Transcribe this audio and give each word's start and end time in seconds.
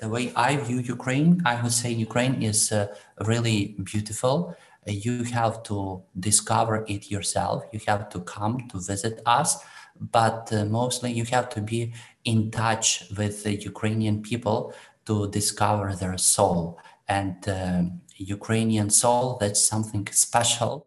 the 0.00 0.08
way 0.08 0.32
I 0.34 0.56
view 0.56 0.78
Ukraine, 0.78 1.42
I 1.44 1.60
would 1.62 1.72
say 1.72 1.90
Ukraine 1.90 2.42
is 2.42 2.72
uh, 2.72 2.86
really 3.26 3.76
beautiful. 3.82 4.54
Uh, 4.88 4.92
you 4.92 5.24
have 5.24 5.62
to 5.64 6.02
discover 6.18 6.84
it 6.88 7.10
yourself. 7.10 7.64
You 7.72 7.80
have 7.86 8.08
to 8.10 8.20
come 8.20 8.68
to 8.70 8.78
visit 8.80 9.20
us, 9.26 9.62
but 9.98 10.52
uh, 10.52 10.64
mostly 10.64 11.12
you 11.12 11.24
have 11.26 11.48
to 11.50 11.60
be 11.60 11.92
in 12.24 12.50
touch 12.50 13.04
with 13.16 13.44
the 13.44 13.54
Ukrainian 13.54 14.22
people 14.22 14.74
to 15.06 15.28
discover 15.30 15.94
their 15.94 16.18
soul. 16.18 16.78
And 17.08 17.36
Ukrainian 18.16 18.88
soul, 18.90 19.36
that's 19.40 19.60
something 19.60 20.06
special. 20.12 20.86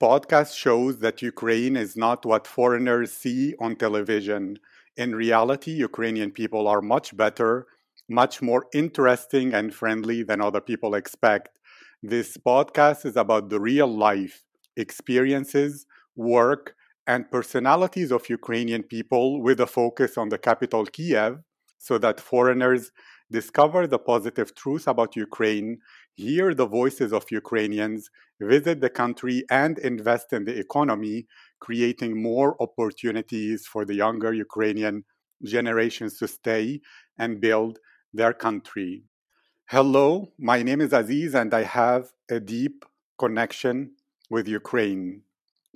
Podcast 0.00 0.56
shows 0.56 0.98
that 0.98 1.22
Ukraine 1.22 1.76
is 1.76 1.96
not 1.96 2.24
what 2.26 2.46
foreigners 2.46 3.12
see 3.12 3.54
on 3.60 3.76
television. 3.76 4.58
In 4.96 5.14
reality, 5.14 5.70
Ukrainian 5.70 6.30
people 6.30 6.68
are 6.68 6.82
much 6.82 7.16
better, 7.16 7.66
much 8.08 8.42
more 8.42 8.66
interesting 8.74 9.54
and 9.54 9.74
friendly 9.74 10.22
than 10.22 10.40
other 10.40 10.60
people 10.60 10.94
expect. 10.94 11.50
This 12.02 12.36
podcast 12.36 13.06
is 13.06 13.16
about 13.16 13.48
the 13.48 13.60
real 13.60 13.88
life, 13.88 14.44
experiences, 14.76 15.86
work, 16.16 16.74
and 17.06 17.30
personalities 17.30 18.10
of 18.10 18.28
Ukrainian 18.28 18.82
people 18.82 19.42
with 19.42 19.60
a 19.60 19.66
focus 19.66 20.16
on 20.16 20.28
the 20.28 20.38
capital 20.38 20.86
Kiev 20.86 21.38
so 21.78 21.98
that 21.98 22.20
foreigners 22.20 22.92
discover 23.30 23.86
the 23.86 23.98
positive 23.98 24.54
truth 24.54 24.86
about 24.86 25.16
Ukraine, 25.16 25.78
hear 26.14 26.54
the 26.54 26.66
voices 26.66 27.12
of 27.12 27.30
Ukrainians, 27.30 28.10
visit 28.40 28.80
the 28.80 28.90
country, 28.90 29.44
and 29.50 29.78
invest 29.78 30.32
in 30.32 30.44
the 30.44 30.58
economy, 30.58 31.26
creating 31.60 32.22
more 32.22 32.60
opportunities 32.62 33.66
for 33.66 33.84
the 33.84 33.94
younger 33.94 34.32
Ukrainian 34.32 35.04
generations 35.42 36.18
to 36.18 36.28
stay 36.28 36.80
and 37.18 37.40
build 37.40 37.78
their 38.12 38.32
country. 38.32 39.04
Hello, 39.66 40.32
my 40.38 40.62
name 40.62 40.80
is 40.80 40.92
Aziz, 40.92 41.34
and 41.34 41.52
I 41.52 41.62
have 41.62 42.12
a 42.30 42.38
deep 42.38 42.84
connection 43.18 43.92
with 44.30 44.46
Ukraine. 44.46 45.22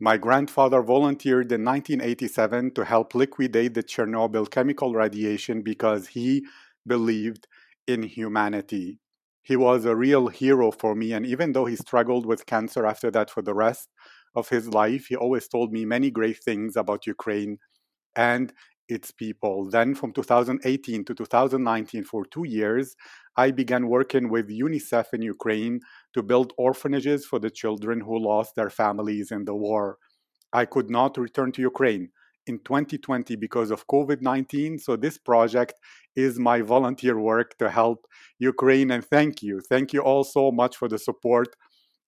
My 0.00 0.16
grandfather 0.16 0.82
volunteered 0.82 1.50
in 1.50 1.64
1987 1.64 2.74
to 2.74 2.84
help 2.84 3.14
liquidate 3.14 3.74
the 3.74 3.82
Chernobyl 3.82 4.48
chemical 4.48 4.94
radiation 4.94 5.62
because 5.62 6.08
he 6.08 6.46
believed 6.86 7.48
in 7.88 8.04
humanity. 8.04 9.00
He 9.48 9.56
was 9.56 9.86
a 9.86 9.96
real 9.96 10.28
hero 10.28 10.70
for 10.70 10.94
me, 10.94 11.14
and 11.14 11.24
even 11.24 11.52
though 11.52 11.64
he 11.64 11.74
struggled 11.74 12.26
with 12.26 12.44
cancer 12.44 12.84
after 12.84 13.10
that 13.12 13.30
for 13.30 13.42
the 13.42 13.54
rest 13.54 13.88
of 14.34 14.50
his 14.50 14.68
life, 14.68 15.06
he 15.06 15.16
always 15.16 15.48
told 15.48 15.72
me 15.72 15.86
many 15.86 16.10
great 16.10 16.38
things 16.44 16.76
about 16.76 17.06
Ukraine 17.06 17.56
and 18.14 18.52
its 18.90 19.10
people. 19.10 19.70
Then, 19.70 19.94
from 19.94 20.12
2018 20.12 21.02
to 21.06 21.14
2019, 21.14 22.04
for 22.04 22.26
two 22.26 22.46
years, 22.46 22.94
I 23.38 23.50
began 23.50 23.88
working 23.88 24.28
with 24.28 24.50
UNICEF 24.50 25.14
in 25.14 25.22
Ukraine 25.22 25.80
to 26.12 26.22
build 26.22 26.52
orphanages 26.58 27.24
for 27.24 27.38
the 27.38 27.50
children 27.50 28.00
who 28.00 28.18
lost 28.18 28.54
their 28.54 28.70
families 28.70 29.30
in 29.30 29.46
the 29.46 29.54
war. 29.54 29.96
I 30.52 30.66
could 30.66 30.90
not 30.90 31.16
return 31.16 31.52
to 31.52 31.62
Ukraine 31.62 32.10
in 32.48 32.58
2020 32.60 33.36
because 33.36 33.70
of 33.70 33.86
COVID 33.86 34.22
19. 34.22 34.78
So, 34.78 34.96
this 34.96 35.18
project 35.18 35.74
is 36.16 36.38
my 36.38 36.62
volunteer 36.62 37.18
work 37.18 37.56
to 37.58 37.70
help 37.70 38.06
Ukraine. 38.38 38.90
And 38.90 39.04
thank 39.04 39.42
you. 39.42 39.60
Thank 39.60 39.92
you 39.92 40.00
all 40.00 40.24
so 40.24 40.50
much 40.50 40.76
for 40.76 40.88
the 40.88 40.98
support. 40.98 41.54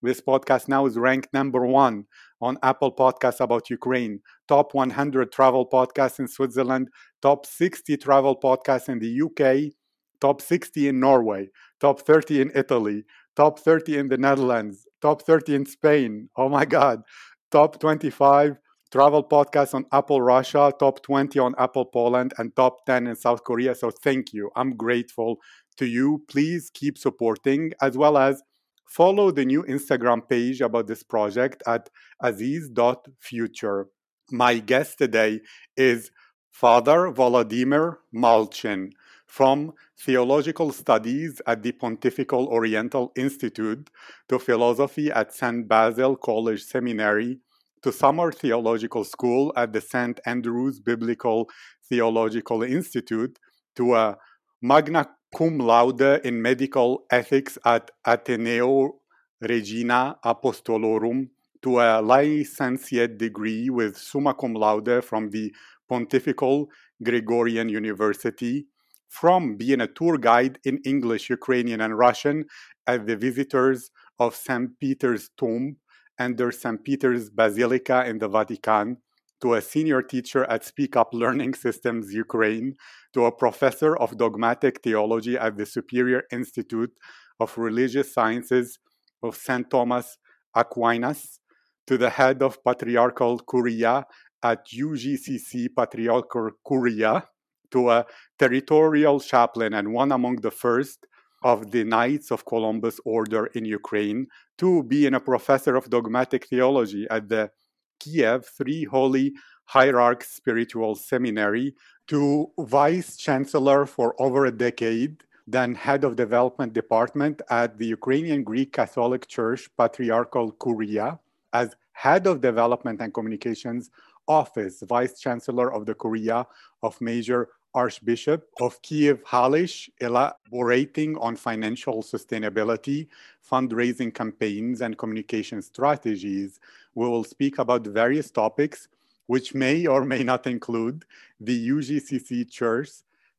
This 0.03 0.21
podcast 0.21 0.67
now 0.67 0.87
is 0.87 0.97
ranked 0.97 1.33
number 1.35 1.67
one 1.67 2.07
on 2.41 2.57
Apple 2.63 2.95
Podcasts 2.95 3.41
about 3.41 3.69
Ukraine, 3.69 4.21
top 4.49 4.73
100 4.73 5.31
travel 5.31 5.69
podcasts 5.69 6.19
in 6.19 6.27
Switzerland, 6.27 6.89
top 7.21 7.45
60 7.45 7.99
travel 7.99 8.35
podcasts 8.41 8.89
in 8.89 8.99
the 8.99 9.23
UK, 9.27 9.73
top 10.21 10.41
60 10.41 10.89
in 10.89 11.01
Norway, 11.01 11.49
top 11.81 12.01
30 12.01 12.41
in 12.41 12.53
Italy, 12.55 13.05
top 13.37 13.59
30 13.59 13.99
in 13.99 14.09
the 14.09 14.17
Netherlands, 14.17 14.87
top 15.03 15.21
30 15.23 15.55
in 15.55 15.67
Spain. 15.67 16.31
Oh 16.35 16.49
my 16.49 16.65
God, 16.65 17.03
top 17.51 17.79
25 17.79 18.57
travel 18.91 19.23
podcast 19.23 19.75
on 19.75 19.87
Apple 19.93 20.21
Russia, 20.21 20.73
top 20.79 21.03
20 21.03 21.39
on 21.39 21.55
Apple 21.59 21.85
Poland, 21.85 22.33
and 22.39 22.55
top 22.57 22.85
10 22.87 23.07
in 23.07 23.17
South 23.17 23.45
Korea. 23.45 23.75
So 23.75 23.91
thank 23.91 24.33
you. 24.33 24.51
I'm 24.57 24.77
grateful 24.77 25.39
to 25.77 25.87
you. 25.87 26.25
Please 26.29 26.71
keep 26.73 26.99
supporting 26.99 27.73
as 27.81 27.97
well 27.97 28.19
as 28.19 28.43
follow 28.87 29.31
the 29.31 29.45
new 29.45 29.63
Instagram 29.65 30.29
page 30.29 30.61
about 30.61 30.89
this 30.89 31.03
project 31.03 31.63
at 31.67 31.89
aziz.future. 32.21 33.87
My 34.33 34.59
guest 34.59 34.99
today 34.99 35.41
is 35.77 36.11
Father 36.51 37.13
Volodymyr 37.13 37.97
Malchin 38.15 38.91
from 39.27 39.73
theological 39.97 40.73
studies 40.73 41.41
at 41.47 41.63
the 41.63 41.71
Pontifical 41.71 42.49
Oriental 42.49 43.13
Institute 43.15 43.89
to 44.29 44.41
philosophy 44.41 45.11
at 45.13 45.33
St. 45.33 45.69
Basil 45.69 46.17
College 46.17 46.65
Seminary 46.65 47.39
to 47.83 47.93
Summer 47.93 48.31
Theological 48.31 49.05
School 49.05 49.53
at 49.57 49.73
the 49.73 49.81
St. 49.81 50.21
Andrews 50.27 50.81
Biblical 50.81 51.49
Theological 51.89 52.63
Institute, 52.63 53.39
to 53.77 53.95
a 53.95 54.17
magna 54.61 55.09
cum 55.35 55.59
laude 55.59 56.21
in 56.25 56.43
medical 56.43 57.05
ethics 57.11 57.57
at 57.65 57.91
Ateneo 58.07 58.97
Regina 59.41 60.17
Apostolorum, 60.25 61.29
to 61.63 61.81
a 61.81 62.01
licentiate 62.03 63.17
degree 63.19 63.71
with 63.71 63.97
summa 63.97 64.35
cum 64.35 64.55
laude 64.55 65.03
from 65.05 65.31
the 65.31 65.53
Pontifical 65.89 66.69
Gregorian 67.03 67.69
University, 67.69 68.67
from 69.09 69.57
being 69.57 69.81
a 69.81 69.87
tour 69.87 70.19
guide 70.19 70.59
in 70.65 70.79
English, 70.85 71.31
Ukrainian, 71.31 71.81
and 71.81 71.97
Russian 71.97 72.45
at 72.87 73.07
the 73.07 73.17
visitors 73.17 73.91
of 74.19 74.37
St. 74.37 74.79
Peter's 74.79 75.31
Tomb 75.37 75.77
under 76.21 76.53
St. 76.53 76.85
Peter's 76.85 77.31
Basilica 77.31 78.05
in 78.07 78.19
the 78.19 78.29
Vatican, 78.29 78.99
to 79.41 79.55
a 79.55 79.63
senior 79.63 80.03
teacher 80.03 80.45
at 80.45 80.65
Speak 80.65 80.95
Up 80.97 81.15
Learning 81.15 81.55
Systems 81.55 82.13
Ukraine, 82.13 82.77
to 83.15 83.25
a 83.25 83.33
professor 83.33 83.97
of 83.97 84.19
dogmatic 84.19 84.83
theology 84.83 85.37
at 85.39 85.57
the 85.57 85.65
Superior 85.65 86.23
Institute 86.31 86.93
of 87.41 87.57
Religious 87.57 88.13
Sciences 88.13 88.79
of 89.23 89.35
St. 89.35 89.69
Thomas 89.71 90.19
Aquinas, 90.55 91.41
to 91.87 91.97
the 91.97 92.11
head 92.11 92.43
of 92.43 92.63
Patriarchal 92.63 93.39
Curia 93.39 94.05
at 94.43 94.67
UGCC 94.69 95.69
Patriarchal 95.75 96.51
Curia, 96.67 97.25
to 97.71 97.91
a 97.91 98.05
territorial 98.39 99.21
chaplain 99.21 99.73
and 99.73 99.93
one 99.93 100.13
among 100.13 100.37
the 100.37 100.51
first 100.51 101.07
of 101.43 101.71
the 101.71 101.85
Knights 101.85 102.31
of 102.31 102.45
Columbus 102.45 103.01
Order 103.05 103.47
in 103.47 103.65
Ukraine, 103.65 104.27
to 104.59 104.83
being 104.83 105.15
a 105.15 105.21
professor 105.21 105.77
of 105.77 105.91
dogmatic 105.91 106.47
theology 106.47 107.07
at 107.11 107.29
the 107.29 107.51
Kiev 107.99 108.47
Three 108.47 108.85
Holy 108.85 109.35
Hierarchs 109.65 110.31
Spiritual 110.31 110.95
Seminary, 110.95 111.75
to 112.09 112.51
vice 112.59 113.17
chancellor 113.17 113.87
for 113.87 114.21
over 114.21 114.47
a 114.47 114.53
decade, 114.53 115.23
then 115.47 115.75
head 115.75 116.05
of 116.05 116.17
development 116.17 116.73
department 116.73 117.41
at 117.51 117.79
the 117.79 117.87
Ukrainian 117.87 118.43
Greek 118.45 118.73
Catholic 118.73 119.27
Church 119.27 119.69
Patriarchal 119.77 120.53
Curia, 120.53 121.19
as 121.53 121.75
head 121.93 122.27
of 122.27 122.41
development 122.41 123.01
and 123.01 123.13
communications 123.13 123.91
office, 124.29 124.83
vice 124.89 125.21
chancellor 125.21 125.73
of 125.73 125.87
the 125.87 125.95
Curia 125.95 126.47
of 126.83 127.01
Major 127.01 127.49
Archbishop 127.75 128.49
of 128.61 128.81
Kiev 128.83 129.23
Halych, 129.25 129.89
elaborating 130.01 131.17
on 131.19 131.37
financial 131.37 132.03
sustainability, 132.03 133.09
fundraising 133.49 134.13
campaigns, 134.13 134.81
and 134.81 134.99
communication 134.99 135.63
strategies. 135.63 136.61
We 136.95 137.09
will 137.09 137.25
speak 137.25 137.59
about 137.59 137.87
various 137.87 138.31
topics, 138.31 138.89
which 139.27 139.55
may 139.55 139.87
or 139.87 140.05
may 140.05 140.25
not 140.25 140.47
include 140.47 141.05
the 141.41 141.69
UGCC 141.71 142.51
Church, 142.51 142.91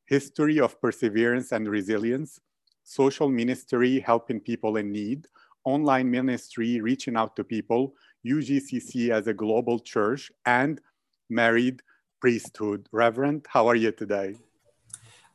history 0.06 0.60
of 0.60 0.80
perseverance 0.80 1.52
and 1.52 1.68
resilience, 1.68 2.40
social 2.84 3.28
ministry 3.28 4.00
helping 4.00 4.40
people 4.40 4.76
in 4.76 4.90
need, 4.90 5.28
online 5.64 6.10
ministry 6.10 6.80
reaching 6.80 7.16
out 7.16 7.36
to 7.36 7.44
people, 7.44 7.94
UGCC 8.26 9.10
as 9.10 9.26
a 9.26 9.34
global 9.34 9.78
church, 9.78 10.32
and 10.46 10.80
married 11.28 11.82
priesthood. 12.22 12.88
Reverend, 12.92 13.44
how 13.48 13.66
are 13.66 13.74
you 13.74 13.90
today? 13.90 14.36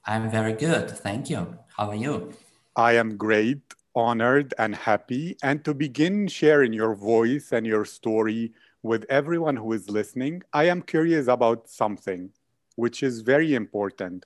I'm 0.06 0.31
very 0.31 0.54
good. 0.54 0.89
Thank 0.89 1.30
you. 1.30 1.57
How 1.75 1.89
are 1.89 1.95
you? 1.95 2.31
I 2.78 2.94
am 2.94 3.18
great, 3.18 3.62
honored, 3.94 4.54
and 4.57 4.74
happy. 4.74 5.36
And 5.44 5.66
to 5.66 5.74
begin 5.74 6.30
sharing 6.30 6.72
your 6.72 6.95
voice 6.95 7.51
and 7.51 7.68
your 7.68 7.84
story 7.84 8.54
with 8.84 9.04
everyone 9.10 9.57
who 9.57 9.74
is 9.74 9.89
listening, 9.89 10.44
I 10.54 10.69
am 10.69 10.81
curious 10.81 11.28
about 11.28 11.69
something 11.69 12.30
which 12.78 13.04
is 13.04 13.19
very 13.19 13.54
important. 13.54 14.24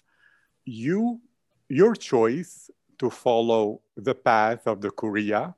You, 0.64 1.20
your 1.68 1.96
choice 1.96 2.70
to 3.00 3.10
follow 3.10 3.82
the 3.98 4.14
path 4.14 4.68
of 4.68 4.82
the 4.82 4.92
Curia 4.92 5.56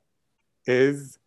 is 0.66 1.18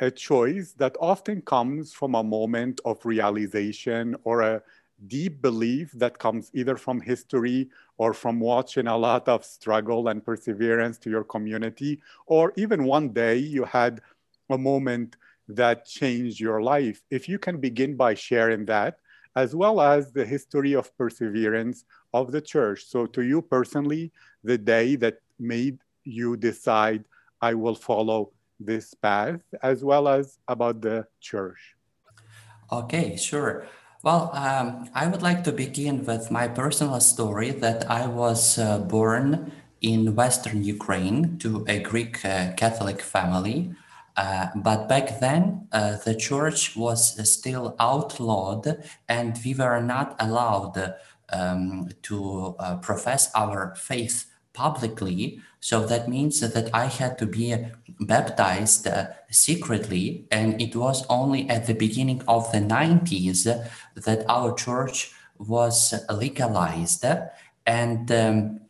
a 0.00 0.10
choice 0.10 0.72
that 0.78 0.96
often 1.00 1.42
comes 1.42 1.92
from 1.92 2.14
a 2.14 2.22
moment 2.22 2.80
of 2.84 3.04
realization 3.04 4.16
or 4.24 4.40
a 4.42 4.62
deep 5.06 5.42
belief 5.42 5.92
that 5.92 6.18
comes 6.18 6.50
either 6.54 6.76
from 6.76 7.00
history 7.00 7.68
or 7.98 8.14
from 8.14 8.40
watching 8.40 8.86
a 8.86 8.96
lot 8.96 9.28
of 9.28 9.44
struggle 9.44 10.08
and 10.08 10.24
perseverance 10.24 10.98
to 10.98 11.10
your 11.10 11.24
community, 11.24 12.00
or 12.26 12.52
even 12.56 12.84
one 12.84 13.10
day 13.10 13.36
you 13.36 13.64
had 13.64 14.00
a 14.50 14.58
moment 14.58 15.16
that 15.48 15.86
changed 15.86 16.40
your 16.40 16.62
life. 16.62 17.02
If 17.10 17.28
you 17.28 17.38
can 17.38 17.58
begin 17.60 17.96
by 17.96 18.14
sharing 18.14 18.64
that, 18.66 18.98
as 19.36 19.54
well 19.54 19.80
as 19.80 20.12
the 20.12 20.24
history 20.24 20.74
of 20.74 20.96
perseverance 20.96 21.84
of 22.14 22.32
the 22.32 22.40
church. 22.40 22.86
So, 22.86 23.04
to 23.06 23.22
you 23.22 23.42
personally, 23.42 24.10
the 24.42 24.56
day 24.56 24.96
that 24.96 25.18
made 25.38 25.78
you 26.04 26.36
decide, 26.36 27.04
I 27.42 27.52
will 27.52 27.74
follow 27.74 28.32
this 28.58 28.94
path, 28.94 29.40
as 29.62 29.84
well 29.84 30.08
as 30.08 30.38
about 30.48 30.80
the 30.80 31.06
church. 31.20 31.76
Okay, 32.72 33.16
sure. 33.16 33.68
Well, 34.06 34.30
um, 34.34 34.88
I 34.94 35.08
would 35.08 35.20
like 35.20 35.42
to 35.42 35.52
begin 35.52 36.04
with 36.04 36.30
my 36.30 36.46
personal 36.46 37.00
story 37.00 37.50
that 37.50 37.90
I 37.90 38.06
was 38.06 38.56
uh, 38.56 38.78
born 38.78 39.50
in 39.80 40.14
Western 40.14 40.62
Ukraine 40.62 41.38
to 41.38 41.64
a 41.66 41.80
Greek 41.80 42.24
uh, 42.24 42.52
Catholic 42.52 43.02
family. 43.02 43.74
Uh, 44.16 44.46
but 44.54 44.88
back 44.88 45.18
then, 45.18 45.66
uh, 45.72 45.96
the 46.04 46.14
church 46.14 46.76
was 46.76 47.18
still 47.28 47.74
outlawed 47.80 48.80
and 49.08 49.40
we 49.44 49.54
were 49.54 49.82
not 49.82 50.14
allowed 50.20 50.94
um, 51.32 51.88
to 52.02 52.54
uh, 52.60 52.76
profess 52.76 53.28
our 53.34 53.74
faith 53.74 54.26
publicly. 54.56 55.40
So 55.60 55.86
that 55.86 56.08
means 56.08 56.40
that 56.40 56.70
I 56.74 56.86
had 56.86 57.18
to 57.18 57.26
be 57.26 57.54
baptized 58.00 58.86
uh, 58.86 59.08
secretly. 59.30 60.26
And 60.30 60.60
it 60.60 60.74
was 60.74 61.04
only 61.08 61.48
at 61.48 61.66
the 61.66 61.74
beginning 61.74 62.22
of 62.26 62.50
the 62.52 62.58
90s 62.58 63.44
that 63.94 64.24
our 64.28 64.54
church 64.54 65.12
was 65.38 65.94
legalized. 66.10 67.04
And 67.66 68.10
um, 68.10 68.60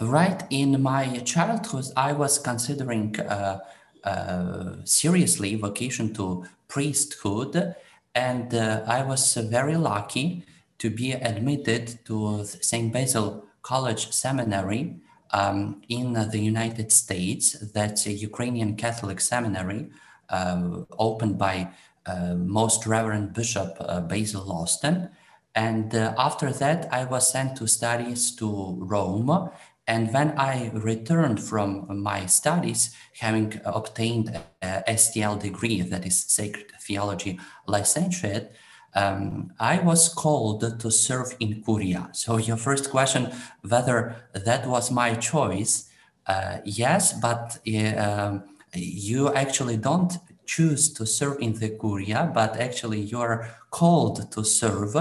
right 0.00 0.42
in 0.50 0.82
my 0.82 1.18
childhood, 1.24 1.86
I 1.96 2.12
was 2.12 2.38
considering 2.38 3.18
uh, 3.20 3.60
uh, 4.04 4.76
seriously 4.84 5.54
vocation 5.54 6.12
to 6.14 6.44
priesthood. 6.68 7.74
And 8.14 8.54
uh, 8.54 8.82
I 8.86 9.02
was 9.02 9.34
very 9.34 9.76
lucky 9.76 10.44
to 10.78 10.90
be 10.90 11.12
admitted 11.12 12.04
to 12.04 12.44
St. 12.44 12.92
Basil 12.92 13.46
College 13.62 14.12
Seminary 14.12 14.96
um, 15.34 15.82
in 15.88 16.12
the 16.12 16.38
United 16.38 16.90
States. 16.92 17.52
That's 17.74 18.06
a 18.06 18.12
Ukrainian 18.12 18.76
Catholic 18.76 19.20
seminary 19.20 19.90
uh, 20.30 20.84
opened 20.98 21.36
by 21.36 21.68
uh, 22.06 22.34
Most 22.34 22.86
Reverend 22.86 23.34
Bishop 23.34 23.76
uh, 23.80 24.00
Basil 24.00 24.44
Losten. 24.46 25.10
And 25.56 25.94
after 25.94 26.52
that, 26.52 26.88
I 26.92 27.04
was 27.04 27.30
sent 27.30 27.56
to 27.58 27.66
studies 27.68 28.34
to 28.36 28.76
Rome. 28.80 29.50
And 29.86 30.12
when 30.12 30.30
I 30.36 30.70
returned 30.72 31.40
from 31.40 32.02
my 32.02 32.26
studies, 32.26 32.94
having 33.20 33.60
obtained 33.64 34.36
a 34.62 34.82
STL 34.88 35.40
degree, 35.40 35.80
that 35.82 36.04
is 36.04 36.24
Sacred 36.24 36.72
Theology 36.80 37.38
Licentiate, 37.68 38.50
um, 38.94 39.52
I 39.58 39.80
was 39.80 40.08
called 40.08 40.80
to 40.80 40.90
serve 40.90 41.34
in 41.40 41.62
Curia. 41.62 42.08
So 42.12 42.36
your 42.36 42.56
first 42.56 42.90
question, 42.90 43.32
whether 43.62 44.16
that 44.32 44.66
was 44.66 44.90
my 44.90 45.14
choice, 45.14 45.90
uh, 46.26 46.58
yes, 46.64 47.12
but 47.12 47.58
uh, 47.66 48.38
you 48.74 49.32
actually 49.34 49.76
don't 49.76 50.16
choose 50.46 50.92
to 50.94 51.06
serve 51.06 51.38
in 51.40 51.54
the 51.54 51.70
Curia, 51.70 52.30
but 52.32 52.56
actually 52.56 53.00
you're 53.00 53.48
called 53.70 54.30
to 54.32 54.44
serve. 54.44 54.96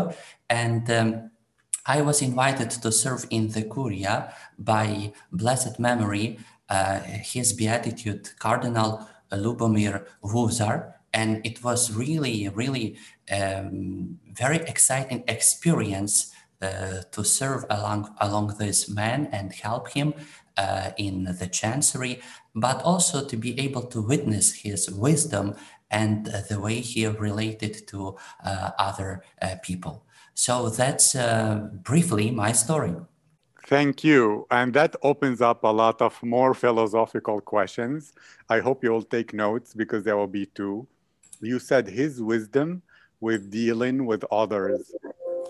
And 0.49 0.89
um, 0.89 1.31
I 1.85 2.01
was 2.01 2.21
invited 2.21 2.71
to 2.71 2.91
serve 2.91 3.25
in 3.29 3.49
the 3.49 3.63
Curia 3.63 4.33
by 4.57 5.13
blessed 5.31 5.79
memory, 5.79 6.39
uh, 6.69 6.99
His 6.99 7.53
Beatitude 7.53 8.31
Cardinal 8.39 9.07
Lubomyr 9.31 10.05
Husar, 10.23 10.93
and 11.13 11.45
it 11.45 11.63
was 11.63 11.91
really, 11.93 12.49
really 12.49 12.97
um, 13.31 14.19
very 14.31 14.57
exciting 14.57 15.23
experience 15.27 16.33
uh, 16.61 17.01
to 17.11 17.23
serve 17.23 17.65
along 17.69 18.13
along 18.21 18.55
this 18.57 18.89
man 18.89 19.27
and 19.31 19.53
help 19.53 19.89
him 19.89 20.13
uh, 20.57 20.91
in 20.97 21.35
the 21.39 21.47
chancery, 21.47 22.21
but 22.55 22.81
also 22.83 23.25
to 23.25 23.35
be 23.35 23.59
able 23.59 23.83
to 23.83 24.01
witness 24.01 24.53
his 24.53 24.89
wisdom 24.89 25.55
and 25.91 26.27
uh, 26.27 26.41
the 26.49 26.59
way 26.59 26.79
he 26.79 27.05
related 27.07 27.87
to 27.87 28.15
uh, 28.43 28.71
other 28.79 29.23
uh, 29.41 29.55
people. 29.61 30.05
So 30.33 30.69
that's 30.69 31.15
uh, 31.15 31.69
briefly 31.83 32.31
my 32.31 32.51
story. 32.51 32.95
Thank 33.67 34.03
you. 34.03 34.45
And 34.51 34.73
that 34.73 34.95
opens 35.03 35.39
up 35.41 35.63
a 35.63 35.67
lot 35.67 36.01
of 36.01 36.21
more 36.21 36.53
philosophical 36.53 37.39
questions. 37.39 38.13
I 38.49 38.59
hope 38.59 38.83
you'll 38.83 39.03
take 39.03 39.33
notes 39.33 39.73
because 39.73 40.03
there 40.03 40.17
will 40.17 40.27
be 40.27 40.47
two. 40.47 40.87
You 41.39 41.59
said 41.59 41.87
his 41.87 42.21
wisdom 42.21 42.81
with 43.23 43.49
dealing 43.49 44.05
with 44.05 44.21
others. 44.31 44.93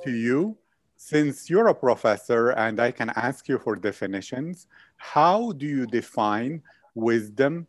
To 0.04 0.12
you, 0.12 0.56
since 0.96 1.50
you're 1.50 1.70
a 1.70 1.82
professor 1.88 2.52
and 2.52 2.80
I 2.80 2.92
can 2.92 3.10
ask 3.28 3.50
you 3.50 3.58
for 3.58 3.76
definitions, 3.76 4.68
how 4.98 5.54
do 5.54 5.66
you 5.66 5.88
define 5.88 6.62
wisdom 6.94 7.66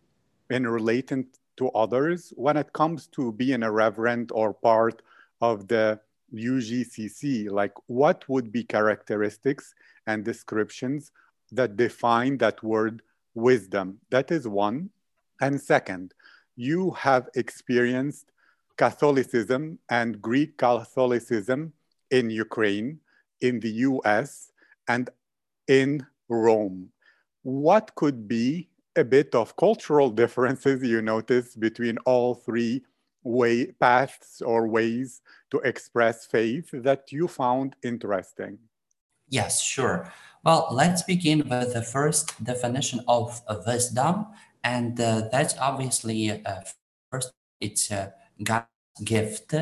in 0.50 0.66
relating 0.66 1.24
to 1.56 1.70
others 1.70 2.34
when 2.36 2.58
it 2.58 2.70
comes 2.74 3.06
to 3.16 3.32
being 3.32 3.62
a 3.62 3.72
reverend 3.72 4.30
or 4.34 4.52
part 4.52 5.00
of 5.40 5.68
the 5.68 5.98
UGCC? 6.34 7.50
Like, 7.50 7.72
what 7.86 8.28
would 8.28 8.52
be 8.52 8.62
characteristics 8.62 9.74
and 10.06 10.22
descriptions 10.22 11.12
that 11.50 11.76
define 11.76 12.36
that 12.44 12.62
word 12.62 13.00
wisdom? 13.34 14.00
That 14.10 14.30
is 14.30 14.46
one. 14.46 14.90
And 15.40 15.58
second, 15.58 16.12
you 16.56 16.90
have 16.90 17.30
experienced 17.34 18.26
Catholicism 18.76 19.78
and 19.88 20.20
Greek 20.20 20.58
Catholicism 20.58 21.72
in 22.10 22.30
Ukraine, 22.30 23.00
in 23.40 23.60
the 23.60 23.70
US, 23.88 24.52
and 24.88 25.10
in 25.68 26.06
Rome. 26.28 26.90
What 27.42 27.94
could 27.94 28.26
be 28.26 28.68
a 28.96 29.04
bit 29.04 29.34
of 29.34 29.56
cultural 29.56 30.10
differences 30.10 30.82
you 30.82 31.02
notice 31.02 31.54
between 31.56 31.98
all 31.98 32.34
three 32.34 32.84
way 33.22 33.66
paths 33.72 34.43
or 34.43 34.69
ways 34.69 35.22
to 35.50 35.58
express 35.60 36.26
faith 36.26 36.70
that 36.72 37.10
you 37.10 37.26
found 37.26 37.76
interesting? 37.82 38.58
Yes, 39.28 39.62
sure. 39.62 40.12
Well, 40.44 40.69
let's 40.70 41.02
begin 41.02 41.48
with 41.48 41.72
the 41.72 41.82
first 41.82 42.44
definition 42.44 43.00
of 43.08 43.43
wisdom, 43.66 44.26
and 44.62 45.00
uh, 45.00 45.28
that's 45.32 45.56
obviously 45.58 46.44
uh, 46.44 46.60
first 47.10 47.32
it's 47.60 47.90
uh, 47.90 48.10
God's 48.43 48.67
gift, 49.05 49.55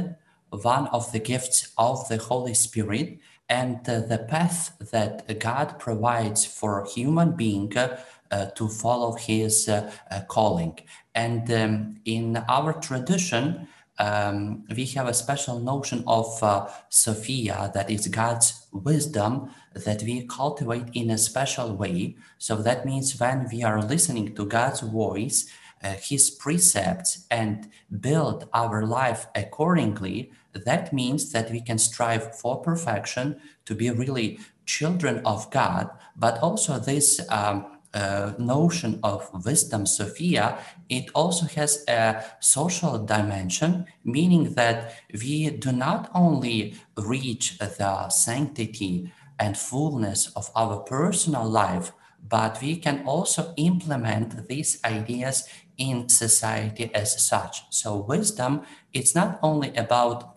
one 0.51 0.87
of 0.89 1.13
the 1.13 1.19
gifts 1.19 1.73
of 1.79 2.09
the 2.09 2.19
Holy 2.19 2.55
Spirit, 2.55 3.19
and 3.49 3.85
the 3.85 4.25
path 4.29 4.77
that 4.93 5.39
God 5.39 5.79
provides 5.79 6.45
for 6.47 6.87
human 6.87 7.33
being 7.37 7.73
uh, 7.77 8.47
to 8.57 8.69
follow 8.69 9.13
His 9.15 9.69
uh, 9.69 9.91
calling. 10.29 10.79
And 11.15 11.51
um, 11.53 12.01
in 12.05 12.39
our 12.49 12.73
tradition, 12.73 13.69
um, 13.99 14.65
we 14.75 14.87
have 14.87 15.07
a 15.07 15.15
special 15.15 15.61
notion 15.61 16.03
of 16.07 16.43
uh, 16.43 16.67
Sophia, 16.89 17.71
that 17.75 17.91
is 17.91 18.09
God's 18.09 18.67
wisdom, 18.73 19.51
that 19.75 20.03
we 20.03 20.27
cultivate 20.27 20.89
in 20.95 21.11
a 21.11 21.19
special 21.19 21.77
way. 21.77 22.17
So 22.39 22.57
that 22.63 22.87
means 22.87 23.19
when 23.21 23.49
we 23.53 23.63
are 23.63 23.83
listening 23.83 24.35
to 24.35 24.47
God's 24.47 24.81
voice, 24.81 25.47
uh, 25.83 25.95
His 26.01 26.31
precepts, 26.31 27.27
and 27.31 27.69
build 28.01 28.49
our 28.53 28.85
life 28.87 29.27
accordingly, 29.35 30.33
that 30.53 30.93
means 30.93 31.33
that 31.33 31.51
we 31.51 31.61
can 31.61 31.79
strive 31.79 32.37
for 32.37 32.61
perfection 32.61 33.41
to 33.65 33.75
be 33.75 33.91
really 33.91 34.39
children 34.67 35.23
of 35.25 35.51
God, 35.51 35.91
but 36.17 36.39
also 36.39 36.79
this. 36.79 37.21
Um, 37.31 37.67
uh, 37.95 38.33
notion 38.39 38.99
of 39.03 39.29
wisdom, 39.45 39.85
Sophia, 39.85 40.57
it 40.89 41.11
also 41.15 41.45
has 41.45 41.85
a 41.89 42.25
social 42.41 42.99
dimension, 42.99 43.85
meaning 44.03 44.55
that 44.55 44.95
we 45.13 45.51
do 45.51 45.73
not 45.73 46.11
only 46.15 46.75
reach 46.97 47.59
the 47.59 48.09
sanctity 48.09 49.13
and 49.39 49.59
fullness 49.59 50.33
of 50.37 50.51
our 50.57 50.79
personal 50.81 51.49
life, 51.49 51.93
but 52.29 52.61
we 52.63 52.77
can 52.77 53.05
also 53.07 53.53
implement 53.57 54.49
these 54.49 54.79
ideas 54.85 55.49
in 55.79 56.09
society 56.09 56.91
as 56.95 57.23
such. 57.23 57.63
So, 57.71 57.97
wisdom, 57.97 58.63
it's 58.93 59.15
not 59.15 59.39
only 59.43 59.75
about 59.75 60.37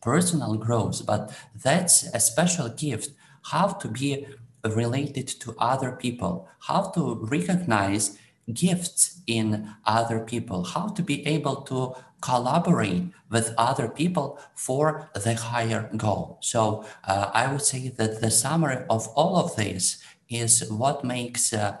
personal 0.00 0.54
growth, 0.56 1.04
but 1.06 1.32
that's 1.54 2.02
a 2.14 2.20
special 2.20 2.68
gift 2.68 3.10
how 3.42 3.68
to 3.68 3.88
be 3.88 4.26
related 4.64 5.26
to 5.26 5.54
other 5.58 5.92
people, 5.92 6.48
how 6.60 6.90
to 6.90 7.14
recognize 7.22 8.18
gifts 8.52 9.20
in 9.26 9.74
other 9.84 10.20
people, 10.20 10.64
how 10.64 10.88
to 10.88 11.02
be 11.02 11.26
able 11.26 11.62
to 11.62 11.94
collaborate 12.20 13.04
with 13.30 13.54
other 13.56 13.88
people 13.88 14.38
for 14.54 15.08
the 15.14 15.34
higher 15.34 15.88
goal. 15.96 16.38
So 16.40 16.84
uh, 17.04 17.30
I 17.32 17.50
would 17.50 17.62
say 17.62 17.88
that 17.88 18.20
the 18.20 18.30
summary 18.30 18.84
of 18.90 19.08
all 19.08 19.36
of 19.36 19.56
this 19.56 20.02
is 20.28 20.70
what 20.70 21.04
makes 21.04 21.52
uh, 21.52 21.78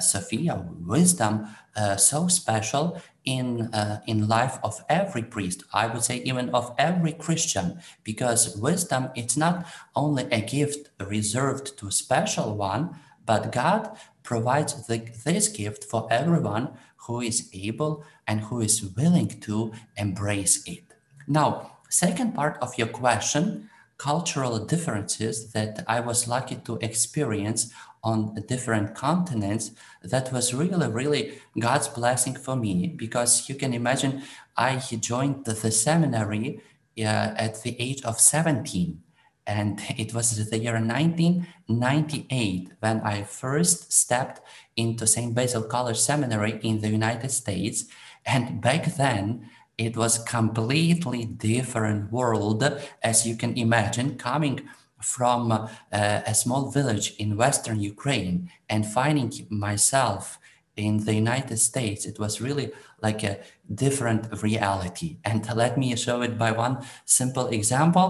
Sophia 0.00 0.64
wisdom 0.86 1.46
uh, 1.76 1.96
so 1.96 2.28
special 2.28 3.00
in 3.24 3.72
uh, 3.74 4.00
in 4.06 4.28
life 4.28 4.58
of 4.62 4.82
every 4.88 5.22
priest 5.22 5.62
i 5.72 5.86
would 5.86 6.02
say 6.02 6.16
even 6.24 6.48
of 6.50 6.74
every 6.78 7.12
christian 7.12 7.78
because 8.02 8.56
wisdom 8.56 9.10
it's 9.14 9.36
not 9.36 9.66
only 9.94 10.24
a 10.32 10.40
gift 10.40 10.88
reserved 10.98 11.76
to 11.78 11.90
special 11.90 12.56
one 12.56 12.96
but 13.26 13.52
god 13.52 13.90
provides 14.22 14.86
the, 14.86 14.98
this 15.24 15.48
gift 15.48 15.84
for 15.84 16.06
everyone 16.10 16.70
who 17.06 17.20
is 17.20 17.48
able 17.52 18.04
and 18.26 18.40
who 18.42 18.60
is 18.60 18.84
willing 18.96 19.28
to 19.40 19.72
embrace 19.96 20.62
it. 20.66 20.84
Now 21.26 21.78
second 21.88 22.34
part 22.34 22.58
of 22.62 22.76
your 22.78 22.88
question 22.88 23.69
cultural 24.00 24.58
differences 24.64 25.52
that 25.52 25.84
i 25.86 26.00
was 26.00 26.26
lucky 26.26 26.56
to 26.56 26.78
experience 26.80 27.70
on 28.02 28.34
different 28.48 28.94
continents 28.94 29.72
that 30.02 30.32
was 30.32 30.54
really 30.54 30.88
really 30.88 31.38
god's 31.58 31.88
blessing 31.88 32.34
for 32.34 32.56
me 32.56 32.74
because 33.04 33.46
you 33.46 33.54
can 33.54 33.74
imagine 33.74 34.22
i 34.56 34.78
joined 35.10 35.44
the, 35.44 35.52
the 35.52 35.70
seminary 35.70 36.58
uh, 36.98 37.44
at 37.46 37.62
the 37.62 37.76
age 37.78 38.02
of 38.02 38.18
17 38.18 39.02
and 39.46 39.80
it 39.98 40.14
was 40.14 40.48
the 40.48 40.58
year 40.58 40.80
1998 40.80 42.72
when 42.80 43.02
i 43.02 43.22
first 43.22 43.92
stepped 43.92 44.40
into 44.76 45.06
st 45.06 45.34
basil 45.34 45.62
college 45.62 45.98
seminary 45.98 46.58
in 46.62 46.80
the 46.80 46.88
united 46.88 47.30
states 47.30 47.84
and 48.24 48.62
back 48.62 48.86
then 48.96 49.46
it 49.80 49.96
was 49.96 50.18
completely 50.18 51.24
different 51.24 52.12
world 52.12 52.62
as 53.02 53.26
you 53.26 53.34
can 53.34 53.56
imagine 53.56 54.16
coming 54.16 54.60
from 55.00 55.50
uh, 55.52 55.66
a 55.92 56.34
small 56.34 56.70
village 56.70 57.14
in 57.18 57.36
western 57.36 57.80
Ukraine 57.80 58.50
and 58.68 58.84
finding 58.84 59.32
myself 59.48 60.38
in 60.76 61.04
the 61.04 61.14
United 61.14 61.58
States, 61.58 62.06
it 62.06 62.18
was 62.18 62.40
really 62.40 62.70
like 63.02 63.22
a 63.22 63.38
different 63.74 64.42
reality. 64.42 65.18
And 65.24 65.40
let 65.54 65.76
me 65.76 65.96
show 65.96 66.22
it 66.22 66.38
by 66.38 66.52
one 66.52 66.84
simple 67.04 67.48
example. 67.48 68.08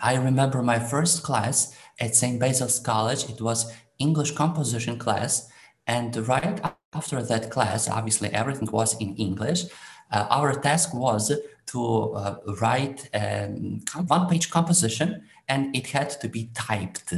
I 0.00 0.14
remember 0.16 0.62
my 0.62 0.78
first 0.78 1.22
class 1.22 1.74
at 1.98 2.14
St. 2.14 2.40
Basil's 2.40 2.80
College. 2.80 3.28
It 3.30 3.40
was 3.40 3.72
English 3.98 4.32
composition 4.32 4.98
class. 4.98 5.48
And 5.86 6.16
right 6.28 6.60
after 6.92 7.22
that 7.22 7.50
class, 7.50 7.88
obviously 7.88 8.28
everything 8.30 8.70
was 8.70 8.98
in 8.98 9.14
English. 9.16 9.64
Uh, 10.10 10.26
our 10.30 10.52
task 10.60 10.94
was 10.94 11.32
to 11.66 12.12
uh, 12.14 12.36
write 12.60 13.08
a 13.14 13.44
um, 13.44 13.80
one 14.06 14.28
page 14.28 14.50
composition 14.50 15.22
and 15.48 15.74
it 15.76 15.86
had 15.88 16.10
to 16.20 16.28
be 16.28 16.50
typed. 16.54 17.14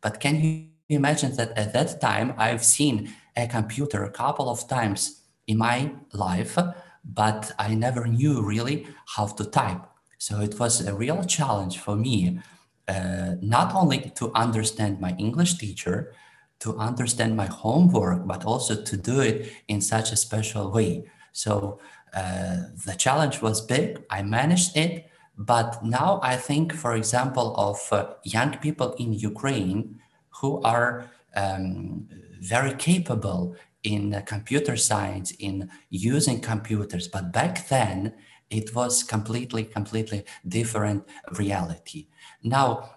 But 0.00 0.20
can 0.20 0.36
you 0.40 0.68
imagine 0.88 1.34
that 1.36 1.56
at 1.58 1.72
that 1.72 2.00
time 2.00 2.34
I've 2.38 2.64
seen 2.64 3.12
a 3.36 3.46
computer 3.46 4.04
a 4.04 4.10
couple 4.10 4.48
of 4.48 4.68
times 4.68 5.22
in 5.46 5.58
my 5.58 5.92
life, 6.12 6.56
but 7.04 7.52
I 7.58 7.74
never 7.74 8.06
knew 8.06 8.42
really 8.42 8.86
how 9.14 9.26
to 9.26 9.44
type. 9.44 9.82
So 10.18 10.40
it 10.40 10.58
was 10.58 10.86
a 10.86 10.94
real 10.94 11.24
challenge 11.24 11.78
for 11.78 11.96
me, 11.96 12.40
uh, 12.88 13.34
not 13.40 13.74
only 13.74 14.12
to 14.16 14.32
understand 14.34 15.00
my 15.00 15.14
English 15.18 15.54
teacher, 15.58 16.12
to 16.60 16.76
understand 16.78 17.36
my 17.36 17.46
homework, 17.46 18.26
but 18.26 18.44
also 18.44 18.82
to 18.82 18.96
do 18.96 19.20
it 19.20 19.52
in 19.68 19.80
such 19.80 20.10
a 20.12 20.16
special 20.16 20.72
way. 20.72 21.04
So 21.32 21.80
uh, 22.14 22.56
the 22.84 22.94
challenge 22.96 23.42
was 23.42 23.60
big. 23.60 24.02
I 24.10 24.22
managed 24.22 24.76
it, 24.76 25.10
but 25.36 25.84
now 25.84 26.20
I 26.22 26.36
think, 26.36 26.72
for 26.72 26.94
example, 26.94 27.54
of 27.56 27.78
uh, 27.92 28.14
young 28.24 28.56
people 28.58 28.92
in 28.94 29.12
Ukraine 29.12 30.00
who 30.40 30.62
are 30.62 31.10
um, 31.34 32.08
very 32.40 32.74
capable 32.74 33.56
in 33.82 34.22
computer 34.26 34.76
science, 34.76 35.30
in 35.32 35.70
using 35.90 36.40
computers. 36.40 37.06
But 37.08 37.32
back 37.32 37.68
then, 37.68 38.14
it 38.50 38.74
was 38.74 39.02
completely, 39.02 39.64
completely 39.64 40.24
different 40.46 41.04
reality. 41.38 42.06
Now, 42.42 42.90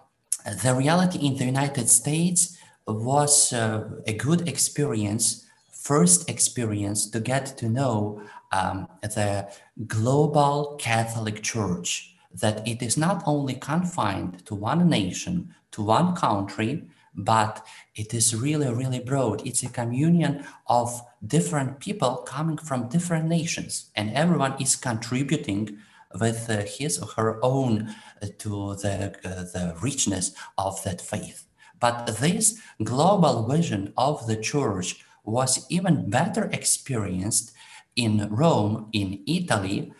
the 0.62 0.74
reality 0.74 1.18
in 1.24 1.36
the 1.36 1.44
United 1.44 1.88
States 1.88 2.56
was 2.86 3.52
uh, 3.52 3.88
a 4.06 4.14
good 4.14 4.48
experience, 4.48 5.46
first 5.70 6.28
experience 6.28 7.08
to 7.10 7.20
get 7.20 7.58
to 7.58 7.68
know 7.68 8.22
um, 8.52 8.88
the 9.02 9.48
global 9.86 10.76
Catholic 10.78 11.42
Church 11.42 12.14
that 12.32 12.66
it 12.66 12.82
is 12.82 12.96
not 12.96 13.22
only 13.26 13.54
confined 13.54 14.44
to 14.46 14.54
one 14.54 14.88
nation, 14.88 15.54
to 15.72 15.82
one 15.82 16.14
country, 16.14 16.84
but 17.14 17.66
it 17.96 18.14
is 18.14 18.36
really, 18.36 18.72
really 18.72 19.00
broad. 19.00 19.44
It's 19.46 19.62
a 19.62 19.68
communion 19.68 20.44
of 20.68 21.02
different 21.26 21.80
people 21.80 22.18
coming 22.18 22.56
from 22.56 22.88
different 22.88 23.26
nations, 23.26 23.90
and 23.96 24.14
everyone 24.14 24.54
is 24.60 24.76
contributing 24.76 25.78
with 26.18 26.48
uh, 26.48 26.62
his 26.62 26.98
or 26.98 27.08
her 27.16 27.44
own 27.44 27.94
uh, 28.22 28.26
to 28.38 28.74
the, 28.76 29.14
uh, 29.24 29.44
the 29.52 29.76
richness 29.80 30.32
of 30.58 30.82
that 30.84 31.00
faith. 31.00 31.46
But 31.78 32.18
this 32.20 32.60
global 32.82 33.46
vision 33.46 33.92
of 33.96 34.26
the 34.26 34.36
church 34.36 35.04
was 35.24 35.66
even 35.68 36.10
better 36.10 36.50
experienced 36.52 37.52
in 38.00 38.28
Rome, 38.30 38.88
in 38.92 39.22
Italy, 39.26 39.92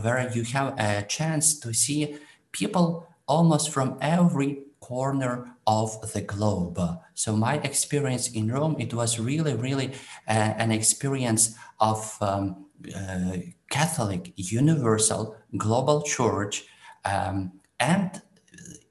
where 0.00 0.30
you 0.34 0.42
have 0.54 0.74
a 0.78 1.02
chance 1.02 1.60
to 1.60 1.72
see 1.74 2.16
people 2.50 3.06
almost 3.26 3.70
from 3.70 3.98
every 4.00 4.50
corner 4.80 5.54
of 5.66 5.88
the 6.12 6.22
globe. 6.22 6.78
So 7.14 7.36
my 7.36 7.54
experience 7.70 8.32
in 8.32 8.50
Rome, 8.50 8.76
it 8.78 8.92
was 8.94 9.18
really, 9.18 9.54
really 9.54 9.88
uh, 10.26 10.54
an 10.64 10.70
experience 10.72 11.54
of 11.78 11.98
um, 12.20 12.66
uh, 12.94 13.36
Catholic, 13.70 14.32
universal, 14.36 15.36
global 15.56 16.02
church. 16.02 16.64
Um, 17.04 17.52
and 17.78 18.20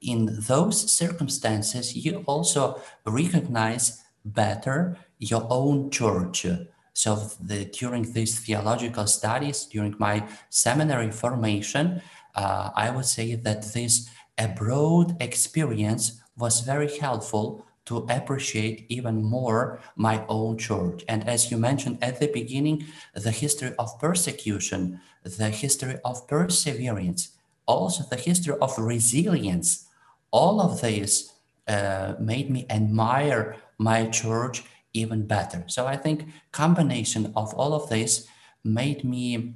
in 0.00 0.38
those 0.48 0.90
circumstances, 0.90 1.94
you 1.94 2.24
also 2.26 2.80
recognize 3.06 4.02
better 4.24 4.96
your 5.18 5.46
own 5.50 5.90
church. 5.90 6.46
So 6.94 7.16
the, 7.40 7.64
during 7.64 8.12
these 8.12 8.38
theological 8.38 9.06
studies, 9.06 9.64
during 9.64 9.94
my 9.98 10.28
seminary 10.50 11.10
formation, 11.10 12.02
uh, 12.34 12.70
I 12.74 12.90
would 12.90 13.06
say 13.06 13.34
that 13.34 13.72
this 13.72 14.08
abroad 14.38 15.16
experience 15.20 16.20
was 16.36 16.60
very 16.60 16.98
helpful 16.98 17.64
to 17.84 18.06
appreciate 18.08 18.86
even 18.88 19.22
more 19.22 19.80
my 19.96 20.24
own 20.28 20.56
church. 20.56 21.04
And 21.08 21.28
as 21.28 21.50
you 21.50 21.58
mentioned 21.58 21.98
at 22.00 22.20
the 22.20 22.28
beginning, 22.28 22.86
the 23.14 23.32
history 23.32 23.72
of 23.78 23.98
persecution, 23.98 25.00
the 25.24 25.50
history 25.50 25.96
of 26.04 26.28
perseverance, 26.28 27.32
also 27.66 28.04
the 28.04 28.16
history 28.16 28.54
of 28.60 28.78
resilience, 28.78 29.88
all 30.30 30.60
of 30.60 30.80
this 30.80 31.32
uh, 31.68 32.14
made 32.18 32.50
me 32.50 32.66
admire 32.70 33.56
my 33.78 34.06
church 34.06 34.64
even 34.92 35.26
better. 35.26 35.64
So 35.66 35.86
I 35.86 35.96
think 35.96 36.26
combination 36.52 37.32
of 37.36 37.54
all 37.54 37.74
of 37.74 37.88
this 37.88 38.26
made 38.64 39.04
me 39.04 39.54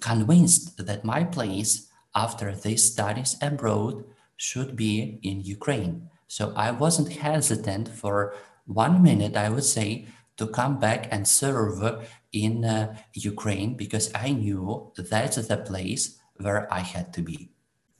convinced 0.00 0.84
that 0.86 1.04
my 1.04 1.24
place 1.24 1.88
after 2.14 2.54
these 2.54 2.84
studies 2.92 3.36
abroad 3.40 4.04
should 4.36 4.76
be 4.76 5.18
in 5.22 5.40
Ukraine. 5.40 6.10
So 6.26 6.52
I 6.56 6.70
wasn't 6.70 7.12
hesitant 7.12 7.88
for 7.88 8.34
one 8.66 9.02
minute, 9.02 9.36
I 9.36 9.48
would 9.48 9.64
say, 9.64 10.06
to 10.36 10.46
come 10.46 10.78
back 10.78 11.08
and 11.10 11.28
serve 11.28 12.06
in 12.32 12.64
uh, 12.64 12.96
Ukraine 13.14 13.74
because 13.74 14.10
I 14.14 14.32
knew 14.32 14.92
that's 14.96 15.36
the 15.36 15.58
place 15.58 16.18
where 16.36 16.72
I 16.72 16.80
had 16.80 17.12
to 17.14 17.22
be. 17.22 17.50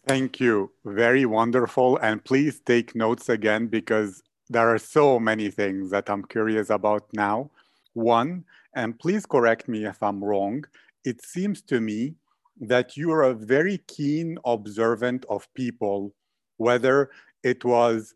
Thank 0.07 0.41
you. 0.41 0.73
Very 0.85 1.27
wonderful. 1.27 1.99
And 1.99 2.25
please 2.25 2.61
take 2.61 2.97
notes 2.97 3.29
again 3.29 3.69
because 3.69 4.23
there 4.53 4.69
are 4.69 4.79
so 4.79 5.19
many 5.19 5.51
things 5.51 5.91
that 5.91 6.11
I'm 6.11 6.25
curious 6.25 6.69
about 6.69 7.07
now. 7.15 7.51
One, 7.95 8.45
and 8.75 8.99
please 8.99 9.25
correct 9.25 9.67
me 9.67 9.87
if 9.87 10.03
I'm 10.03 10.23
wrong, 10.23 10.65
it 11.05 11.25
seems 11.25 11.63
to 11.63 11.81
me 11.81 12.15
that 12.61 12.97
you 12.97 13.11
are 13.13 13.23
a 13.23 13.35
very 13.35 13.79
keen 13.89 14.39
observant 14.45 15.25
of 15.29 15.53
people, 15.55 16.15
whether 16.59 17.11
it 17.43 17.65
was 17.65 18.15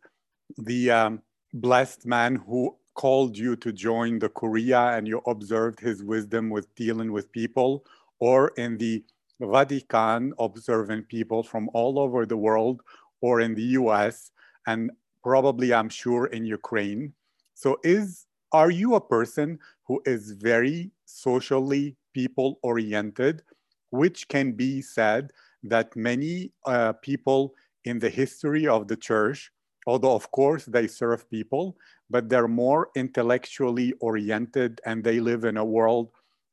the 0.59 0.91
um, 0.91 1.23
blessed 1.55 2.07
man 2.07 2.37
who 2.37 2.77
called 2.95 3.37
you 3.37 3.57
to 3.57 3.73
join 3.73 4.19
the 4.19 4.29
Curia 4.29 4.97
and 4.97 5.09
you 5.09 5.23
observed 5.27 5.81
his 5.81 6.03
wisdom 6.03 6.51
with 6.51 6.73
dealing 6.75 7.13
with 7.13 7.33
people, 7.33 7.85
or 8.19 8.53
in 8.57 8.77
the 8.77 9.03
Vatican, 9.41 10.33
observing 10.39 11.03
people 11.05 11.43
from 11.43 11.69
all 11.73 11.99
over 11.99 12.25
the 12.27 12.37
world, 12.37 12.83
or 13.23 13.41
in 13.41 13.55
the 13.55 13.69
US, 13.81 14.31
and 14.67 14.91
probably, 15.27 15.75
I'm 15.75 15.89
sure, 15.89 16.27
in 16.27 16.45
Ukraine. 16.47 17.13
So, 17.55 17.79
is 17.83 18.27
are 18.53 18.71
you 18.71 18.95
a 18.95 19.01
person 19.17 19.59
who 19.89 20.01
is 20.07 20.31
very 20.31 20.93
socially 21.05 21.97
people 22.15 22.61
oriented, 22.63 23.43
which 23.91 24.29
can 24.29 24.53
be 24.53 24.81
said 24.81 25.33
that 25.65 25.97
many 25.97 26.53
uh, 26.65 26.93
people 27.09 27.55
in 27.85 27.99
the 27.99 28.09
history 28.09 28.69
of 28.69 28.87
the 28.87 28.97
church, 28.97 29.51
although 29.89 30.15
of 30.15 30.31
course 30.31 30.65
they 30.65 30.87
serve 30.87 31.29
people, 31.29 31.77
but 32.09 32.29
they're 32.29 32.55
more 32.67 32.91
intellectually 32.95 33.93
oriented 33.99 34.81
and 34.87 35.03
they 35.03 35.19
live 35.19 35.43
in 35.45 35.57
a 35.57 35.65
world 35.65 36.09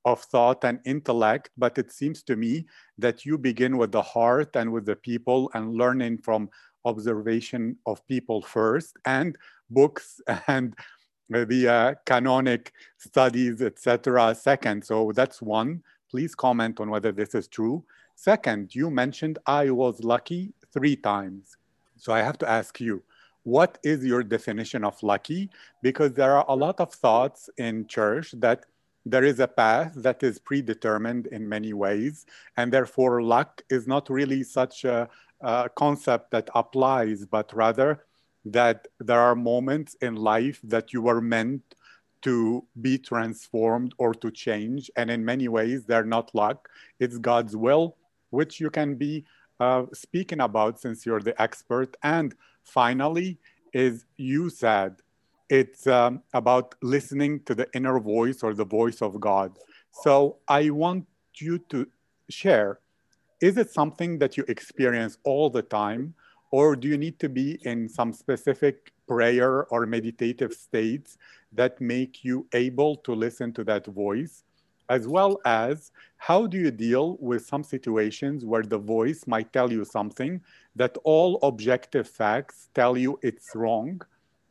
of 0.05 0.19
thought 0.33 0.63
and 0.63 0.79
intellect. 0.85 1.51
But 1.57 1.77
it 1.77 1.91
seems 1.91 2.23
to 2.23 2.35
me 2.35 2.65
that 2.97 3.23
you 3.23 3.37
begin 3.37 3.77
with 3.77 3.91
the 3.91 4.01
heart 4.01 4.55
and 4.55 4.71
with 4.73 4.85
the 4.85 4.95
people 4.95 5.51
and 5.53 5.75
learning 5.75 6.17
from 6.25 6.49
observation 6.85 7.77
of 7.85 8.05
people 8.07 8.41
first 8.41 8.97
and 9.05 9.37
books 9.69 10.21
and 10.47 10.75
the 11.29 11.67
uh, 11.67 11.93
canonic 12.05 12.73
studies, 12.97 13.61
etc. 13.61 14.35
Second, 14.35 14.83
so 14.83 15.11
that's 15.15 15.41
one. 15.41 15.81
Please 16.09 16.35
comment 16.35 16.79
on 16.79 16.89
whether 16.89 17.11
this 17.11 17.33
is 17.33 17.47
true. 17.47 17.83
Second, 18.15 18.75
you 18.75 18.91
mentioned 18.91 19.39
I 19.45 19.71
was 19.71 20.03
lucky 20.03 20.53
three 20.71 20.95
times. 20.95 21.57
So 21.97 22.13
I 22.13 22.21
have 22.21 22.37
to 22.39 22.49
ask 22.49 22.79
you, 22.79 23.03
what 23.43 23.77
is 23.83 24.05
your 24.05 24.23
definition 24.23 24.83
of 24.83 25.01
lucky? 25.03 25.49
Because 25.81 26.13
there 26.13 26.35
are 26.37 26.45
a 26.47 26.55
lot 26.55 26.79
of 26.79 26.93
thoughts 26.93 27.49
in 27.57 27.87
church 27.87 28.31
that 28.37 28.65
there 29.05 29.23
is 29.23 29.39
a 29.39 29.47
path 29.47 29.93
that 29.97 30.23
is 30.23 30.39
predetermined 30.39 31.27
in 31.27 31.47
many 31.47 31.73
ways, 31.73 32.25
and 32.55 32.71
therefore 32.71 33.21
luck 33.21 33.61
is 33.69 33.85
not 33.85 34.09
really 34.09 34.43
such 34.43 34.85
a, 34.85 35.09
a 35.43 35.69
concept 35.75 36.31
that 36.31 36.49
applies, 36.55 37.25
but 37.25 37.53
rather 37.53 38.03
that 38.45 38.87
there 38.99 39.19
are 39.19 39.35
moments 39.35 39.95
in 40.01 40.15
life 40.15 40.59
that 40.63 40.93
you 40.93 41.01
were 41.01 41.21
meant 41.21 41.75
to 42.21 42.65
be 42.81 42.97
transformed 42.97 43.93
or 43.97 44.13
to 44.13 44.31
change. 44.31 44.89
And 44.95 45.11
in 45.11 45.23
many 45.23 45.47
ways, 45.47 45.85
they're 45.85 46.05
not 46.05 46.33
luck, 46.33 46.69
it's 46.99 47.17
God's 47.17 47.55
will, 47.55 47.97
which 48.29 48.59
you 48.59 48.69
can 48.69 48.95
be 48.95 49.25
uh, 49.59 49.85
speaking 49.93 50.39
about 50.39 50.79
since 50.79 51.05
you're 51.05 51.19
the 51.19 51.39
expert. 51.41 51.95
And 52.01 52.33
finally, 52.63 53.37
is 53.73 54.05
you 54.17 54.49
said 54.49 54.95
it's 55.49 55.87
um, 55.87 56.23
about 56.33 56.75
listening 56.81 57.41
to 57.41 57.55
the 57.55 57.67
inner 57.73 57.99
voice 57.99 58.43
or 58.43 58.53
the 58.53 58.65
voice 58.65 59.01
of 59.01 59.19
God. 59.19 59.57
So 59.91 60.37
I 60.47 60.69
want 60.69 61.05
you 61.35 61.59
to 61.69 61.87
share 62.29 62.79
is 63.43 63.57
it 63.57 63.69
something 63.69 64.19
that 64.19 64.37
you 64.37 64.45
experience 64.47 65.17
all 65.25 65.49
the 65.49 65.61
time? 65.61 66.13
Or 66.51 66.77
do 66.77 66.87
you 66.87 66.97
need 66.97 67.19
to 67.19 67.27
be 67.27 67.59
in 67.63 67.89
some 67.89 68.13
specific 68.13 68.93
prayer 69.05 69.65
or 69.65 69.85
meditative 69.85 70.53
states 70.53 71.17
that 71.51 71.81
make 71.81 72.23
you 72.23 72.47
able 72.53 72.95
to 73.07 73.13
listen 73.13 73.51
to 73.55 73.65
that 73.65 73.85
voice? 73.87 74.45
As 74.87 75.09
well 75.09 75.41
as 75.43 75.91
how 76.15 76.47
do 76.47 76.57
you 76.57 76.71
deal 76.71 77.17
with 77.19 77.45
some 77.45 77.65
situations 77.65 78.45
where 78.45 78.63
the 78.63 78.77
voice 78.77 79.27
might 79.27 79.51
tell 79.51 79.69
you 79.73 79.83
something 79.83 80.39
that 80.77 80.95
all 81.03 81.37
objective 81.43 82.07
facts 82.07 82.69
tell 82.73 82.97
you 82.97 83.19
it's 83.21 83.49
wrong, 83.55 83.99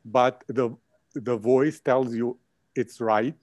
but 0.04 0.44
the, 0.48 0.68
the 1.14 1.38
voice 1.38 1.80
tells 1.80 2.14
you 2.14 2.36
it's 2.74 3.00
right? 3.00 3.36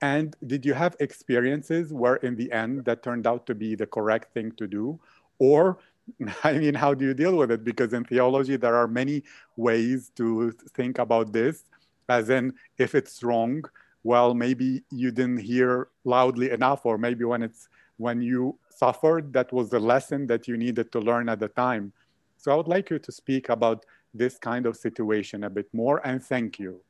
And 0.00 0.36
did 0.46 0.64
you 0.64 0.74
have 0.74 0.96
experiences 1.00 1.92
where 1.92 2.16
in 2.16 2.36
the 2.36 2.50
end 2.52 2.84
that 2.84 3.02
turned 3.02 3.26
out 3.26 3.46
to 3.46 3.54
be 3.54 3.74
the 3.74 3.86
correct 3.86 4.32
thing 4.32 4.52
to 4.52 4.66
do? 4.66 5.00
Or 5.38 5.78
I 6.44 6.54
mean, 6.54 6.74
how 6.74 6.94
do 6.94 7.04
you 7.04 7.14
deal 7.14 7.36
with 7.36 7.50
it? 7.50 7.64
Because 7.64 7.92
in 7.92 8.04
theology, 8.04 8.56
there 8.56 8.76
are 8.76 8.88
many 8.88 9.24
ways 9.56 10.10
to 10.16 10.52
think 10.74 10.98
about 10.98 11.32
this, 11.32 11.64
as 12.08 12.30
in, 12.30 12.54
if 12.78 12.94
it's 12.94 13.22
wrong, 13.22 13.64
well, 14.04 14.34
maybe 14.34 14.82
you 14.90 15.10
didn't 15.10 15.38
hear 15.38 15.88
loudly 16.04 16.50
enough, 16.50 16.86
or 16.86 16.98
maybe 16.98 17.24
when 17.24 17.42
it's 17.42 17.68
when 17.98 18.22
you 18.22 18.56
suffered, 18.70 19.32
that 19.32 19.52
was 19.52 19.70
the 19.70 19.80
lesson 19.80 20.26
that 20.28 20.46
you 20.46 20.56
needed 20.56 20.92
to 20.92 21.00
learn 21.00 21.28
at 21.28 21.40
the 21.40 21.48
time. 21.48 21.92
So 22.36 22.52
I 22.52 22.54
would 22.54 22.68
like 22.68 22.90
you 22.90 22.98
to 23.00 23.10
speak 23.10 23.48
about 23.48 23.84
this 24.14 24.38
kind 24.38 24.66
of 24.66 24.76
situation 24.76 25.44
a 25.44 25.50
bit 25.50 25.68
more, 25.74 26.00
and 26.06 26.22
thank 26.22 26.58
you. 26.60 26.80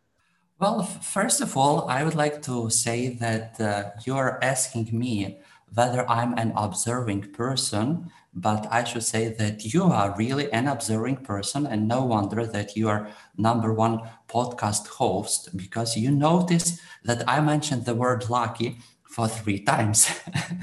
Well, 0.61 0.83
first 0.83 1.41
of 1.41 1.57
all, 1.57 1.89
I 1.89 2.03
would 2.03 2.17
like 2.17 2.43
to 2.43 2.69
say 2.69 3.11
that 3.21 3.61
uh, 3.61 3.91
you're 4.05 4.39
asking 4.43 4.89
me 4.93 5.39
whether 5.73 6.09
I'm 6.11 6.37
an 6.37 6.53
observing 6.57 7.33
person, 7.33 8.11
but 8.35 8.67
I 8.71 8.83
should 8.83 9.05
say 9.05 9.29
that 9.29 9.73
you 9.73 9.85
are 9.85 10.17
really 10.19 10.51
an 10.53 10.67
observing 10.67 11.19
person, 11.19 11.65
and 11.67 11.87
no 11.87 12.05
wonder 12.05 12.45
that 12.45 12.77
you 12.77 12.89
are 12.89 13.09
number 13.37 13.73
one 13.73 14.01
podcast 14.29 14.89
host 14.89 15.57
because 15.57 15.97
you 15.97 16.11
notice 16.11 16.81
that 17.05 17.23
I 17.29 17.41
mentioned 17.41 17.85
the 17.85 17.95
word 17.95 18.29
lucky 18.29 18.79
for 19.05 19.29
three 19.29 19.61
times. 19.61 20.11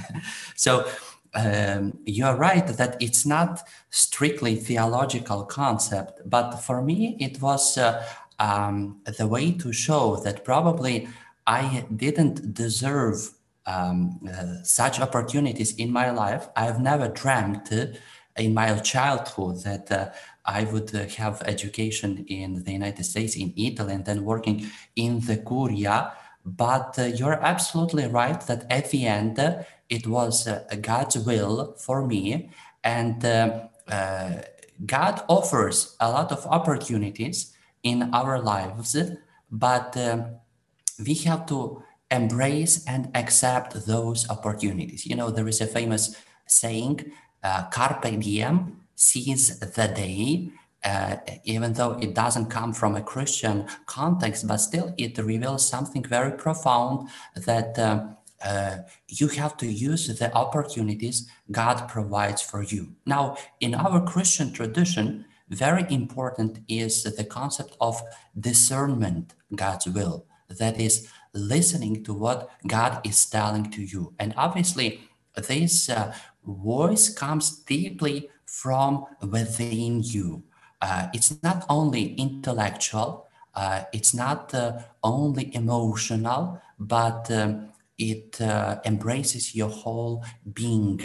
so 0.56 0.86
um, 1.34 1.98
you're 2.06 2.36
right 2.36 2.66
that 2.66 2.96
it's 3.02 3.26
not 3.26 3.62
strictly 3.90 4.56
theological 4.56 5.44
concept, 5.46 6.22
but 6.26 6.56
for 6.58 6.82
me 6.82 7.18
it 7.20 7.42
was 7.42 7.78
uh, 7.78 8.04
um, 8.40 9.02
the 9.18 9.28
way 9.28 9.52
to 9.52 9.72
show 9.72 10.18
that 10.18 10.44
probably 10.44 11.08
I 11.48 11.86
didn't 11.96 12.54
deserve 12.54 13.32
um, 13.66 14.20
uh, 14.32 14.64
such 14.64 15.00
opportunities 15.00 15.76
in 15.76 15.92
my 15.92 16.12
life. 16.12 16.48
I've 16.56 16.80
never 16.80 17.08
dreamt 17.08 17.72
uh, 17.72 17.88
in 18.38 18.54
my 18.54 18.76
childhood 18.80 19.64
that 19.64 19.92
uh, 19.92 20.10
I 20.46 20.66
would 20.66 20.94
uh, 20.94 21.08
have 21.18 21.42
education 21.46 22.26
in 22.28 22.64
the 22.64 22.72
United 22.72 23.04
States, 23.04 23.36
in 23.36 23.54
Italy, 23.56 23.94
and 23.94 24.06
then 24.06 24.24
working 24.24 24.68
in 24.96 25.20
the 25.22 25.38
Curia. 25.38 26.14
But 26.46 27.00
uh, 27.00 27.06
you're 27.06 27.42
absolutely 27.42 28.06
right 28.08 28.40
that 28.42 28.66
at 28.70 28.92
the 28.92 29.08
end, 29.08 29.40
uh, 29.40 29.64
it 29.90 30.06
was 30.08 30.48
God's 30.82 31.18
will 31.20 31.76
for 31.78 32.06
me. 32.06 32.50
And 32.84 33.22
God 34.86 35.24
offers 35.28 35.96
a 36.00 36.10
lot 36.10 36.32
of 36.32 36.46
opportunities 36.46 37.55
in 37.86 37.98
our 38.14 38.42
lives, 38.42 38.98
but 39.50 39.96
we 41.06 41.14
have 41.30 41.46
to 41.46 41.84
embrace 42.12 42.84
and 42.86 43.10
accept 43.16 43.86
those 43.86 44.30
opportunities. 44.30 45.06
You 45.06 45.16
know, 45.16 45.30
there 45.30 45.48
is 45.48 45.62
a 45.62 45.68
famous 45.68 46.16
saying, 46.48 47.12
uh, 47.44 47.64
carpe 47.70 48.20
diem, 48.20 48.82
seize 48.96 49.60
the 49.60 49.88
day, 49.88 50.52
uh, 50.84 51.18
even 51.44 51.74
though 51.74 51.94
it 52.00 52.14
doesn't 52.14 52.48
come 52.48 52.74
from 52.74 52.96
a 52.96 53.02
Christian 53.02 53.66
context, 53.86 54.48
but 54.48 54.58
still 54.58 54.94
it 54.98 55.18
reveals 55.18 55.68
something 55.68 56.04
very 56.04 56.32
profound 56.32 57.10
that 57.36 57.78
uh, 57.80 58.08
uh, 58.44 58.78
you 59.08 59.28
have 59.30 59.58
to 59.58 59.66
use 59.66 60.08
the 60.20 60.32
opportunities 60.34 61.28
God 61.52 61.88
provides 61.88 62.42
for 62.42 62.62
you. 62.64 62.96
Now, 63.06 63.38
in 63.60 63.74
our 63.74 64.06
Christian 64.06 64.54
tradition, 64.54 65.26
very 65.50 65.86
important 65.90 66.60
is 66.68 67.04
the 67.04 67.24
concept 67.24 67.78
of 67.80 68.02
discernment, 68.40 69.34
God's 69.54 69.88
will. 69.88 70.26
That 70.50 70.80
is, 70.80 71.08
listening 71.36 72.04
to 72.06 72.14
what 72.14 72.50
God 72.66 73.02
is 73.06 73.26
telling 73.26 73.70
to 73.72 73.84
you. 73.84 74.14
And 74.18 74.34
obviously, 74.38 75.02
this 75.36 75.90
uh, 75.90 76.16
voice 76.46 77.10
comes 77.10 77.60
deeply 77.60 78.30
from 78.46 79.06
within 79.22 80.02
you. 80.02 80.44
Uh, 80.82 81.08
it's 81.14 81.42
not 81.44 81.66
only 81.70 82.14
intellectual, 82.16 83.28
uh, 83.54 83.84
it's 83.94 84.14
not 84.14 84.54
uh, 84.54 84.80
only 85.04 85.54
emotional, 85.56 86.62
but 86.80 87.30
um, 87.32 87.70
it 87.98 88.40
uh, 88.42 88.80
embraces 88.86 89.56
your 89.56 89.70
whole 89.70 90.24
being. 90.54 91.02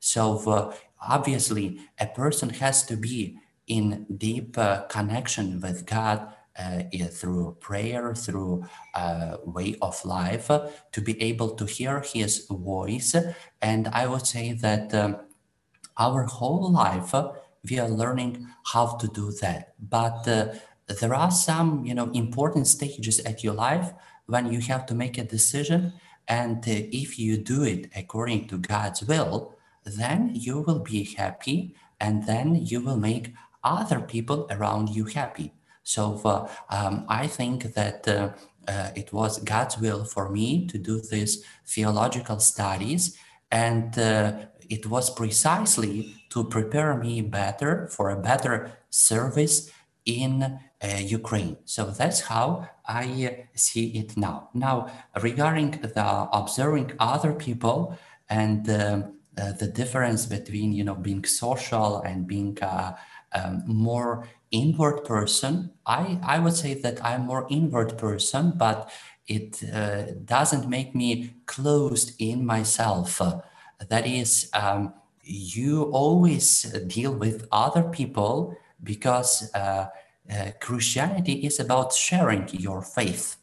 So, 0.00 0.38
uh, 0.50 0.74
obviously, 1.00 1.80
a 1.98 2.06
person 2.06 2.50
has 2.50 2.84
to 2.86 2.96
be 2.96 3.38
in 3.68 4.06
deep 4.16 4.56
connection 4.88 5.60
with 5.60 5.86
God 5.86 6.32
uh, 6.58 6.82
through 7.12 7.56
prayer, 7.60 8.14
through 8.16 8.64
uh, 8.94 9.36
way 9.44 9.76
of 9.80 10.04
life, 10.04 10.50
uh, 10.50 10.68
to 10.90 11.00
be 11.00 11.20
able 11.22 11.50
to 11.50 11.64
hear 11.64 12.00
His 12.00 12.46
voice. 12.50 13.14
And 13.62 13.86
I 13.88 14.08
would 14.08 14.26
say 14.26 14.54
that 14.54 14.92
um, 14.92 15.18
our 15.96 16.24
whole 16.24 16.72
life 16.72 17.14
we 17.68 17.78
are 17.78 17.88
learning 17.88 18.48
how 18.72 18.96
to 18.96 19.06
do 19.06 19.30
that. 19.40 19.74
But 19.78 20.24
there 20.24 21.14
are 21.14 21.30
some, 21.30 21.84
you 21.84 21.94
know, 21.94 22.10
important 22.10 22.66
stages 22.66 23.20
at 23.20 23.44
your 23.44 23.54
life 23.54 23.92
when 24.26 24.52
you 24.52 24.60
have 24.62 24.84
to 24.86 24.94
make 24.94 25.16
a 25.16 25.24
decision. 25.24 25.92
And 26.26 26.66
if 26.66 27.18
you 27.18 27.36
do 27.36 27.62
it 27.62 27.90
according 27.94 28.48
to 28.48 28.58
God's 28.58 29.02
will, 29.02 29.54
then 29.84 30.30
you 30.34 30.60
will 30.60 30.80
be 30.80 31.04
happy 31.04 31.76
and 32.00 32.26
then 32.26 32.54
you 32.54 32.80
will 32.80 32.96
make 32.96 33.34
other 33.62 34.00
people 34.00 34.46
around 34.50 34.90
you 34.90 35.04
happy. 35.04 35.52
So 35.82 36.20
uh, 36.24 36.48
um, 36.70 37.04
I 37.08 37.26
think 37.26 37.74
that 37.74 38.06
uh, 38.06 38.30
uh, 38.66 38.90
it 38.94 39.12
was 39.12 39.38
God's 39.38 39.78
will 39.78 40.04
for 40.04 40.28
me 40.28 40.66
to 40.66 40.78
do 40.78 41.00
these 41.00 41.44
theological 41.66 42.38
studies, 42.40 43.16
and 43.50 43.96
it 43.96 44.86
was 44.86 45.08
precisely 45.10 46.14
to 46.30 46.44
prepare 46.44 46.94
me 46.96 47.22
better 47.22 47.88
for 47.88 48.10
a 48.10 48.20
better 48.20 48.70
service 48.90 49.70
in 50.04 50.58
uh, 50.82 50.86
Ukraine. 51.00 51.56
So 51.64 51.90
that's 51.90 52.20
how 52.20 52.68
I 52.86 53.04
uh, 53.26 53.44
see 53.54 53.86
it 53.98 54.16
now. 54.16 54.48
Now, 54.54 54.90
regarding 55.22 55.72
the 55.72 56.28
observing 56.32 56.92
other 56.98 57.32
people 57.32 57.98
and 58.28 58.68
um, 58.70 59.18
uh, 59.38 59.52
the 59.52 59.68
difference 59.68 60.26
between 60.26 60.72
you 60.72 60.84
know 60.84 60.94
being 60.94 61.24
social 61.24 62.00
and 62.00 62.26
being 62.26 62.56
um, 63.34 63.62
more 63.66 64.26
inward 64.50 65.04
person, 65.04 65.72
I 65.86 66.18
I 66.22 66.38
would 66.38 66.54
say 66.54 66.74
that 66.74 67.04
I'm 67.04 67.26
more 67.26 67.46
inward 67.50 67.98
person, 67.98 68.52
but 68.56 68.90
it 69.26 69.62
uh, 69.62 70.12
doesn't 70.24 70.68
make 70.68 70.94
me 70.94 71.34
closed 71.46 72.14
in 72.18 72.46
myself. 72.46 73.20
that 73.88 74.06
is. 74.06 74.50
Um, 74.54 74.94
you 75.28 75.82
always 75.92 76.62
deal 76.86 77.12
with 77.12 77.46
other 77.52 77.82
people 77.82 78.56
because 78.82 79.50
uh, 79.54 79.86
uh, 80.30 80.50
Christianity 80.60 81.44
is 81.46 81.60
about 81.60 81.92
sharing 81.92 82.48
your 82.48 82.82
faith. 82.82 83.36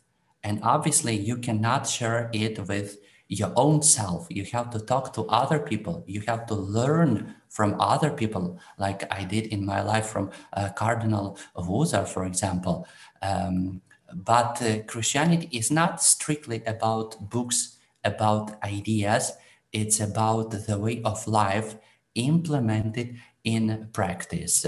And 0.43 0.59
obviously, 0.63 1.15
you 1.15 1.37
cannot 1.37 1.87
share 1.87 2.29
it 2.33 2.67
with 2.67 2.97
your 3.27 3.51
own 3.55 3.81
self. 3.81 4.27
You 4.29 4.45
have 4.53 4.69
to 4.71 4.79
talk 4.79 5.13
to 5.13 5.23
other 5.25 5.59
people. 5.59 6.03
You 6.07 6.21
have 6.27 6.45
to 6.47 6.55
learn 6.55 7.35
from 7.55 7.79
other 7.79 8.11
people, 8.11 8.59
like 8.77 9.09
I 9.09 9.23
did 9.23 9.45
in 9.47 9.65
my 9.65 9.81
life 9.81 10.07
from 10.07 10.29
uh, 10.51 10.67
Cardinal 10.75 11.37
Husar, 11.55 12.05
for 12.05 12.25
example. 12.25 12.85
Um, 13.21 13.81
but 14.13 14.61
uh, 14.61 14.83
Christianity 14.83 15.47
is 15.57 15.71
not 15.71 16.03
strictly 16.03 16.61
about 16.65 17.29
books, 17.29 17.77
about 18.03 18.61
ideas. 18.61 19.31
It's 19.71 20.01
about 20.01 20.51
the 20.51 20.77
way 20.77 21.01
of 21.03 21.25
life 21.29 21.77
implemented 22.15 23.15
in 23.45 23.87
practice. 23.93 24.65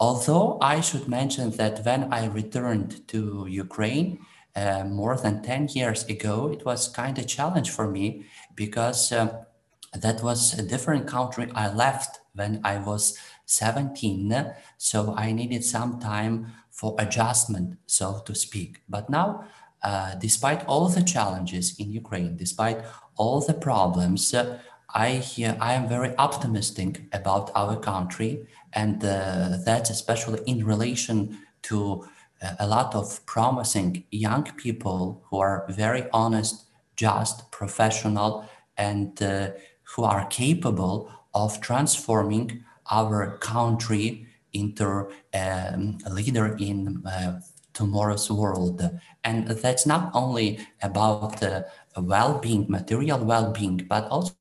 Although 0.00 0.58
I 0.60 0.80
should 0.80 1.06
mention 1.06 1.50
that 1.52 1.84
when 1.84 2.12
I 2.12 2.26
returned 2.26 3.06
to 3.08 3.46
Ukraine 3.48 4.18
uh, 4.56 4.82
more 4.82 5.16
than 5.16 5.40
10 5.40 5.68
years 5.68 6.04
ago, 6.06 6.50
it 6.50 6.64
was 6.64 6.88
kind 6.88 7.16
of 7.16 7.24
a 7.24 7.28
challenge 7.28 7.70
for 7.70 7.88
me 7.88 8.26
because 8.56 9.12
uh, 9.12 9.44
that 9.92 10.20
was 10.24 10.58
a 10.58 10.62
different 10.62 11.06
country 11.06 11.48
I 11.54 11.72
left 11.72 12.18
when 12.34 12.60
I 12.64 12.78
was 12.78 13.18
17. 13.46 14.54
So 14.78 15.14
I 15.16 15.32
needed 15.32 15.64
some 15.64 15.98
time 16.00 16.52
for 16.70 16.96
adjustment, 16.98 17.78
so 17.86 18.20
to 18.26 18.34
speak. 18.34 18.82
But 18.88 19.08
now, 19.08 19.44
uh, 19.82 20.14
despite 20.16 20.64
all 20.66 20.88
the 20.88 21.02
challenges 21.02 21.78
in 21.78 21.90
Ukraine, 21.92 22.36
despite 22.36 22.82
all 23.16 23.40
the 23.40 23.54
problems, 23.54 24.32
uh, 24.34 24.58
I, 24.94 25.22
I 25.60 25.74
am 25.74 25.88
very 25.88 26.16
optimistic 26.16 27.02
about 27.12 27.50
our 27.54 27.76
country 27.76 28.46
and 28.72 29.04
uh, 29.04 29.58
that's 29.64 29.90
especially 29.90 30.40
in 30.46 30.64
relation 30.64 31.38
to 31.62 32.06
uh, 32.42 32.54
a 32.60 32.66
lot 32.66 32.94
of 32.94 33.24
promising 33.26 34.04
young 34.10 34.44
people 34.56 35.22
who 35.26 35.38
are 35.38 35.66
very 35.68 36.06
honest, 36.12 36.64
just, 36.96 37.50
professional, 37.50 38.48
and 38.76 39.20
uh, 39.22 39.50
who 39.94 40.04
are 40.04 40.26
capable 40.26 41.10
of 41.34 41.60
transforming 41.60 42.64
our 42.90 43.38
country 43.38 44.26
into 44.52 45.08
um, 45.34 45.98
a 46.06 46.10
leader 46.10 46.56
in 46.58 47.02
uh, 47.06 47.40
tomorrow's 47.72 48.30
world. 48.30 48.82
And 49.24 49.48
that's 49.48 49.86
not 49.86 50.10
only 50.14 50.60
about 50.82 51.42
uh, 51.42 51.62
well-being, 51.96 52.66
material 52.68 53.18
well-being, 53.18 53.86
but 53.88 54.06
also 54.08 54.34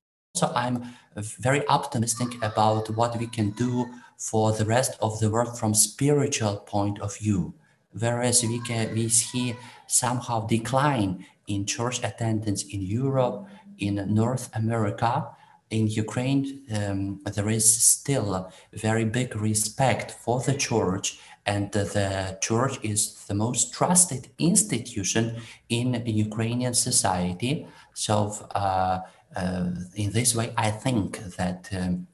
I'm 0.55 0.83
very 1.15 1.67
optimistic 1.67 2.35
about 2.43 2.89
what 2.91 3.17
we 3.17 3.27
can 3.27 3.51
do 3.51 3.85
for 4.17 4.51
the 4.51 4.65
rest 4.65 4.97
of 5.01 5.19
the 5.19 5.29
world 5.29 5.57
from 5.57 5.73
spiritual 5.73 6.57
point 6.57 6.99
of 6.99 7.17
view 7.17 7.53
whereas 7.99 8.43
we 8.43 8.59
can 8.61 8.93
we 8.93 9.07
see 9.09 9.55
somehow 9.87 10.45
decline 10.47 11.25
in 11.47 11.65
church 11.65 12.03
attendance 12.03 12.63
in 12.63 12.81
europe 12.81 13.45
in 13.79 13.95
north 14.13 14.49
america 14.55 15.27
in 15.77 15.87
ukraine 16.05 16.43
um, 16.77 17.19
there 17.35 17.49
is 17.49 17.67
still 17.93 18.29
very 18.87 19.05
big 19.19 19.35
respect 19.49 20.07
for 20.23 20.37
the 20.47 20.55
church 20.69 21.19
and 21.45 21.71
the 21.73 22.37
church 22.47 22.75
is 22.91 22.99
the 23.27 23.37
most 23.45 23.73
trusted 23.73 24.23
institution 24.51 25.23
in 25.69 25.87
ukrainian 26.27 26.73
society 26.73 27.53
so 28.05 28.15
uh, 28.55 28.99
uh, 29.35 29.65
in 29.95 30.09
this 30.11 30.35
way 30.37 30.47
i 30.67 30.69
think 30.83 31.09
that 31.37 31.69
um, 31.79 32.07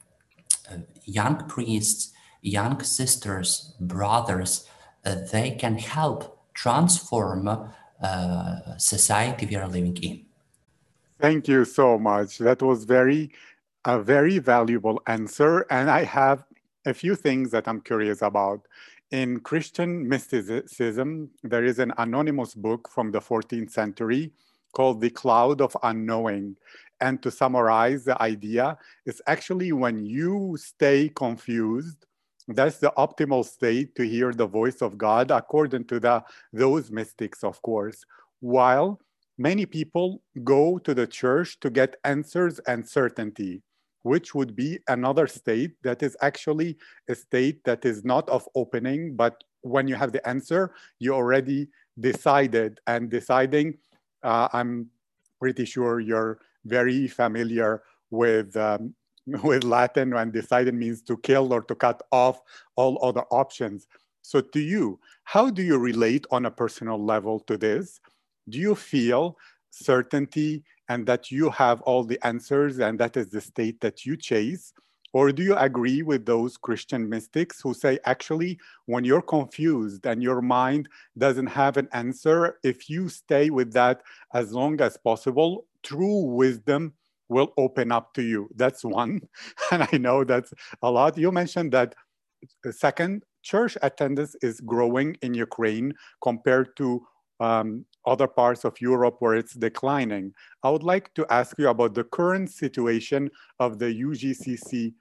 uh, 0.70 0.76
young 1.04 1.36
priests, 1.48 2.12
young 2.42 2.80
sisters, 2.82 3.74
brothers, 3.80 4.68
uh, 5.04 5.16
they 5.32 5.50
can 5.52 5.76
help 5.78 6.38
transform 6.54 7.48
uh, 7.48 8.56
society 8.76 9.46
we 9.46 9.56
are 9.56 9.66
living 9.66 9.96
in. 9.96 10.24
Thank 11.20 11.48
you 11.48 11.64
so 11.64 11.98
much. 11.98 12.38
That 12.38 12.62
was 12.62 12.84
very 12.84 13.32
a 13.84 13.98
very 13.98 14.38
valuable 14.38 15.00
answer, 15.06 15.66
and 15.70 15.90
I 15.90 16.04
have 16.04 16.44
a 16.86 16.94
few 16.94 17.14
things 17.14 17.50
that 17.50 17.66
I'm 17.66 17.80
curious 17.80 18.22
about. 18.22 18.66
In 19.10 19.40
Christian 19.40 20.08
mysticism, 20.08 21.30
there 21.42 21.64
is 21.64 21.78
an 21.78 21.92
anonymous 21.98 22.54
book 22.54 22.88
from 22.90 23.10
the 23.10 23.20
14th 23.20 23.70
century 23.70 24.32
called 24.72 25.00
The 25.00 25.10
Cloud 25.10 25.60
of 25.60 25.76
Unknowing. 25.82 26.56
And 27.00 27.22
to 27.22 27.30
summarize 27.30 28.04
the 28.04 28.20
idea, 28.22 28.76
it's 29.06 29.22
actually 29.26 29.72
when 29.72 30.04
you 30.04 30.56
stay 30.58 31.08
confused, 31.08 32.06
that's 32.48 32.78
the 32.78 32.92
optimal 32.98 33.44
state 33.44 33.94
to 33.94 34.06
hear 34.06 34.32
the 34.32 34.46
voice 34.46 34.82
of 34.82 34.98
God 34.98 35.30
according 35.30 35.86
to 35.86 36.00
the, 36.00 36.22
those 36.52 36.90
mystics, 36.90 37.42
of 37.42 37.60
course. 37.62 38.04
While 38.40 39.00
many 39.38 39.64
people 39.64 40.22
go 40.44 40.78
to 40.78 40.94
the 40.94 41.06
church 41.06 41.58
to 41.60 41.70
get 41.70 41.96
answers 42.04 42.58
and 42.60 42.86
certainty, 42.86 43.62
which 44.02 44.34
would 44.34 44.56
be 44.56 44.78
another 44.88 45.26
state 45.26 45.72
that 45.82 46.02
is 46.02 46.16
actually 46.22 46.76
a 47.08 47.14
state 47.14 47.62
that 47.64 47.84
is 47.84 48.04
not 48.04 48.28
of 48.28 48.48
opening, 48.54 49.14
but 49.16 49.44
when 49.62 49.86
you 49.86 49.94
have 49.94 50.12
the 50.12 50.26
answer, 50.26 50.72
you 50.98 51.14
already 51.14 51.68
decided 51.98 52.80
and 52.86 53.10
deciding. 53.10 53.76
Uh, 54.22 54.48
I'm 54.52 54.88
pretty 55.38 55.64
sure 55.64 56.00
you're 56.00 56.40
very 56.64 57.08
familiar 57.08 57.82
with 58.10 58.56
um, 58.56 58.94
with 59.44 59.64
Latin 59.64 60.14
when 60.14 60.30
decided 60.30 60.74
means 60.74 61.02
to 61.02 61.16
kill 61.18 61.52
or 61.52 61.62
to 61.62 61.74
cut 61.74 62.02
off 62.10 62.40
all 62.76 62.98
other 63.04 63.24
options. 63.30 63.86
So 64.22 64.40
to 64.40 64.60
you, 64.60 64.98
how 65.24 65.50
do 65.50 65.62
you 65.62 65.78
relate 65.78 66.26
on 66.30 66.46
a 66.46 66.50
personal 66.50 67.02
level 67.02 67.40
to 67.40 67.56
this? 67.56 68.00
Do 68.48 68.58
you 68.58 68.74
feel 68.74 69.36
certainty 69.70 70.64
and 70.90 71.06
that 71.06 71.30
you 71.30 71.48
have 71.50 71.80
all 71.82 72.02
the 72.02 72.18
answers 72.26 72.80
and 72.80 72.98
that 72.98 73.16
is 73.16 73.30
the 73.30 73.40
state 73.40 73.80
that 73.80 74.04
you 74.04 74.16
chase? 74.16 74.74
Or 75.12 75.30
do 75.32 75.42
you 75.42 75.56
agree 75.56 76.02
with 76.02 76.26
those 76.26 76.56
Christian 76.56 77.08
mystics 77.08 77.60
who 77.60 77.74
say, 77.74 77.98
actually, 78.04 78.58
when 78.86 79.04
you're 79.04 79.22
confused 79.22 80.04
and 80.06 80.22
your 80.22 80.42
mind 80.42 80.88
doesn't 81.16 81.46
have 81.46 81.76
an 81.76 81.88
answer, 81.92 82.58
if 82.64 82.90
you 82.90 83.08
stay 83.08 83.50
with 83.50 83.72
that 83.72 84.02
as 84.34 84.52
long 84.52 84.80
as 84.80 84.96
possible, 84.96 85.64
true 85.84 86.24
wisdom 86.24 86.92
will 87.28 87.52
open 87.56 87.92
up 87.92 88.12
to 88.14 88.22
you. 88.22 88.48
That's 88.56 88.84
one. 88.84 89.20
And 89.72 89.88
I 89.92 89.96
know 89.96 90.24
that's 90.24 90.52
a 90.82 90.90
lot. 90.90 91.16
You 91.16 91.30
mentioned 91.30 91.70
that 91.72 91.94
second, 92.70 93.24
church 93.42 93.76
attendance 93.82 94.34
is 94.42 94.60
growing 94.60 95.16
in 95.22 95.34
Ukraine 95.34 95.92
compared 96.22 96.76
to 96.78 97.00
um, 97.40 97.84
other 98.06 98.26
parts 98.26 98.64
of 98.64 98.80
Europe 98.80 99.16
where 99.18 99.34
it's 99.34 99.54
declining. 99.54 100.32
I 100.62 100.70
would 100.70 100.82
like 100.82 101.12
to 101.14 101.26
ask 101.30 101.58
you 101.58 101.68
about 101.68 101.94
the 101.94 102.04
current 102.04 102.50
situation 102.50 103.30
of 103.58 103.78
the 103.78 103.86
UGCC 103.86 104.94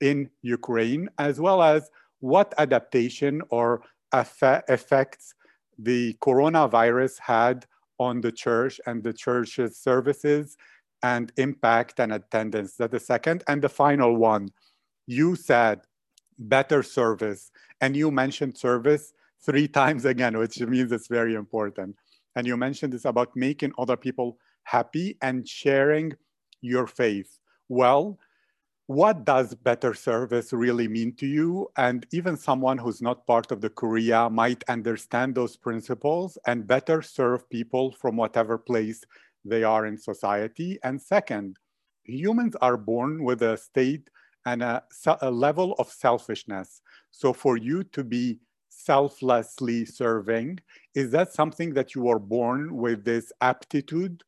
in 0.00 0.30
Ukraine, 0.42 1.08
as 1.18 1.40
well 1.40 1.62
as 1.62 1.90
what 2.20 2.54
adaptation 2.58 3.42
or 3.50 3.82
effects 4.14 5.34
the 5.78 6.14
coronavirus 6.20 7.18
had 7.18 7.66
on 7.98 8.20
the 8.20 8.32
church 8.32 8.80
and 8.86 9.02
the 9.02 9.12
church's 9.12 9.78
services 9.78 10.56
and 11.02 11.32
impact 11.36 12.00
and 12.00 12.12
attendance. 12.12 12.76
That's 12.76 12.92
the 12.92 13.00
second. 13.00 13.42
And 13.48 13.62
the 13.62 13.68
final 13.68 14.16
one, 14.16 14.50
you 15.06 15.34
said 15.36 15.80
better 16.38 16.82
service. 16.82 17.50
And 17.80 17.96
you 17.96 18.10
mentioned 18.10 18.56
service 18.56 19.12
three 19.44 19.68
times 19.80 20.04
again, 20.04 20.36
which 20.38 20.60
means 20.60 20.92
it's 20.92 21.08
very 21.08 21.34
important. 21.34 21.96
And 22.36 22.46
you 22.46 22.56
mentioned 22.56 22.92
this 22.92 23.04
about 23.04 23.36
making 23.36 23.72
other 23.78 23.96
people 23.96 24.38
happy 24.64 25.16
and 25.22 25.46
sharing 25.46 26.12
your 26.60 26.86
faith. 26.86 27.38
Well, 27.68 28.18
what 28.86 29.24
does 29.24 29.54
better 29.54 29.94
service 29.94 30.52
really 30.52 30.88
mean 30.88 31.14
to 31.16 31.26
you? 31.26 31.68
And 31.76 32.06
even 32.12 32.36
someone 32.36 32.78
who's 32.78 33.00
not 33.00 33.26
part 33.26 33.52
of 33.52 33.60
the 33.60 33.70
Curia 33.70 34.28
might 34.28 34.64
understand 34.68 35.34
those 35.34 35.56
principles 35.56 36.36
and 36.46 36.66
better 36.66 37.00
serve 37.00 37.48
people 37.48 37.92
from 37.92 38.16
whatever 38.16 38.58
place 38.58 39.04
they 39.44 39.62
are 39.64 39.86
in 39.86 39.96
society. 39.96 40.78
And 40.84 41.00
second, 41.00 41.58
humans 42.04 42.56
are 42.60 42.76
born 42.76 43.24
with 43.24 43.42
a 43.42 43.56
state 43.56 44.10
and 44.44 44.62
a, 44.62 44.82
a 45.20 45.30
level 45.30 45.74
of 45.78 45.88
selfishness. 45.88 46.82
So 47.10 47.32
for 47.32 47.56
you 47.56 47.84
to 47.84 48.04
be 48.04 48.40
selflessly 48.84 49.84
serving. 49.84 50.58
Is 50.94 51.10
that 51.10 51.32
something 51.32 51.74
that 51.74 51.94
you 51.94 52.02
were 52.02 52.18
born 52.18 52.76
with 52.76 53.04
this 53.04 53.32
aptitude? 53.40 54.22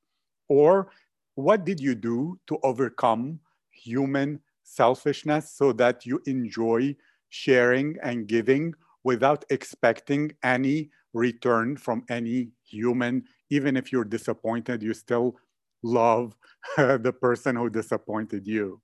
Or 0.49 0.91
what 1.35 1.65
did 1.65 1.81
you 1.81 1.95
do 1.95 2.39
to 2.47 2.59
overcome 2.63 3.41
human 3.71 4.41
selfishness 4.63 5.51
so 5.51 5.73
that 5.73 6.07
you 6.07 6.21
enjoy 6.27 6.97
sharing 7.29 7.97
and 8.03 8.27
giving 8.27 8.75
without 9.03 9.45
expecting 9.51 10.33
any 10.43 10.91
return 11.13 11.77
from 11.77 12.05
any 12.09 12.51
human? 12.65 13.25
Even 13.51 13.77
if 13.77 13.93
you're 13.93 14.05
disappointed, 14.05 14.83
you 14.83 14.95
still 14.95 15.37
love 15.83 16.37
the 16.77 17.15
person 17.21 17.57
who 17.57 17.69
disappointed 17.69 18.47
you. 18.47 18.81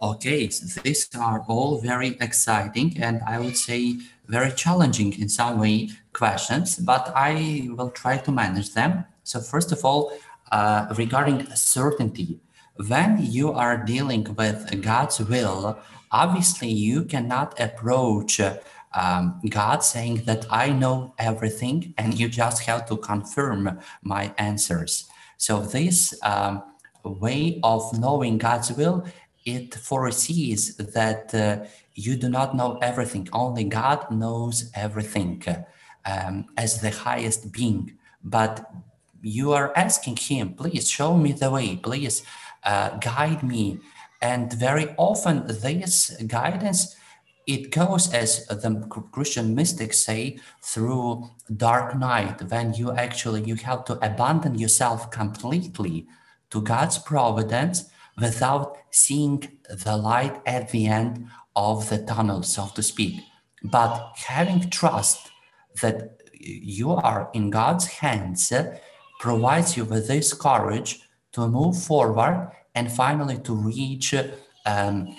Okay, 0.00 0.46
these 0.84 1.08
are 1.18 1.44
all 1.48 1.80
very 1.80 2.16
exciting 2.20 2.96
and 3.02 3.20
I 3.26 3.40
would 3.40 3.56
say 3.56 3.96
very 4.28 4.52
challenging 4.52 5.12
in 5.20 5.28
some 5.28 5.58
way 5.58 5.90
questions, 6.12 6.76
but 6.76 7.10
I 7.16 7.68
will 7.72 7.90
try 7.90 8.18
to 8.18 8.30
manage 8.30 8.74
them. 8.74 9.06
So 9.24 9.40
first 9.40 9.72
of 9.72 9.84
all, 9.84 10.12
uh, 10.52 10.94
regarding 10.96 11.46
certainty, 11.56 12.38
when 12.86 13.18
you 13.20 13.50
are 13.50 13.76
dealing 13.76 14.22
with 14.36 14.80
God's 14.82 15.18
will, 15.18 15.76
obviously 16.12 16.70
you 16.70 17.04
cannot 17.04 17.58
approach 17.58 18.40
um, 18.94 19.40
God 19.48 19.82
saying 19.82 20.22
that 20.26 20.46
I 20.48 20.70
know 20.70 21.14
everything 21.18 21.92
and 21.98 22.14
you 22.14 22.28
just 22.28 22.62
have 22.66 22.86
to 22.86 22.96
confirm 22.98 23.80
my 24.02 24.32
answers. 24.38 25.08
So 25.38 25.60
this 25.60 26.14
um, 26.22 26.62
way 27.02 27.58
of 27.64 27.98
knowing 27.98 28.38
God's 28.38 28.72
will 28.72 29.04
it 29.56 29.74
foresees 29.74 30.76
that 30.76 31.34
uh, 31.34 31.64
you 31.94 32.16
do 32.16 32.28
not 32.28 32.54
know 32.54 32.70
everything. 32.90 33.28
Only 33.32 33.64
God 33.64 34.00
knows 34.10 34.70
everything 34.74 35.42
um, 36.04 36.46
as 36.56 36.80
the 36.80 36.90
highest 36.90 37.52
being. 37.52 37.84
But 38.22 38.54
you 39.22 39.52
are 39.52 39.72
asking 39.76 40.16
Him, 40.16 40.54
please 40.54 40.88
show 40.88 41.16
me 41.16 41.32
the 41.32 41.50
way, 41.50 41.76
please 41.76 42.22
uh, 42.64 42.90
guide 42.98 43.42
me. 43.42 43.78
And 44.20 44.52
very 44.52 44.94
often, 44.96 45.46
this 45.46 45.94
guidance 46.26 46.96
it 47.48 47.70
goes 47.70 48.12
as 48.12 48.46
the 48.46 48.70
christian 49.10 49.54
mystics 49.54 49.98
say 50.00 50.38
through 50.60 51.30
dark 51.56 51.96
night 51.96 52.42
when 52.50 52.74
you 52.74 52.92
actually 52.92 53.42
you 53.42 53.54
have 53.54 53.86
to 53.86 53.94
abandon 54.08 54.54
yourself 54.58 55.10
completely 55.10 56.06
to 56.50 56.60
god's 56.60 56.98
providence 56.98 57.86
without 58.20 58.76
seeing 58.90 59.58
the 59.84 59.96
light 59.96 60.40
at 60.46 60.70
the 60.70 60.86
end 60.86 61.28
of 61.54 61.88
the 61.88 61.98
tunnel, 61.98 62.42
so 62.42 62.68
to 62.74 62.82
speak. 62.82 63.20
But 63.62 64.12
having 64.16 64.70
trust 64.70 65.30
that 65.82 66.18
you 66.32 66.92
are 66.92 67.30
in 67.32 67.50
God's 67.50 67.86
hands 67.86 68.52
provides 69.20 69.76
you 69.76 69.84
with 69.84 70.08
this 70.08 70.32
courage 70.32 71.00
to 71.32 71.48
move 71.48 71.76
forward 71.76 72.50
and 72.74 72.90
finally 72.90 73.38
to 73.38 73.54
reach 73.54 74.14
um, 74.64 75.16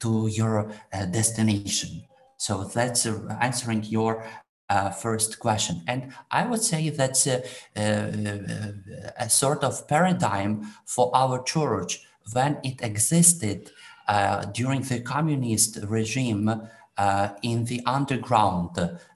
to 0.00 0.26
your 0.26 0.72
uh, 0.92 1.06
destination. 1.06 2.02
So 2.36 2.64
that's 2.64 3.06
uh, 3.06 3.36
answering 3.40 3.84
your 3.84 4.24
uh, 4.68 4.90
first 4.90 5.38
question. 5.38 5.82
And 5.86 6.12
I 6.30 6.46
would 6.46 6.62
say 6.62 6.88
that's 6.88 7.26
a, 7.26 7.44
a, 7.76 8.74
a, 9.18 9.28
sort 9.28 9.62
of 9.62 9.86
paradigm 9.86 10.62
for 10.86 11.14
our 11.14 11.42
church 11.42 12.00
when 12.32 12.58
it 12.62 12.80
existed 12.82 13.70
uh, 14.08 14.44
during 14.46 14.82
the 14.82 15.00
communist 15.00 15.78
regime 15.84 16.68
uh, 16.98 17.28
in 17.42 17.64
the 17.64 17.80
underground, 17.86 18.70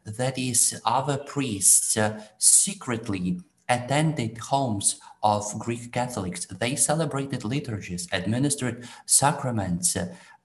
that 0.05 0.39
is, 0.39 0.81
other 0.85 1.19
priests 1.19 1.97
uh, 1.97 2.21
secretly 2.39 3.41
attended 3.69 4.39
homes 4.39 5.01
of 5.23 5.59
Greek 5.59 5.93
Catholics. 5.93 6.47
They 6.47 6.77
celebrated 6.77 7.45
liturgies, 7.45 8.09
administered 8.13 8.89
sacraments, 9.07 9.97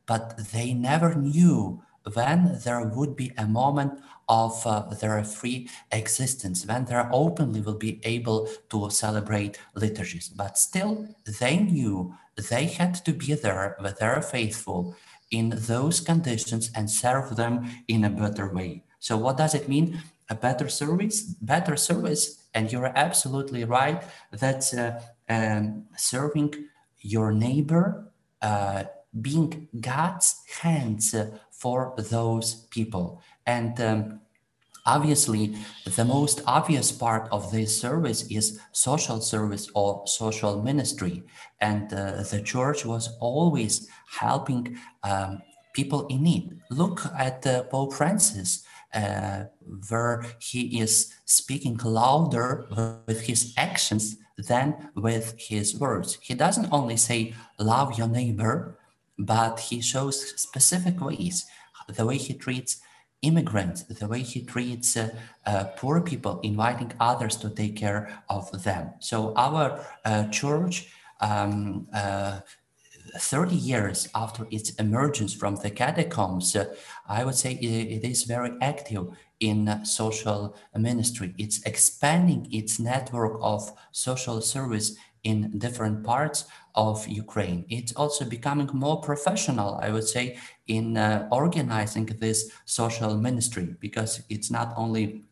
but 0.05 0.39
they 0.51 0.73
never 0.73 1.13
knew 1.15 1.81
when 2.13 2.59
there 2.63 2.83
would 2.83 3.15
be 3.15 3.31
a 3.37 3.45
moment 3.45 4.01
of 4.27 4.65
uh, 4.65 4.81
their 5.01 5.23
free 5.23 5.69
existence, 5.91 6.65
when 6.65 6.85
they 6.85 6.95
openly 7.11 7.61
will 7.61 7.77
be 7.77 7.99
able 8.03 8.49
to 8.69 8.89
celebrate 8.89 9.59
liturgies. 9.75 10.29
But 10.29 10.57
still, 10.57 11.07
they 11.39 11.57
knew 11.57 12.15
they 12.49 12.65
had 12.65 12.93
to 13.05 13.13
be 13.13 13.33
there 13.33 13.75
with 13.81 13.99
their 13.99 14.21
faithful 14.21 14.95
in 15.29 15.53
those 15.55 15.99
conditions 16.01 16.69
and 16.75 16.89
serve 16.89 17.35
them 17.35 17.69
in 17.87 18.03
a 18.03 18.09
better 18.09 18.53
way. 18.53 18.83
So, 18.99 19.17
what 19.17 19.37
does 19.37 19.55
it 19.55 19.69
mean? 19.69 20.01
A 20.29 20.35
better 20.35 20.69
service, 20.69 21.21
better 21.41 21.75
service, 21.75 22.47
and 22.53 22.71
you're 22.71 22.91
absolutely 22.95 23.63
right. 23.63 24.03
That's 24.31 24.73
uh, 24.73 25.01
um, 25.29 25.85
serving 25.97 26.53
your 26.99 27.31
neighbor, 27.31 28.11
uh, 28.41 28.83
being 29.19 29.67
God's 29.79 30.41
hands 30.61 31.15
for 31.51 31.93
those 31.97 32.65
people. 32.69 33.21
And 33.45 33.79
um, 33.81 34.21
obviously, 34.85 35.55
the 35.95 36.05
most 36.05 36.41
obvious 36.47 36.91
part 36.91 37.27
of 37.31 37.51
this 37.51 37.79
service 37.79 38.23
is 38.29 38.59
social 38.71 39.21
service 39.21 39.69
or 39.75 40.05
social 40.07 40.61
ministry. 40.61 41.23
And 41.59 41.93
uh, 41.93 42.23
the 42.23 42.41
church 42.41 42.85
was 42.85 43.09
always 43.19 43.87
helping 44.07 44.77
um, 45.03 45.41
people 45.73 46.07
in 46.07 46.23
need. 46.23 46.59
Look 46.69 47.05
at 47.17 47.45
uh, 47.45 47.63
Pope 47.63 47.93
Francis. 47.93 48.63
Uh, 48.93 49.45
where 49.87 50.25
he 50.39 50.81
is 50.81 51.13
speaking 51.23 51.79
louder 51.81 52.67
with 53.07 53.21
his 53.21 53.53
actions 53.55 54.17
than 54.49 54.89
with 54.95 55.33
his 55.37 55.79
words. 55.79 56.17
He 56.21 56.33
doesn't 56.33 56.67
only 56.73 56.97
say, 56.97 57.33
Love 57.57 57.97
your 57.97 58.09
neighbor, 58.09 58.77
but 59.17 59.61
he 59.61 59.79
shows 59.79 60.37
specific 60.37 60.99
ways 60.99 61.45
the 61.87 62.05
way 62.05 62.17
he 62.17 62.33
treats 62.33 62.81
immigrants, 63.21 63.83
the 63.83 64.07
way 64.07 64.21
he 64.21 64.41
treats 64.43 64.97
uh, 64.97 65.09
uh, 65.45 65.65
poor 65.77 66.01
people, 66.01 66.39
inviting 66.43 66.91
others 66.99 67.35
to 67.37 67.49
take 67.49 67.75
care 67.75 68.23
of 68.29 68.63
them. 68.63 68.91
So, 68.99 69.33
our 69.35 69.85
uh, 70.05 70.27
church, 70.29 70.89
um, 71.19 71.87
uh, 71.93 72.39
30 73.17 73.55
years 73.55 74.07
after 74.15 74.47
its 74.51 74.71
emergence 74.75 75.33
from 75.33 75.55
the 75.55 75.69
catacombs, 75.69 76.55
uh, 76.55 76.73
I 77.07 77.25
would 77.25 77.35
say 77.35 77.53
it, 77.53 78.03
it 78.03 78.07
is 78.07 78.23
very 78.23 78.51
active 78.61 79.07
in 79.39 79.83
social 79.85 80.55
ministry. 80.75 81.33
It's 81.37 81.61
expanding 81.63 82.47
its 82.51 82.79
network 82.79 83.37
of 83.41 83.71
social 83.91 84.39
service 84.41 84.95
in 85.23 85.57
different 85.57 86.03
parts 86.03 86.45
of 86.73 87.07
Ukraine. 87.07 87.65
It's 87.69 87.93
also 87.93 88.25
becoming 88.25 88.69
more 88.73 89.01
professional, 89.01 89.79
I 89.81 89.91
would 89.91 90.07
say, 90.07 90.37
in 90.71 90.95
uh, 90.97 91.27
organizing 91.31 92.05
this 92.05 92.49
social 92.65 93.17
ministry 93.17 93.75
because 93.79 94.23
it's 94.29 94.49
not 94.49 94.73
only 94.77 95.25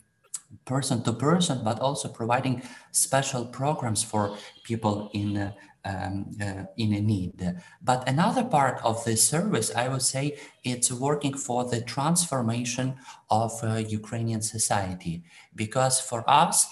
person 0.66 1.02
to 1.04 1.14
person, 1.14 1.64
but 1.64 1.80
also 1.80 2.10
providing 2.10 2.62
special 2.92 3.46
programs 3.46 4.04
for 4.04 4.36
people 4.64 5.10
in 5.14 5.38
uh, 5.38 5.52
um, 5.86 6.26
uh, 6.42 6.64
in 6.76 6.94
a 6.94 7.00
need. 7.00 7.36
But 7.82 8.08
another 8.10 8.44
part 8.44 8.82
of 8.84 9.06
this 9.06 9.26
service, 9.26 9.74
I 9.74 9.88
would 9.88 10.02
say, 10.02 10.38
it's 10.66 10.92
working 10.92 11.36
for 11.38 11.64
the 11.64 11.82
transformation 11.82 12.96
of 13.30 13.52
uh, 13.64 13.76
Ukrainian 14.00 14.42
society. 14.42 15.24
Because 15.56 16.02
for 16.02 16.22
us, 16.30 16.68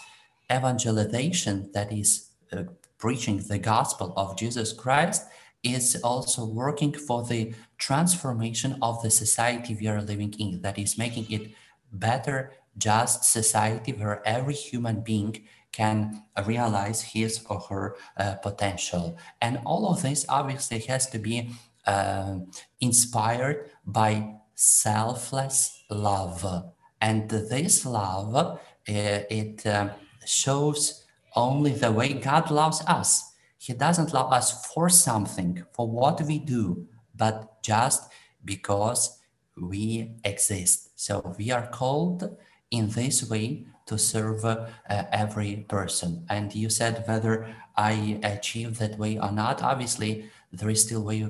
evangelization, 0.51 1.71
that 1.73 1.89
is 1.93 2.09
uh, 2.51 2.63
preaching 2.97 3.37
the 3.37 3.59
gospel 3.59 4.13
of 4.17 4.37
Jesus 4.37 4.73
Christ 4.73 5.21
is 5.63 5.95
also 6.03 6.45
working 6.45 6.93
for 6.93 7.23
the 7.23 7.53
transformation 7.77 8.77
of 8.81 9.01
the 9.01 9.09
society 9.09 9.75
we 9.79 9.87
are 9.87 10.01
living 10.01 10.33
in, 10.39 10.61
that 10.61 10.77
is 10.77 10.97
making 10.97 11.25
it 11.29 11.51
better, 11.91 12.53
just 12.77 13.23
society 13.23 13.91
where 13.91 14.21
every 14.25 14.53
human 14.53 15.01
being 15.01 15.43
can 15.71 16.23
realize 16.45 17.01
his 17.01 17.45
or 17.49 17.59
her 17.59 17.95
uh, 18.17 18.35
potential. 18.35 19.17
And 19.41 19.59
all 19.65 19.89
of 19.89 20.01
this 20.01 20.25
obviously 20.29 20.79
has 20.79 21.09
to 21.09 21.19
be 21.19 21.49
uh, 21.85 22.39
inspired 22.81 23.69
by 23.85 24.35
selfless 24.55 25.83
love. 25.89 26.71
And 26.99 27.29
this 27.29 27.85
love, 27.85 28.35
uh, 28.35 28.59
it 28.87 29.65
um, 29.67 29.91
shows 30.25 31.05
only 31.35 31.71
the 31.71 31.91
way 31.91 32.13
God 32.13 32.49
loves 32.49 32.81
us. 32.87 33.26
He 33.57 33.73
doesn't 33.73 34.13
love 34.13 34.31
us 34.31 34.65
for 34.67 34.89
something, 34.89 35.63
for 35.73 35.87
what 35.87 36.21
we 36.21 36.39
do, 36.39 36.87
but 37.15 37.61
just 37.63 38.09
because 38.45 39.19
we 39.59 40.11
exist. 40.23 40.91
So 40.95 41.35
we 41.37 41.51
are 41.51 41.67
called 41.67 42.37
in 42.71 42.89
this 42.89 43.29
way 43.29 43.65
to 43.87 43.97
serve 43.97 44.45
uh, 44.45 44.67
every 44.89 45.65
person. 45.69 46.25
And 46.29 46.53
you 46.53 46.69
said 46.69 47.03
whether 47.07 47.47
I 47.75 48.19
achieve 48.23 48.77
that 48.79 48.97
way 48.97 49.17
or 49.17 49.31
not. 49.31 49.63
Obviously, 49.63 50.29
there 50.51 50.69
is 50.69 50.83
still 50.83 51.03
way 51.03 51.27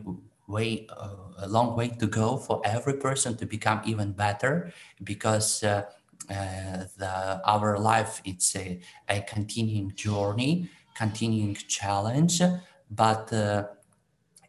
way 0.48 0.88
uh, 0.90 1.10
a 1.40 1.48
long 1.48 1.76
way 1.76 1.90
to 1.90 2.08
go 2.08 2.38
for 2.38 2.62
every 2.64 2.94
person 2.94 3.36
to 3.36 3.46
become 3.46 3.82
even 3.86 4.14
better 4.14 4.72
because 5.04 5.62
uh, 5.62 5.84
uh, 6.30 6.86
the, 6.98 7.42
our 7.46 7.78
life 7.78 8.22
it's 8.24 8.56
a, 8.56 8.80
a 9.10 9.22
continuing 9.22 9.94
journey 9.94 10.70
continuing 10.98 11.56
challenge 11.56 12.42
but 12.90 13.32
uh, 13.34 13.64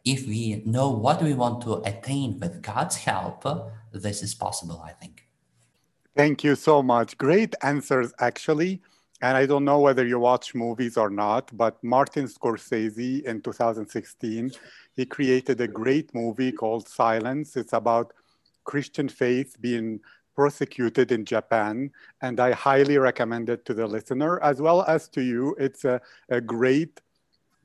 if 0.05 0.25
we 0.27 0.63
know 0.65 0.89
what 0.89 1.21
we 1.21 1.33
want 1.33 1.61
to 1.61 1.73
attain 1.91 2.39
with 2.39 2.61
god's 2.61 2.97
help 2.97 3.45
this 3.91 4.23
is 4.23 4.33
possible 4.35 4.81
i 4.85 4.91
think. 4.91 5.29
Thank 6.19 6.43
you 6.43 6.55
so 6.55 6.83
much. 6.83 7.17
Great 7.17 7.55
answers 7.61 8.11
actually. 8.19 8.81
And 9.21 9.37
I 9.37 9.45
don't 9.45 9.63
know 9.63 9.79
whether 9.79 10.05
you 10.05 10.19
watch 10.19 10.53
movies 10.53 10.97
or 10.97 11.09
not, 11.09 11.49
but 11.55 11.81
Martin 11.81 12.25
Scorsese 12.25 13.23
in 13.23 13.41
2016, 13.41 14.51
he 14.97 15.05
created 15.05 15.61
a 15.61 15.67
great 15.67 16.13
movie 16.13 16.51
called 16.51 16.89
Silence. 16.89 17.55
It's 17.55 17.71
about 17.71 18.13
Christian 18.65 19.07
faith 19.07 19.55
being 19.61 20.01
prosecuted 20.39 21.11
in 21.11 21.25
Japan, 21.25 21.91
and 22.21 22.39
I 22.39 22.53
highly 22.53 22.97
recommend 22.97 23.49
it 23.49 23.65
to 23.65 23.73
the 23.73 23.85
listener 23.85 24.41
as 24.41 24.61
well 24.61 24.83
as 24.83 25.09
to 25.09 25.21
you. 25.21 25.53
It's 25.59 25.83
a, 25.83 25.99
a 26.29 26.39
great 26.39 27.01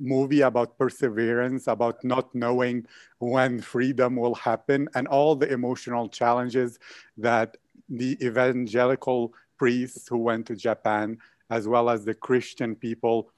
movie 0.00 0.40
about 0.40 0.76
perseverance, 0.76 1.68
about 1.68 2.02
not 2.02 2.34
knowing 2.34 2.84
when 3.20 3.60
freedom 3.60 4.16
will 4.16 4.34
happen, 4.34 4.88
and 4.96 5.06
all 5.06 5.36
the 5.36 5.52
emotional 5.52 6.08
challenges 6.08 6.80
that 7.16 7.56
the 7.88 8.18
evangelical 8.20 9.32
priests 9.56 10.08
who 10.08 10.18
went 10.18 10.44
to 10.48 10.56
Japan 10.56 11.16
as 11.50 11.68
well 11.68 11.88
as 11.88 12.04
the 12.04 12.18
Christian 12.28 12.74
people 12.74 13.30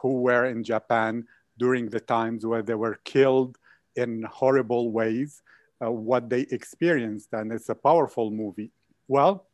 who 0.00 0.22
were 0.26 0.46
in 0.46 0.64
Japan 0.64 1.24
during 1.56 1.88
the 1.88 2.00
times 2.00 2.44
where 2.44 2.62
they 2.62 2.74
were 2.74 2.98
killed 3.04 3.58
in 3.94 4.24
horrible 4.24 4.90
ways, 4.90 5.40
uh, 5.82 5.90
what 5.90 6.28
they 6.28 6.42
experienced. 6.50 7.28
And 7.32 7.52
it's 7.52 7.68
a 7.68 7.74
powerful 7.74 8.30
movie. 8.30 8.70
Well, 9.08 9.46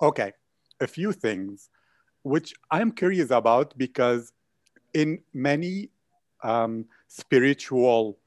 okay, 0.00 0.32
a 0.80 0.86
few 0.86 1.12
things 1.12 1.70
which 2.22 2.54
I'm 2.70 2.92
curious 2.92 3.30
about 3.30 3.76
because 3.76 4.32
in 4.94 5.20
many 5.34 5.90
um, 6.42 6.86
spiritual 7.08 8.18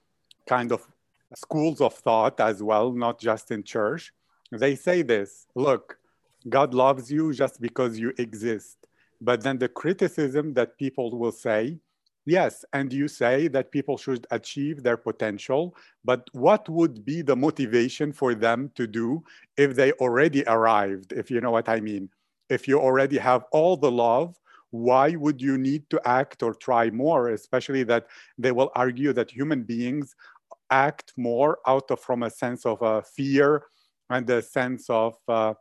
kind 0.48 0.72
of 0.72 0.86
schools 1.36 1.82
of 1.82 1.94
thought 1.94 2.40
as 2.40 2.62
well, 2.62 2.92
not 2.92 3.20
just 3.20 3.52
in 3.52 3.64
church, 3.64 4.14
they 4.52 4.76
say 4.76 5.02
this 5.02 5.48
look, 5.56 5.98
God 6.48 6.74
loves 6.74 7.12
you 7.12 7.34
just 7.34 7.60
because 7.62 7.98
you 7.98 8.14
exist. 8.18 8.78
But 9.22 9.42
then 9.42 9.58
the 9.58 9.70
criticism 9.70 10.54
that 10.54 10.78
people 10.78 11.18
will 11.18 11.32
say, 11.32 11.80
yes, 12.26 12.66
and 12.74 12.92
you 12.92 13.08
say 13.08 13.48
that 13.50 13.72
people 13.72 13.98
should 13.98 14.26
achieve 14.32 14.84
their 14.84 14.98
potential, 14.98 15.76
but 16.04 16.28
what 16.34 16.68
would 16.70 17.06
be 17.06 17.22
the 17.22 17.36
motivation 17.36 18.12
for 18.12 18.36
them 18.36 18.72
to 18.76 18.88
do 18.88 19.24
if 19.58 19.76
they 19.76 19.92
already 19.94 20.44
arrived, 20.48 21.14
if 21.14 21.30
you 21.32 21.42
know 21.42 21.52
what 21.52 21.70
I 21.70 21.80
mean? 21.80 22.10
If 22.50 22.68
you 22.68 22.80
already 22.80 23.18
have 23.18 23.46
all 23.52 23.78
the 23.78 23.92
love, 23.92 24.36
why 24.72 25.16
would 25.16 25.42
you 25.42 25.58
need 25.58 25.90
to 25.90 26.02
act 26.06 26.44
or 26.44 26.54
try 26.54 26.90
more? 26.90 27.30
Especially 27.30 27.84
that 27.84 28.08
they 28.38 28.52
will 28.52 28.72
argue 28.76 29.14
that 29.14 29.32
human 29.32 29.64
beings 29.64 30.16
act 30.70 31.14
more 31.18 31.60
out 31.68 31.90
of 31.92 32.00
from 32.00 32.24
a 32.24 32.30
sense 32.30 32.66
of 32.66 32.82
uh, 32.84 33.02
fear 33.02 33.64
and 34.10 34.30
a 34.30 34.42
sense 34.42 34.90
of 34.90 35.16
uh, 35.28 35.54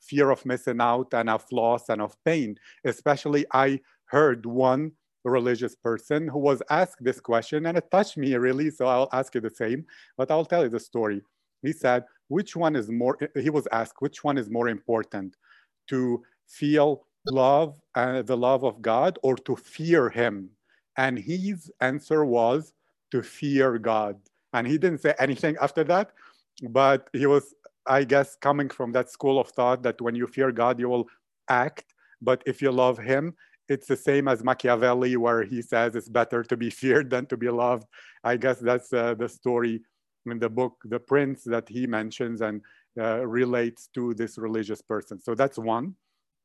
fear 0.00 0.30
of 0.30 0.44
missing 0.44 0.80
out 0.80 1.12
and 1.14 1.30
of 1.30 1.44
loss 1.50 1.88
and 1.88 2.02
of 2.02 2.16
pain. 2.24 2.56
Especially, 2.84 3.46
I 3.52 3.80
heard 4.06 4.46
one 4.46 4.92
religious 5.24 5.74
person 5.74 6.28
who 6.28 6.38
was 6.38 6.62
asked 6.70 7.02
this 7.02 7.20
question 7.20 7.66
and 7.66 7.76
it 7.76 7.90
touched 7.90 8.16
me 8.16 8.34
really. 8.34 8.70
So 8.70 8.86
I'll 8.86 9.08
ask 9.12 9.34
you 9.34 9.40
the 9.40 9.50
same, 9.50 9.84
but 10.16 10.30
I'll 10.30 10.44
tell 10.44 10.62
you 10.62 10.68
the 10.68 10.80
story. 10.80 11.22
He 11.62 11.72
said, 11.72 12.04
which 12.28 12.54
one 12.54 12.76
is 12.76 12.90
more, 12.90 13.18
he 13.34 13.50
was 13.50 13.66
asked, 13.72 14.00
which 14.00 14.22
one 14.22 14.38
is 14.38 14.50
more 14.50 14.68
important 14.68 15.36
to 15.88 16.22
feel 16.46 17.04
love, 17.26 17.74
uh, 17.94 18.22
the 18.22 18.36
love 18.36 18.64
of 18.64 18.80
God, 18.80 19.18
or 19.22 19.36
to 19.36 19.56
fear 19.56 20.08
Him? 20.08 20.50
And 20.96 21.18
his 21.18 21.70
answer 21.80 22.24
was 22.24 22.72
to 23.10 23.22
fear 23.22 23.78
God. 23.78 24.16
And 24.52 24.66
he 24.66 24.78
didn't 24.78 25.00
say 25.00 25.14
anything 25.18 25.56
after 25.60 25.84
that, 25.84 26.12
but 26.62 27.08
he 27.12 27.26
was 27.26 27.54
I 27.88 28.04
guess, 28.04 28.36
coming 28.36 28.68
from 28.68 28.92
that 28.92 29.10
school 29.10 29.40
of 29.40 29.48
thought 29.48 29.82
that 29.82 30.00
when 30.00 30.14
you 30.14 30.26
fear 30.26 30.52
God, 30.52 30.78
you 30.78 30.88
will 30.88 31.08
act. 31.48 31.94
But 32.20 32.42
if 32.46 32.60
you 32.60 32.70
love 32.70 32.98
Him, 32.98 33.34
it's 33.68 33.86
the 33.86 33.96
same 33.96 34.28
as 34.28 34.42
Machiavelli, 34.42 35.16
where 35.16 35.42
he 35.42 35.62
says 35.62 35.94
it's 35.94 36.08
better 36.08 36.42
to 36.42 36.56
be 36.56 36.70
feared 36.80 37.10
than 37.10 37.26
to 37.26 37.36
be 37.36 37.48
loved. 37.48 37.86
I 38.24 38.36
guess 38.36 38.58
that's 38.58 38.92
uh, 38.92 39.14
the 39.14 39.28
story 39.28 39.82
in 40.26 40.38
the 40.38 40.48
book, 40.48 40.74
The 40.84 40.98
Prince, 40.98 41.44
that 41.44 41.68
he 41.68 41.86
mentions 41.86 42.40
and 42.40 42.60
uh, 42.98 43.26
relates 43.26 43.88
to 43.94 44.14
this 44.14 44.38
religious 44.38 44.82
person. 44.82 45.20
So 45.20 45.34
that's 45.34 45.58
one. 45.58 45.94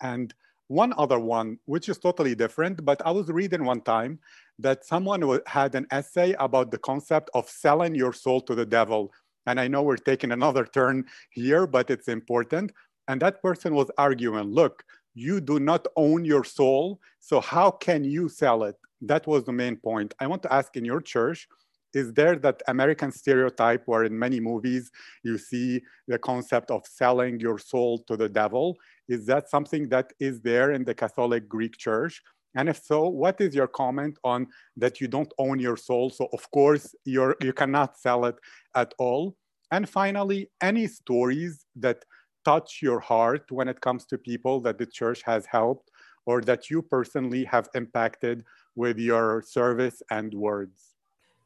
And 0.02 0.34
one 0.68 0.94
other 0.98 1.20
one, 1.20 1.60
which 1.66 1.90
is 1.90 1.98
totally 1.98 2.36
different, 2.36 2.84
but 2.86 3.02
I 3.06 3.12
was 3.12 3.28
reading 3.30 3.66
one 3.66 3.82
time 3.82 4.20
that 4.60 4.86
someone 4.86 5.40
had 5.46 5.76
an 5.76 5.88
essay 5.92 6.36
about 6.40 6.72
the 6.72 6.78
concept 6.78 7.30
of 7.34 7.50
selling 7.50 7.96
your 7.96 8.14
soul 8.14 8.42
to 8.42 8.56
the 8.56 8.66
devil. 8.66 9.12
And 9.46 9.60
I 9.60 9.68
know 9.68 9.84
we're 9.84 9.98
taking 9.98 10.32
another 10.32 10.66
turn 10.66 11.06
here, 11.32 11.68
but 11.68 11.90
it's 11.90 12.08
important. 12.08 12.72
And 13.08 13.22
that 13.22 13.42
person 13.42 13.76
was 13.76 13.92
arguing, 13.98 14.46
look, 14.46 14.84
you 15.14 15.42
do 15.42 15.60
not 15.60 15.88
own 15.96 16.26
your 16.26 16.44
soul. 16.44 17.00
So 17.20 17.40
how 17.40 17.72
can 17.72 18.04
you 18.04 18.30
sell 18.30 18.64
it? 18.64 18.76
That 19.02 19.28
was 19.28 19.44
the 19.44 19.52
main 19.52 19.78
point. 19.78 20.14
I 20.20 20.28
want 20.28 20.44
to 20.44 20.54
ask 20.54 20.76
in 20.76 20.86
your 20.86 21.02
church, 21.02 21.48
is 21.94 22.12
there 22.14 22.36
that 22.38 22.62
American 22.68 23.12
stereotype 23.12 23.84
where 23.86 24.04
in 24.04 24.18
many 24.18 24.40
movies 24.40 24.90
you 25.24 25.38
see 25.38 25.82
the 26.08 26.18
concept 26.18 26.72
of 26.72 26.88
selling 26.88 27.40
your 27.40 27.60
soul 27.60 28.00
to 28.08 28.18
the 28.18 28.30
devil? 28.30 28.78
Is 29.08 29.26
that 29.28 29.50
something 29.50 29.90
that 29.90 30.12
is 30.20 30.42
there 30.42 30.72
in 30.72 30.84
the 30.84 30.96
Catholic 30.96 31.48
Greek 31.48 31.78
church? 31.78 32.22
And 32.56 32.70
if 32.70 32.84
so, 32.84 33.08
what 33.10 33.42
is 33.42 33.54
your 33.54 33.68
comment 33.68 34.18
on 34.24 34.48
that 34.78 35.02
you 35.02 35.08
don't 35.08 35.32
own 35.38 35.60
your 35.60 35.78
soul? 35.78 36.10
So 36.10 36.30
of 36.34 36.50
course 36.52 36.96
you're 37.06 37.36
you 37.42 37.54
cannot 37.54 37.98
sell 37.98 38.26
it 38.26 38.36
at 38.76 38.94
all. 38.98 39.36
And 39.72 39.90
finally, 39.90 40.50
any 40.62 40.88
stories 40.88 41.66
that 41.78 42.06
touch 42.46 42.80
your 42.82 43.00
heart 43.00 43.52
when 43.52 43.68
it 43.68 43.82
comes 43.82 44.06
to 44.06 44.18
people 44.18 44.60
that 44.62 44.78
the 44.78 44.86
church 44.86 45.22
has 45.24 45.46
helped 45.46 45.90
or 46.26 46.42
that 46.42 46.70
you 46.70 46.82
personally 46.82 47.44
have 47.46 47.70
impacted 47.76 48.44
with 48.76 48.98
your 48.98 49.44
service 49.46 50.02
and 50.10 50.34
words. 50.34 50.96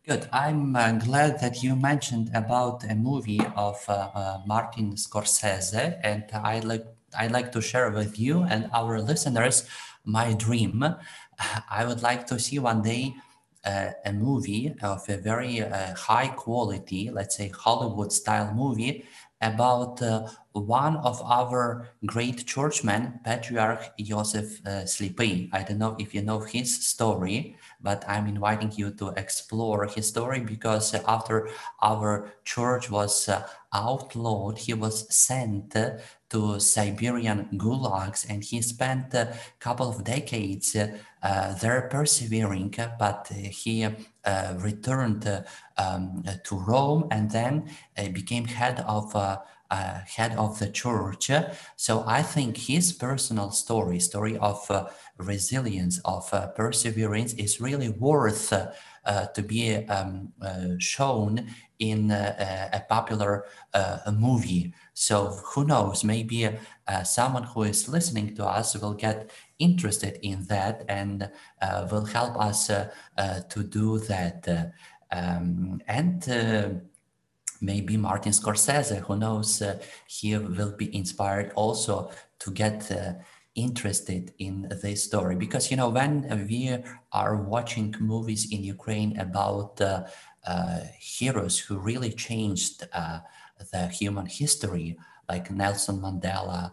Good. 0.07 0.29
I'm 0.31 0.75
uh, 0.75 0.93
glad 0.93 1.41
that 1.41 1.63
you 1.63 1.75
mentioned 1.75 2.31
about 2.33 2.83
a 2.89 2.95
movie 2.95 3.41
of 3.55 3.83
uh, 3.89 4.09
uh, 4.15 4.41
Martin 4.45 4.93
Scorsese, 4.93 5.99
and 6.01 6.23
I 6.33 6.59
like 6.59 6.85
I 7.17 7.27
like 7.27 7.51
to 7.53 7.61
share 7.61 7.89
with 7.91 8.17
you 8.17 8.43
and 8.43 8.69
our 8.73 9.01
listeners 9.01 9.67
my 10.05 10.33
dream. 10.33 10.83
I 11.69 11.83
would 11.85 12.01
like 12.01 12.25
to 12.27 12.39
see 12.39 12.57
one 12.57 12.81
day 12.83 13.15
uh, 13.65 13.91
a 14.05 14.13
movie 14.13 14.73
of 14.81 15.03
a 15.09 15.17
very 15.17 15.61
uh, 15.61 15.93
high 15.95 16.29
quality, 16.29 17.09
let's 17.11 17.35
say 17.35 17.49
Hollywood 17.49 18.13
style 18.13 18.53
movie 18.53 19.03
about 19.41 20.01
uh, 20.01 20.27
one 20.53 20.97
of 20.97 21.21
our 21.21 21.89
great 22.05 22.45
churchmen, 22.47 23.19
Patriarch 23.23 23.95
Joseph 23.99 24.59
uh, 24.65 24.83
Slipi. 24.85 25.49
I 25.53 25.63
don't 25.63 25.77
know 25.77 25.95
if 25.99 26.13
you 26.15 26.23
know 26.23 26.39
his 26.39 26.87
story, 26.87 27.55
but 27.79 28.03
I'm 28.07 28.27
inviting 28.27 28.71
you 28.75 28.91
to 28.91 29.09
explore 29.09 29.85
his 29.85 30.07
story 30.07 30.39
because 30.39 30.95
after 31.07 31.49
our 31.81 32.33
church 32.43 32.89
was 32.89 33.29
uh, 33.29 33.47
outlawed, 33.73 34.57
he 34.57 34.73
was 34.73 35.13
sent 35.13 35.75
to 36.29 36.59
Siberian 36.59 37.47
gulags 37.53 38.25
and 38.29 38.43
he 38.43 38.61
spent 38.61 39.13
a 39.13 39.37
couple 39.59 39.87
of 39.87 40.03
decades 40.03 40.75
uh, 40.75 41.53
there 41.55 41.87
persevering, 41.91 42.73
but 42.99 43.27
he 43.33 43.87
uh, 44.25 44.53
returned 44.57 45.43
um, 45.77 46.23
to 46.43 46.55
Rome 46.55 47.07
and 47.11 47.29
then 47.31 47.69
uh, 47.97 48.09
became 48.09 48.45
head 48.45 48.83
of 48.87 49.15
uh, 49.69 49.99
head 50.05 50.33
of 50.37 50.57
the 50.59 50.69
church. 50.69 51.29
So 51.75 52.03
I 52.07 52.23
think 52.23 52.55
his 52.57 52.93
personal 52.93 53.51
story, 53.51 53.99
story 53.99 54.37
of 54.37 54.65
uh, 54.69 54.87
resilience, 55.17 55.99
of 56.05 56.33
uh, 56.33 56.47
perseverance, 56.47 57.33
is 57.33 57.59
really 57.59 57.89
worth 57.89 58.53
uh, 58.53 59.25
to 59.27 59.41
be 59.41 59.75
um, 59.87 60.31
shown 60.79 61.47
in 61.79 62.11
a 62.11 62.85
popular 62.89 63.45
movie. 64.11 64.73
So 64.93 65.37
who 65.53 65.65
knows? 65.65 66.03
Maybe 66.03 66.49
someone 67.03 67.43
who 67.43 67.63
is 67.63 67.87
listening 67.87 68.35
to 68.35 68.45
us 68.45 68.75
will 68.75 68.93
get 68.95 69.31
interested 69.59 70.17
in 70.23 70.45
that 70.45 70.83
and 70.89 71.29
will 71.91 72.05
help 72.05 72.39
us 72.39 72.67
to 72.67 73.63
do 73.69 73.99
that. 73.99 74.73
Um, 75.11 75.81
and 75.87 76.29
uh, 76.29 76.69
maybe 77.61 77.97
Martin 77.97 78.31
Scorsese, 78.31 78.99
who 78.99 79.17
knows, 79.17 79.61
uh, 79.61 79.79
he 80.07 80.37
will 80.37 80.75
be 80.75 80.95
inspired 80.95 81.51
also 81.55 82.11
to 82.39 82.51
get 82.51 82.91
uh, 82.91 83.13
interested 83.55 84.33
in 84.39 84.67
this 84.81 85.03
story. 85.03 85.35
Because, 85.35 85.71
you 85.71 85.77
know, 85.77 85.89
when 85.89 86.47
we 86.47 86.77
are 87.11 87.35
watching 87.37 87.95
movies 87.99 88.51
in 88.51 88.63
Ukraine 88.63 89.17
about 89.19 89.81
uh, 89.81 90.03
uh, 90.45 90.79
heroes 90.99 91.57
who 91.57 91.77
really 91.77 92.11
changed 92.11 92.87
uh, 92.93 93.19
the 93.71 93.87
human 93.87 94.25
history, 94.25 94.97
like 95.27 95.51
Nelson 95.51 95.99
Mandela, 95.99 96.71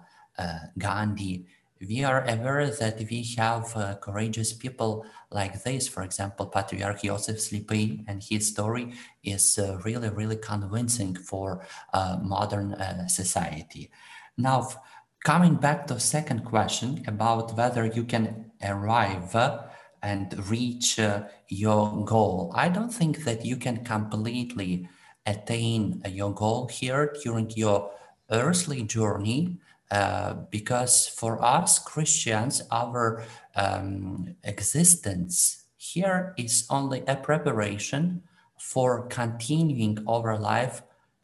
Gandhi. 0.79 1.47
We 1.87 2.05
are 2.05 2.25
aware 2.29 2.71
that 2.71 2.99
we 3.11 3.23
have 3.37 3.77
uh, 3.77 3.95
courageous 3.97 4.53
people 4.53 5.05
like 5.31 5.63
this. 5.63 5.89
For 5.89 6.03
example, 6.03 6.47
Patriarch 6.47 7.03
Joseph 7.03 7.39
Slipi, 7.39 8.05
and 8.07 8.23
his 8.23 8.49
story 8.49 8.95
is 9.23 9.59
uh, 9.59 9.79
really, 9.85 10.11
really 10.11 10.37
convincing 10.37 11.15
for 11.17 11.67
modern 12.23 12.77
society. 13.09 13.91
Now, 14.37 14.69
coming 15.25 15.55
back 15.57 15.87
to 15.87 15.95
the 15.95 16.01
second 16.01 16.45
question 16.45 17.03
about 17.07 17.57
whether 17.57 17.87
you 17.87 18.05
can 18.05 18.51
arrive 18.63 19.35
and 20.05 20.51
reach 20.51 20.99
uh, 20.99 21.23
your 21.49 22.05
goal. 22.05 22.53
I 22.55 22.69
don't 22.69 22.93
think 22.93 23.25
that 23.25 23.45
you 23.45 23.57
can 23.57 23.83
completely 23.85 24.87
attain 25.25 26.03
uh, 26.05 26.11
your 26.11 26.33
goal 26.35 26.69
here 26.69 27.17
during 27.23 27.51
your 27.51 27.91
earthly 28.31 28.83
journey 28.83 29.59
uh, 29.91 30.35
because 30.51 31.07
for 31.07 31.43
us 31.45 31.79
Christians, 31.79 32.63
our 32.71 33.25
um, 33.55 34.35
existence 34.45 35.65
here 35.77 36.35
is 36.37 36.67
only 36.71 37.03
a 37.07 37.17
preparation 37.17 38.23
for 38.59 39.07
continuing 39.09 39.99
our 40.09 40.39
life 40.39 40.83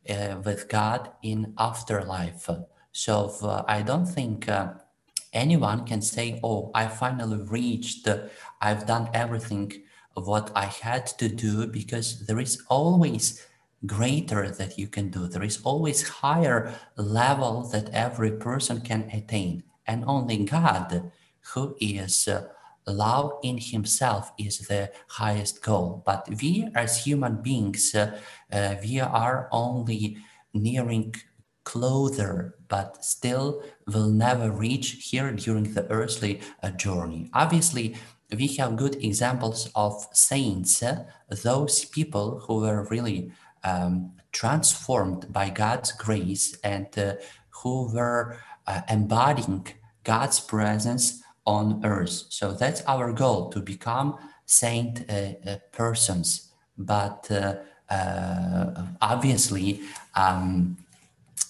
uh, 0.09 0.37
with 0.45 0.69
God 0.69 1.11
in 1.23 1.55
afterlife. 1.59 2.49
So 2.93 3.33
uh, 3.43 3.63
I 3.67 3.83
don't 3.83 4.07
think 4.07 4.49
uh, 4.49 4.75
anyone 5.33 5.87
can 5.87 6.03
say, 6.03 6.41
oh, 6.43 6.71
I 6.75 6.89
finally 6.89 7.43
reached, 7.43 8.09
I've 8.61 8.87
done 8.87 9.09
everything 9.15 9.73
what 10.15 10.51
I 10.55 10.67
had 10.67 11.07
to 11.19 11.29
do 11.29 11.67
because 11.67 12.27
there 12.27 12.41
is 12.41 12.63
always 12.69 13.47
greater 13.87 14.51
that 14.51 14.79
you 14.79 14.87
can 14.87 15.11
do. 15.11 15.27
There 15.27 15.43
is 15.43 15.61
always 15.63 16.09
higher 16.09 16.75
level 16.97 17.63
that 17.73 17.89
every 17.91 18.33
person 18.33 18.81
can 18.81 19.09
attain. 19.13 19.65
And 19.87 20.05
only 20.07 20.45
God, 20.45 21.11
who 21.55 21.77
is 21.81 22.29
uh, 22.29 22.49
love 22.87 23.39
in 23.43 23.59
himself, 23.59 24.33
is 24.39 24.59
the 24.69 24.93
highest 25.09 25.63
goal. 25.63 26.03
But 26.05 26.29
we 26.41 26.69
as 26.75 27.05
human 27.05 27.43
beings, 27.43 27.95
uh, 27.95 28.19
uh, 28.53 28.77
we 28.83 29.01
are 29.01 29.49
only 29.51 30.19
nearing 30.53 31.15
closer, 31.65 32.57
but 32.69 33.05
still 33.05 33.63
will 33.87 34.11
never 34.11 34.51
reach 34.51 35.09
here 35.11 35.31
during 35.33 35.73
the 35.75 35.91
earthly 35.91 36.41
uh, 36.63 36.71
journey. 36.71 37.31
Obviously, 37.33 37.97
we 38.37 38.47
have 38.59 38.77
good 38.77 38.97
examples 39.03 39.71
of 39.75 40.07
saints, 40.13 40.83
uh, 40.83 41.05
those 41.43 41.85
people 41.85 42.41
who 42.41 42.61
were 42.61 42.87
really 42.91 43.33
um, 43.65 44.13
transformed 44.33 45.33
by 45.33 45.51
God's 45.51 45.93
grace 45.93 46.57
and 46.63 46.87
uh, 46.99 47.15
who 47.51 47.93
were 47.93 48.39
uh, 48.67 48.83
embodying 48.89 49.67
God's 50.05 50.41
presence 50.41 51.23
on 51.47 51.85
earth. 51.85 52.25
So 52.29 52.53
that's 52.53 52.83
our 52.87 53.13
goal 53.13 53.51
to 53.51 53.61
become 53.61 54.17
saint 54.47 55.05
uh, 55.09 55.33
uh, 55.47 55.57
persons. 55.73 56.53
But 56.79 57.31
obviously, 59.01 59.81
um, 60.15 60.77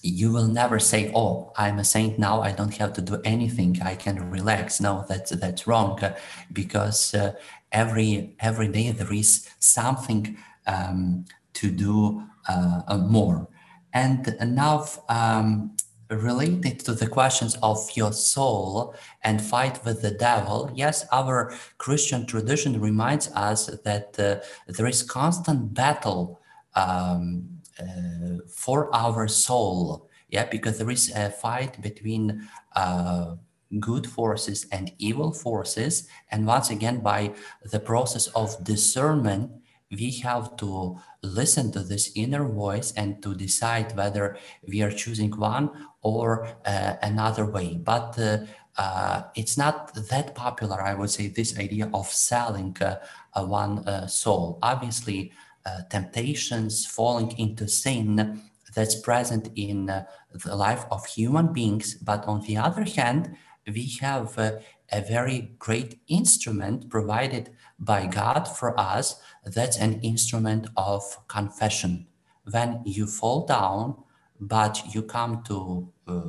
you 0.03 0.31
will 0.31 0.47
never 0.47 0.79
say, 0.79 1.11
"Oh, 1.13 1.51
I'm 1.55 1.79
a 1.79 1.83
saint 1.83 2.17
now. 2.17 2.41
I 2.41 2.51
don't 2.51 2.75
have 2.77 2.93
to 2.93 3.01
do 3.01 3.21
anything. 3.23 3.79
I 3.81 3.95
can 3.95 4.29
relax." 4.31 4.81
No, 4.81 5.05
that's 5.07 5.31
that's 5.31 5.67
wrong, 5.67 6.03
uh, 6.03 6.15
because 6.51 7.13
uh, 7.13 7.33
every 7.71 8.35
every 8.39 8.67
day 8.67 8.91
there 8.91 9.13
is 9.13 9.47
something 9.59 10.37
um, 10.65 11.25
to 11.61 11.71
do 11.71 12.23
uh, 12.49 12.97
more. 12.97 13.47
And 13.93 14.35
now, 14.41 14.85
um, 15.09 15.75
related 16.09 16.79
to 16.81 16.93
the 16.93 17.07
questions 17.07 17.57
of 17.63 17.77
your 17.95 18.11
soul 18.11 18.95
and 19.23 19.41
fight 19.41 19.83
with 19.85 20.01
the 20.01 20.11
devil, 20.11 20.69
yes, 20.75 21.05
our 21.11 21.53
Christian 21.77 22.25
tradition 22.25 22.81
reminds 22.81 23.31
us 23.31 23.67
that 23.85 24.19
uh, 24.19 24.39
there 24.67 24.87
is 24.87 25.03
constant 25.03 25.73
battle. 25.73 26.41
Um, 26.75 27.61
uh, 27.81 28.37
for 28.47 28.93
our 28.93 29.27
soul 29.27 30.09
yeah 30.29 30.45
because 30.45 30.77
there 30.77 30.89
is 30.89 31.11
a 31.15 31.29
fight 31.29 31.81
between 31.81 32.47
uh, 32.75 33.35
good 33.79 34.05
forces 34.05 34.67
and 34.71 34.91
evil 34.97 35.31
forces 35.31 36.07
and 36.31 36.45
once 36.45 36.69
again 36.69 36.99
by 36.99 37.31
the 37.71 37.79
process 37.79 38.27
of 38.27 38.61
discernment 38.63 39.51
we 39.89 40.11
have 40.11 40.55
to 40.57 40.97
listen 41.23 41.71
to 41.71 41.79
this 41.79 42.11
inner 42.15 42.43
voice 42.43 42.91
and 42.97 43.21
to 43.21 43.35
decide 43.35 43.95
whether 43.95 44.37
we 44.67 44.81
are 44.81 44.91
choosing 44.91 45.31
one 45.31 45.69
or 46.01 46.47
uh, 46.65 46.95
another 47.03 47.45
way 47.45 47.75
but 47.75 48.17
uh, 48.17 48.39
uh, 48.77 49.21
it's 49.35 49.57
not 49.57 49.93
that 50.09 50.33
popular 50.33 50.81
i 50.81 50.93
would 50.93 51.09
say 51.09 51.27
this 51.27 51.57
idea 51.59 51.89
of 51.93 52.07
selling 52.07 52.75
uh, 52.81 52.95
one 53.45 54.07
soul 54.07 54.57
obviously 54.63 55.31
uh, 55.63 55.81
temptations, 55.91 56.87
falling 56.87 57.37
into 57.37 57.67
sin 57.67 58.41
that's 58.73 58.95
present 58.95 59.51
in 59.55 59.91
uh, 59.91 60.03
the 60.33 60.55
life 60.55 60.85
of 60.89 61.05
human 61.05 61.53
beings. 61.53 61.93
But 61.93 62.25
on 62.25 62.41
the 62.41 62.57
other 62.57 62.83
hand, 62.83 63.35
we 63.67 63.97
have 64.01 64.37
uh, 64.37 64.53
a 64.91 65.01
very 65.01 65.53
great 65.59 65.99
instrument 66.07 66.89
provided 66.89 67.51
by 67.79 68.07
God 68.07 68.43
for 68.45 68.79
us. 68.79 69.19
That's 69.45 69.77
an 69.77 69.99
instrument 70.01 70.67
of 70.75 71.03
confession. 71.27 72.07
When 72.49 72.81
you 72.85 73.05
fall 73.07 73.45
down, 73.45 73.95
but 74.39 74.81
you 74.93 75.03
come 75.03 75.43
to 75.43 75.91
uh, 76.07 76.21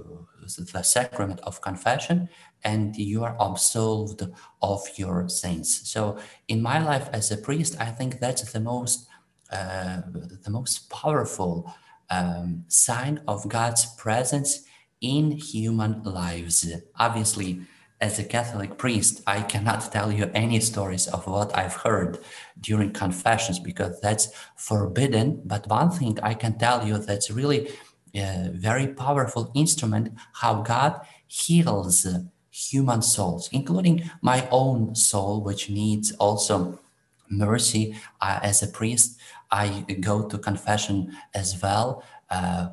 the 0.59 0.83
sacrament 0.83 1.41
of 1.41 1.63
confession 1.63 2.29
and 2.63 2.95
you 2.97 3.25
are 3.25 3.37
absolved 3.41 4.23
of 4.61 4.83
your 4.97 5.29
sins. 5.29 5.89
So, 5.89 6.19
in 6.47 6.61
my 6.61 6.79
life 6.79 7.09
as 7.13 7.31
a 7.31 7.39
priest, 7.39 7.77
I 7.81 7.87
think 7.87 8.21
that's 8.21 8.53
the 8.53 8.61
most 8.61 9.09
uh, 9.51 10.03
the 10.45 10.51
most 10.51 10.91
powerful 10.91 11.73
um, 12.11 12.65
sign 12.69 13.21
of 13.27 13.49
God's 13.49 13.87
presence 13.97 14.65
in 15.03 15.33
human 15.33 16.03
lives. 16.05 16.71
Obviously, 16.99 17.61
as 18.01 18.19
a 18.19 18.25
Catholic 18.25 18.79
priest, 18.79 19.23
I 19.27 19.43
cannot 19.43 19.93
tell 19.93 20.11
you 20.11 20.31
any 20.35 20.59
stories 20.61 21.07
of 21.07 21.27
what 21.27 21.57
I've 21.57 21.75
heard 21.75 22.19
during 22.61 22.93
confessions 22.93 23.61
because 23.61 24.01
that's 24.01 24.29
forbidden. 24.57 25.43
But 25.45 25.69
one 25.69 25.91
thing 25.91 26.19
I 26.23 26.35
can 26.35 26.59
tell 26.59 26.87
you 26.87 26.99
that's 26.99 27.31
really 27.31 27.71
a 28.15 28.51
very 28.53 28.89
powerful 28.89 29.53
instrument 29.55 30.15
how 30.33 30.63
God 30.63 31.01
heals 31.29 32.07
human 32.51 33.03
souls, 33.03 33.49
including 33.53 34.11
my 34.21 34.47
own 34.51 34.95
soul, 34.95 35.43
which 35.43 35.71
needs 35.71 36.13
also 36.13 36.79
mercy 37.31 37.97
uh, 38.21 38.41
as 38.43 38.63
a 38.63 38.67
priest. 38.67 39.19
I 39.51 39.85
go 40.01 40.29
to 40.29 40.39
confession 40.39 41.17
as 41.35 41.61
well. 41.63 42.03
Uh, 42.29 42.71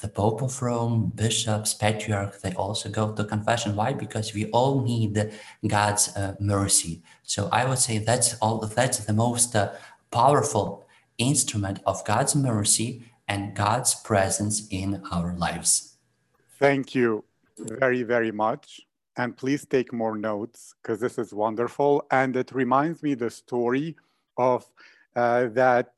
the 0.00 0.08
Pope 0.08 0.42
of 0.42 0.62
Rome, 0.62 1.12
bishops, 1.14 1.74
patriarch, 1.74 2.40
they 2.40 2.52
also 2.54 2.88
go 2.88 3.12
to 3.12 3.24
confession. 3.24 3.74
Why? 3.74 3.92
Because 3.92 4.32
we 4.32 4.46
all 4.50 4.82
need 4.82 5.32
God's 5.66 6.16
uh, 6.16 6.36
mercy. 6.38 7.02
So 7.24 7.48
I 7.50 7.64
would 7.64 7.78
say 7.78 7.98
that's 7.98 8.34
all. 8.38 8.58
That's 8.58 8.98
the 9.04 9.12
most 9.12 9.56
uh, 9.56 9.72
powerful 10.10 10.86
instrument 11.18 11.80
of 11.84 12.04
God's 12.04 12.36
mercy 12.36 13.02
and 13.26 13.54
God's 13.54 13.94
presence 13.94 14.66
in 14.70 15.02
our 15.10 15.34
lives. 15.34 15.96
Thank 16.58 16.94
you 16.94 17.24
very, 17.58 18.02
very 18.04 18.32
much. 18.32 18.80
And 19.16 19.36
please 19.36 19.66
take 19.66 19.92
more 19.92 20.16
notes 20.16 20.74
because 20.80 21.00
this 21.00 21.18
is 21.18 21.34
wonderful. 21.34 22.06
And 22.12 22.36
it 22.36 22.52
reminds 22.52 23.02
me 23.02 23.14
the 23.14 23.30
story 23.30 23.96
of 24.36 24.64
uh, 25.16 25.48
that 25.48 25.90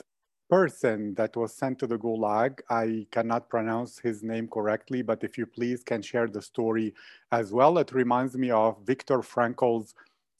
person 0.50 1.14
that 1.14 1.36
was 1.36 1.54
sent 1.54 1.78
to 1.78 1.86
the 1.86 1.96
Gulag. 1.96 2.60
I 2.68 3.06
cannot 3.12 3.48
pronounce 3.48 4.00
his 4.00 4.22
name 4.22 4.48
correctly, 4.48 5.00
but 5.00 5.22
if 5.22 5.38
you 5.38 5.46
please 5.46 5.84
can 5.84 6.02
share 6.02 6.26
the 6.26 6.42
story 6.42 6.92
as 7.30 7.52
well. 7.52 7.78
It 7.78 7.92
reminds 7.92 8.36
me 8.36 8.50
of 8.50 8.76
Viktor 8.84 9.22
Frankl's 9.22 9.94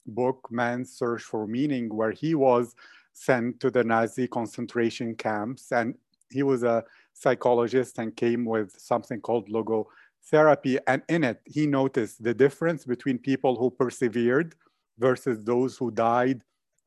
book, 0.05 0.47
Man's 0.51 0.91
Search 0.91 1.23
for 1.23 1.47
Meaning, 1.47 1.95
where 1.95 2.11
he 2.11 2.35
was 2.35 2.75
sent 3.13 3.61
to 3.61 3.71
the 3.71 3.83
Nazi 3.83 4.27
concentration 4.27 5.15
camps. 5.15 5.71
And 5.71 5.95
he 6.29 6.43
was 6.43 6.63
a 6.63 6.83
psychologist 7.13 7.97
and 7.97 8.15
came 8.15 8.43
with 8.43 8.77
something 8.77 9.21
called 9.21 9.49
logotherapy. 9.49 10.77
And 10.87 11.03
in 11.07 11.23
it, 11.23 11.39
he 11.45 11.65
noticed 11.67 12.21
the 12.21 12.33
difference 12.33 12.85
between 12.85 13.17
people 13.17 13.55
who 13.55 13.69
persevered 13.71 14.55
versus 14.99 15.43
those 15.45 15.77
who 15.77 15.89
died 15.89 16.43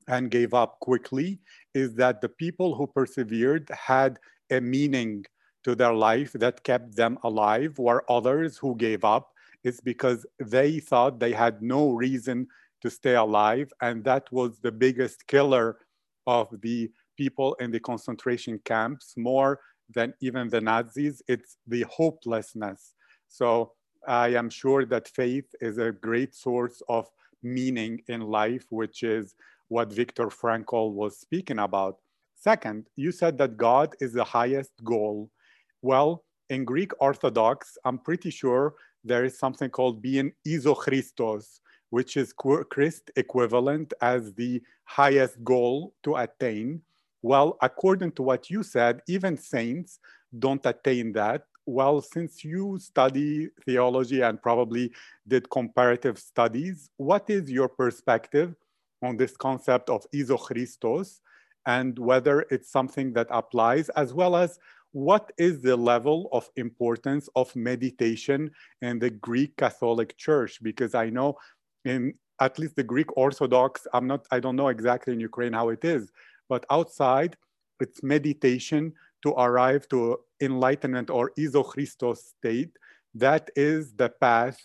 and 0.08 0.30
gave 0.30 0.52
up 0.52 0.78
quickly 0.80 1.40
is 1.74 1.94
that 1.94 2.20
the 2.20 2.28
people 2.28 2.74
who 2.74 2.86
persevered 2.86 3.68
had 3.70 4.18
a 4.50 4.60
meaning 4.60 5.24
to 5.64 5.74
their 5.74 5.94
life 5.94 6.32
that 6.32 6.62
kept 6.62 6.94
them 6.96 7.18
alive, 7.24 7.78
where 7.78 8.10
others 8.10 8.56
who 8.58 8.76
gave 8.76 9.04
up 9.04 9.32
is 9.64 9.80
because 9.80 10.26
they 10.38 10.78
thought 10.78 11.18
they 11.18 11.32
had 11.32 11.62
no 11.62 11.92
reason 11.92 12.46
to 12.82 12.90
stay 12.90 13.14
alive. 13.14 13.72
And 13.80 14.04
that 14.04 14.30
was 14.30 14.60
the 14.60 14.72
biggest 14.72 15.26
killer 15.26 15.78
of 16.26 16.48
the 16.60 16.90
people 17.16 17.54
in 17.54 17.70
the 17.70 17.80
concentration 17.80 18.60
camps 18.64 19.14
more 19.16 19.60
than 19.94 20.12
even 20.20 20.48
the 20.48 20.60
Nazis. 20.60 21.22
It's 21.28 21.56
the 21.66 21.84
hopelessness. 21.90 22.94
So 23.28 23.72
I 24.06 24.28
am 24.28 24.50
sure 24.50 24.84
that 24.86 25.08
faith 25.08 25.46
is 25.60 25.78
a 25.78 25.92
great 25.92 26.34
source 26.34 26.82
of 26.88 27.08
meaning 27.42 28.00
in 28.08 28.20
life, 28.20 28.66
which 28.70 29.02
is 29.02 29.34
what 29.74 29.92
Viktor 29.92 30.28
Frankl 30.28 30.92
was 30.92 31.18
speaking 31.18 31.58
about. 31.58 31.96
Second, 32.36 32.86
you 32.94 33.10
said 33.10 33.36
that 33.38 33.56
God 33.56 33.88
is 34.00 34.12
the 34.12 34.22
highest 34.22 34.72
goal. 34.84 35.16
Well, 35.82 36.22
in 36.48 36.64
Greek 36.64 36.92
Orthodox, 37.00 37.76
I'm 37.84 37.98
pretty 37.98 38.30
sure 38.30 38.74
there 39.02 39.24
is 39.24 39.36
something 39.36 39.70
called 39.70 40.00
being 40.00 40.30
isochristos, 40.46 41.58
which 41.90 42.16
is 42.16 42.32
Christ 42.32 43.10
equivalent 43.16 43.92
as 44.00 44.32
the 44.34 44.62
highest 44.84 45.42
goal 45.42 45.92
to 46.04 46.10
attain. 46.24 46.80
Well, 47.22 47.58
according 47.60 48.12
to 48.12 48.22
what 48.22 48.50
you 48.50 48.62
said, 48.62 49.00
even 49.08 49.36
saints 49.36 49.98
don't 50.38 50.64
attain 50.64 51.12
that. 51.14 51.46
Well, 51.66 52.00
since 52.00 52.44
you 52.44 52.78
study 52.78 53.48
theology 53.66 54.20
and 54.20 54.40
probably 54.40 54.92
did 55.26 55.50
comparative 55.50 56.18
studies, 56.18 56.90
what 56.96 57.28
is 57.28 57.50
your 57.50 57.68
perspective 57.68 58.54
on 59.04 59.16
this 59.16 59.36
concept 59.36 59.90
of 59.90 60.06
isochristos 60.14 61.20
and 61.66 61.98
whether 61.98 62.46
it's 62.50 62.70
something 62.70 63.12
that 63.12 63.26
applies, 63.30 63.88
as 63.90 64.12
well 64.12 64.36
as 64.36 64.58
what 64.92 65.32
is 65.38 65.60
the 65.60 65.76
level 65.76 66.28
of 66.32 66.48
importance 66.56 67.28
of 67.34 67.54
meditation 67.56 68.50
in 68.82 68.98
the 68.98 69.10
Greek 69.10 69.56
Catholic 69.56 70.16
Church? 70.16 70.62
Because 70.62 70.94
I 70.94 71.10
know 71.10 71.36
in 71.84 72.14
at 72.40 72.58
least 72.58 72.76
the 72.76 72.82
Greek 72.82 73.16
Orthodox, 73.16 73.86
I'm 73.92 74.06
not, 74.06 74.26
I 74.30 74.40
don't 74.40 74.56
know 74.56 74.68
exactly 74.68 75.12
in 75.12 75.20
Ukraine 75.20 75.52
how 75.52 75.68
it 75.68 75.84
is, 75.84 76.12
but 76.48 76.64
outside, 76.70 77.36
it's 77.80 78.02
meditation 78.02 78.92
to 79.22 79.30
arrive 79.32 79.88
to 79.88 80.18
enlightenment 80.40 81.10
or 81.10 81.32
isochristos 81.38 82.18
state. 82.18 82.70
That 83.14 83.50
is 83.56 83.92
the 83.94 84.10
path 84.10 84.58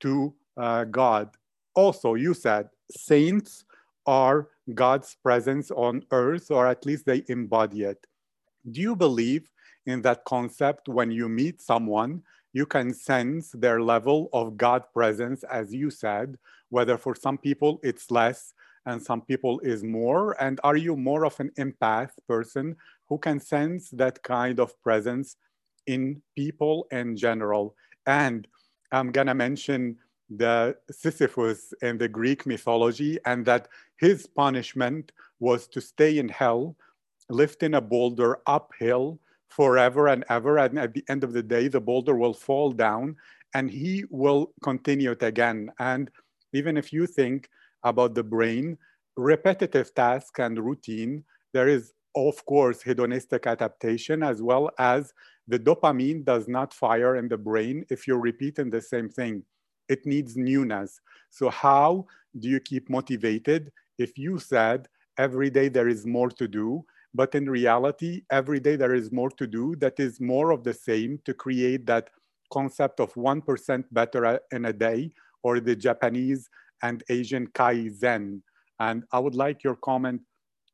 to 0.00 0.34
uh, 0.56 0.84
God. 0.84 1.30
Also, 1.74 2.14
you 2.14 2.34
said 2.34 2.68
saints 2.90 3.64
are 4.08 4.48
God's 4.72 5.14
presence 5.22 5.70
on 5.70 6.02
earth, 6.12 6.50
or 6.50 6.66
at 6.66 6.86
least 6.86 7.04
they 7.04 7.24
embody 7.28 7.84
it. 7.84 8.06
Do 8.72 8.80
you 8.80 8.96
believe 8.96 9.52
in 9.84 10.00
that 10.02 10.24
concept 10.24 10.88
when 10.88 11.10
you 11.10 11.28
meet 11.28 11.60
someone? 11.60 12.22
You 12.54 12.64
can 12.64 12.94
sense 12.94 13.50
their 13.52 13.82
level 13.82 14.30
of 14.32 14.56
God 14.56 14.84
presence, 14.94 15.44
as 15.44 15.74
you 15.74 15.90
said, 15.90 16.38
whether 16.70 16.96
for 16.96 17.14
some 17.14 17.36
people 17.36 17.80
it's 17.82 18.10
less 18.10 18.54
and 18.86 19.02
some 19.02 19.20
people 19.20 19.60
is 19.60 19.84
more? 19.84 20.34
And 20.42 20.58
are 20.64 20.76
you 20.76 20.96
more 20.96 21.26
of 21.26 21.38
an 21.38 21.50
empath 21.58 22.12
person 22.26 22.76
who 23.08 23.18
can 23.18 23.38
sense 23.38 23.90
that 23.90 24.22
kind 24.22 24.58
of 24.58 24.72
presence 24.82 25.36
in 25.86 26.22
people 26.34 26.86
in 26.90 27.14
general? 27.14 27.74
And 28.06 28.48
I'm 28.90 29.12
gonna 29.12 29.34
mention 29.34 29.98
the 30.30 30.76
Sisyphus 30.90 31.72
in 31.82 31.98
the 31.98 32.08
Greek 32.08 32.46
mythology 32.46 33.18
and 33.24 33.44
that 33.46 33.68
his 33.96 34.26
punishment 34.26 35.12
was 35.40 35.66
to 35.68 35.80
stay 35.80 36.18
in 36.18 36.28
hell, 36.28 36.76
lifting 37.30 37.74
a 37.74 37.80
boulder 37.80 38.38
uphill 38.46 39.18
forever 39.48 40.08
and 40.08 40.24
ever. 40.28 40.58
And 40.58 40.78
at 40.78 40.94
the 40.94 41.04
end 41.08 41.24
of 41.24 41.32
the 41.32 41.42
day, 41.42 41.68
the 41.68 41.80
boulder 41.80 42.14
will 42.14 42.34
fall 42.34 42.72
down 42.72 43.16
and 43.54 43.70
he 43.70 44.04
will 44.10 44.52
continue 44.62 45.12
it 45.12 45.22
again. 45.22 45.70
And 45.78 46.10
even 46.52 46.76
if 46.76 46.92
you 46.92 47.06
think 47.06 47.48
about 47.82 48.14
the 48.14 48.22
brain, 48.22 48.76
repetitive 49.16 49.94
task 49.94 50.38
and 50.38 50.58
routine, 50.58 51.24
there 51.52 51.68
is, 51.68 51.92
of 52.14 52.44
course, 52.44 52.82
hedonistic 52.82 53.46
adaptation 53.46 54.22
as 54.22 54.42
well 54.42 54.70
as 54.78 55.12
the 55.46 55.58
dopamine 55.58 56.24
does 56.24 56.46
not 56.48 56.74
fire 56.74 57.16
in 57.16 57.28
the 57.28 57.38
brain 57.38 57.84
if 57.88 58.06
you're 58.06 58.20
repeating 58.20 58.68
the 58.68 58.82
same 58.82 59.08
thing. 59.08 59.42
It 59.88 60.06
needs 60.06 60.36
newness. 60.36 61.00
So, 61.30 61.50
how 61.50 62.06
do 62.38 62.48
you 62.48 62.60
keep 62.60 62.88
motivated 62.90 63.72
if 63.98 64.16
you 64.18 64.38
said 64.38 64.88
every 65.18 65.50
day 65.50 65.68
there 65.68 65.88
is 65.88 66.06
more 66.06 66.30
to 66.30 66.48
do? 66.48 66.84
But 67.14 67.34
in 67.34 67.48
reality, 67.48 68.22
every 68.30 68.60
day 68.60 68.76
there 68.76 68.94
is 68.94 69.10
more 69.10 69.30
to 69.30 69.46
do 69.46 69.74
that 69.76 69.98
is 69.98 70.20
more 70.20 70.50
of 70.50 70.62
the 70.62 70.74
same 70.74 71.18
to 71.24 71.34
create 71.34 71.86
that 71.86 72.10
concept 72.52 73.00
of 73.00 73.12
1% 73.14 73.84
better 73.92 74.40
in 74.52 74.66
a 74.66 74.72
day, 74.72 75.10
or 75.42 75.60
the 75.60 75.76
Japanese 75.76 76.48
and 76.82 77.02
Asian 77.08 77.46
Kaizen. 77.48 78.40
And 78.80 79.04
I 79.12 79.18
would 79.18 79.34
like 79.34 79.64
your 79.64 79.76
comment 79.76 80.22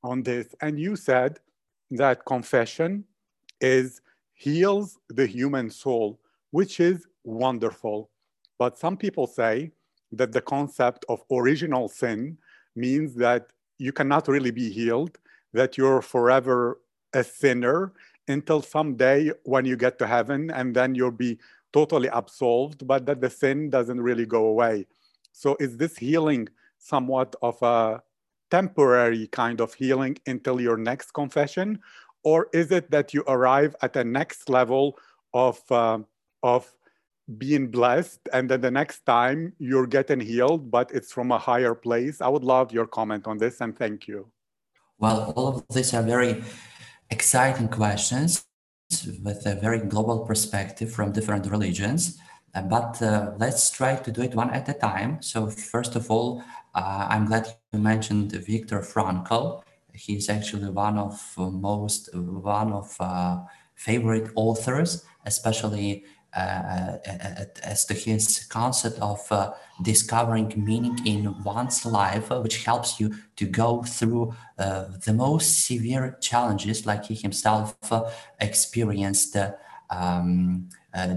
on 0.03 0.23
this. 0.23 0.55
And 0.61 0.79
you 0.79 0.97
said 0.97 1.39
that 1.93 2.25
confession 2.27 3.05
is 3.61 4.01
heals 4.35 4.99
the 5.09 5.27
human 5.27 5.71
soul, 5.71 6.21
which 6.51 6.81
is 6.81 7.07
wonderful. 7.25 8.11
But 8.59 8.79
some 8.79 8.97
people 8.97 9.27
say 9.27 9.73
that 10.13 10.33
the 10.33 10.41
concept 10.41 11.05
of 11.09 11.25
original 11.31 11.89
sin 11.89 12.39
means 12.77 13.15
that 13.17 13.49
you 13.79 13.93
cannot 13.93 14.29
really 14.29 14.51
be 14.51 14.71
healed, 14.71 15.19
that 15.53 15.77
you're 15.77 16.03
forever 16.03 16.81
a 17.13 17.25
sinner 17.25 17.93
until 18.29 18.63
someday 18.63 19.31
when 19.45 19.65
you 19.65 19.77
get 19.77 19.99
to 19.99 20.07
heaven 20.07 20.51
and 20.51 20.75
then 20.75 20.95
you'll 20.95 21.11
be 21.11 21.39
totally 21.73 22.09
absolved, 22.09 22.87
but 22.87 23.05
that 23.07 23.21
the 23.21 23.31
sin 23.31 23.71
doesn't 23.71 24.01
really 24.01 24.27
go 24.27 24.47
away. 24.47 24.87
So 25.33 25.57
is 25.59 25.77
this 25.77 25.97
healing 25.97 26.49
somewhat 26.79 27.35
of 27.43 27.61
a 27.63 28.03
temporary 28.51 29.27
kind 29.29 29.61
of 29.61 29.75
healing 29.75 30.17
until 30.27 30.61
your 30.61 30.77
next 30.77 31.13
confession? 31.13 31.81
Or 32.23 32.49
is 32.53 32.71
it 32.71 32.91
that 32.91 33.13
you 33.13 33.25
arrive 33.27 33.75
at 33.83 33.97
a 33.97 34.05
next 34.05 34.49
level 34.49 34.97
of, 35.33 35.61
uh, 35.71 35.99
of 36.43 36.73
being 37.39 37.69
blessed 37.69 38.21
and 38.33 38.51
then 38.51 38.61
the 38.61 38.71
next 38.71 39.07
time 39.07 39.53
you're 39.59 39.87
getting 39.87 40.21
healed, 40.21 40.71
but 40.71 40.91
it's 40.93 41.13
from 41.13 41.33
a 41.33 41.39
higher 41.39 41.75
place? 41.75 42.21
I 42.21 42.29
would 42.29 42.45
love 42.45 42.73
your 42.73 42.87
comment 42.87 43.27
on 43.27 43.39
this 43.39 43.61
and 43.61 43.77
thank 43.77 44.07
you. 44.07 44.31
Well, 44.99 45.33
all 45.37 45.49
of 45.49 45.65
these 45.71 45.95
are 45.95 46.03
very 46.03 46.45
exciting 47.11 47.69
questions 47.69 48.45
with 49.23 49.47
a 49.47 49.55
very 49.55 49.81
global 49.81 50.21
perspective 50.21 50.93
from 50.93 51.13
different 51.13 51.47
religions. 51.51 52.19
Uh, 52.55 52.63
but 52.63 53.03
uh, 53.03 53.33
let's 53.39 53.71
try 53.71 53.97
to 53.97 54.11
do 54.13 54.23
it 54.23 54.35
one 54.35 54.51
at 54.51 54.69
a 54.69 54.75
time. 54.75 55.21
So 55.21 55.49
first 55.49 55.97
of 55.97 56.11
all, 56.11 56.43
uh, 56.75 57.07
I'm 57.11 57.27
glad 57.27 57.49
you 57.73 57.81
mentioned 57.81 58.33
Viktor 58.33 58.81
Frankl. 58.81 59.63
He's 59.93 60.29
actually 60.29 60.71
one 60.71 60.99
of 60.99 61.21
most 61.37 62.11
one 62.15 62.73
of 62.73 62.97
favorite 63.75 64.31
authors, 64.35 65.05
especially 65.27 66.05
uh, 66.05 66.24
as 66.35 67.85
to 67.87 67.95
his 67.95 68.47
concept 68.49 68.99
of 69.01 69.21
uh, 69.31 69.53
discovering 69.83 70.53
meaning 70.57 70.99
in 71.07 71.43
one's 71.45 71.87
life, 71.87 72.31
uh, 72.31 72.41
which 72.41 72.65
helps 72.65 72.99
you 73.01 73.15
to 73.37 73.47
go 73.47 73.83
through 73.83 74.35
the 74.57 75.15
most 75.15 75.67
severe 75.67 76.17
challenges, 76.21 76.87
like 76.87 77.05
he 77.05 77.15
himself 77.15 77.77
experienced 78.41 79.37
um, 79.91 80.69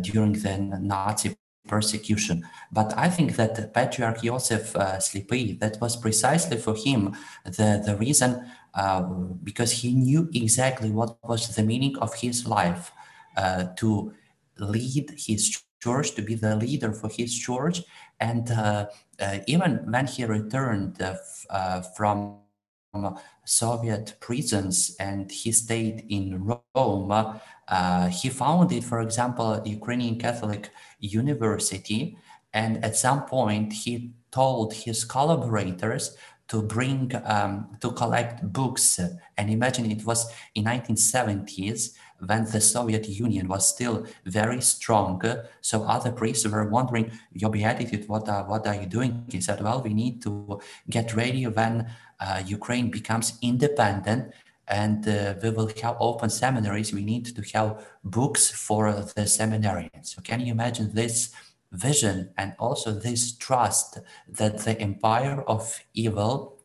during 0.01 0.33
the 0.33 0.57
Nazi 0.57 1.35
persecution. 1.67 2.47
But 2.71 2.97
I 2.97 3.09
think 3.09 3.35
that 3.35 3.73
Patriarch 3.73 4.21
Joseph 4.23 4.75
uh, 4.75 4.97
Slipi, 4.97 5.59
that 5.59 5.79
was 5.79 5.95
precisely 5.95 6.57
for 6.57 6.75
him 6.75 7.15
the, 7.43 7.83
the 7.85 7.95
reason, 7.97 8.49
uh, 8.73 9.01
because 9.43 9.71
he 9.71 9.93
knew 9.93 10.29
exactly 10.33 10.89
what 10.91 11.17
was 11.23 11.55
the 11.55 11.63
meaning 11.63 11.97
of 11.99 12.13
his 12.15 12.47
life 12.47 12.91
uh, 13.35 13.65
to 13.77 14.13
lead 14.59 15.13
his 15.17 15.61
church, 15.81 16.15
to 16.15 16.21
be 16.21 16.35
the 16.35 16.55
leader 16.55 16.91
for 16.91 17.09
his 17.09 17.37
church. 17.37 17.83
And 18.19 18.49
uh, 18.51 18.87
uh, 19.19 19.39
even 19.47 19.85
when 19.91 20.07
he 20.07 20.25
returned 20.25 21.01
uh, 21.01 21.15
uh 21.49 21.81
from 21.95 22.39
Soviet 23.45 24.15
prisons 24.19 24.95
and 24.99 25.31
he 25.31 25.51
stayed 25.51 26.05
in 26.09 26.57
Rome, 26.75 27.11
uh, 27.67 28.07
he 28.07 28.29
founded, 28.29 28.83
for 28.83 29.01
example, 29.01 29.61
Ukrainian 29.65 30.17
Catholic 30.17 30.71
University. 30.99 32.17
And 32.53 32.83
at 32.83 32.95
some 32.95 33.25
point, 33.25 33.73
he 33.73 34.13
told 34.31 34.73
his 34.73 35.05
collaborators 35.05 36.17
to 36.47 36.61
bring 36.61 37.11
um, 37.25 37.77
to 37.81 37.91
collect 37.91 38.41
books 38.53 38.99
and 39.37 39.49
imagine 39.49 39.91
it 39.91 40.05
was 40.05 40.31
in 40.55 40.63
1970s 40.63 41.91
when 42.25 42.45
the 42.45 42.61
Soviet 42.61 43.07
Union 43.07 43.47
was 43.47 43.67
still 43.67 44.05
very 44.25 44.61
strong. 44.61 45.21
So 45.61 45.83
other 45.83 46.11
priests 46.11 46.47
were 46.47 46.67
wondering, 46.67 47.11
Your 47.31 47.51
Beatitude, 47.51 48.07
what 48.07 48.27
are, 48.29 48.43
what 48.47 48.65
are 48.67 48.75
you 48.75 48.87
doing? 48.87 49.25
He 49.29 49.41
said, 49.41 49.61
Well, 49.61 49.81
we 49.81 49.93
need 49.93 50.21
to 50.23 50.59
get 50.89 51.15
ready 51.15 51.45
when 51.45 51.89
uh, 52.19 52.41
Ukraine 52.45 52.89
becomes 52.89 53.37
independent 53.41 54.33
and 54.67 55.07
uh, 55.07 55.35
we 55.41 55.49
will 55.51 55.71
have 55.81 55.95
open 55.99 56.29
seminaries. 56.29 56.93
We 56.93 57.05
need 57.05 57.25
to 57.35 57.41
have 57.53 57.85
books 58.03 58.49
for 58.49 58.91
the 58.91 59.21
seminarians. 59.21 60.07
So, 60.07 60.21
can 60.21 60.41
you 60.41 60.51
imagine 60.51 60.93
this 60.93 61.31
vision 61.71 62.29
and 62.37 62.53
also 62.59 62.91
this 62.91 63.35
trust 63.35 63.99
that 64.27 64.59
the 64.59 64.79
empire 64.79 65.43
of 65.47 65.79
evil 65.93 66.56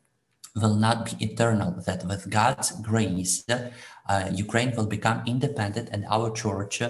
will 0.54 0.74
not 0.74 1.06
be 1.06 1.24
eternal, 1.24 1.82
that 1.86 2.04
with 2.06 2.30
God's 2.30 2.72
grace, 2.82 3.44
uh, 3.48 4.30
Ukraine 4.32 4.74
will 4.76 4.86
become 4.86 5.22
independent 5.26 5.88
and 5.92 6.04
our 6.10 6.30
church 6.30 6.82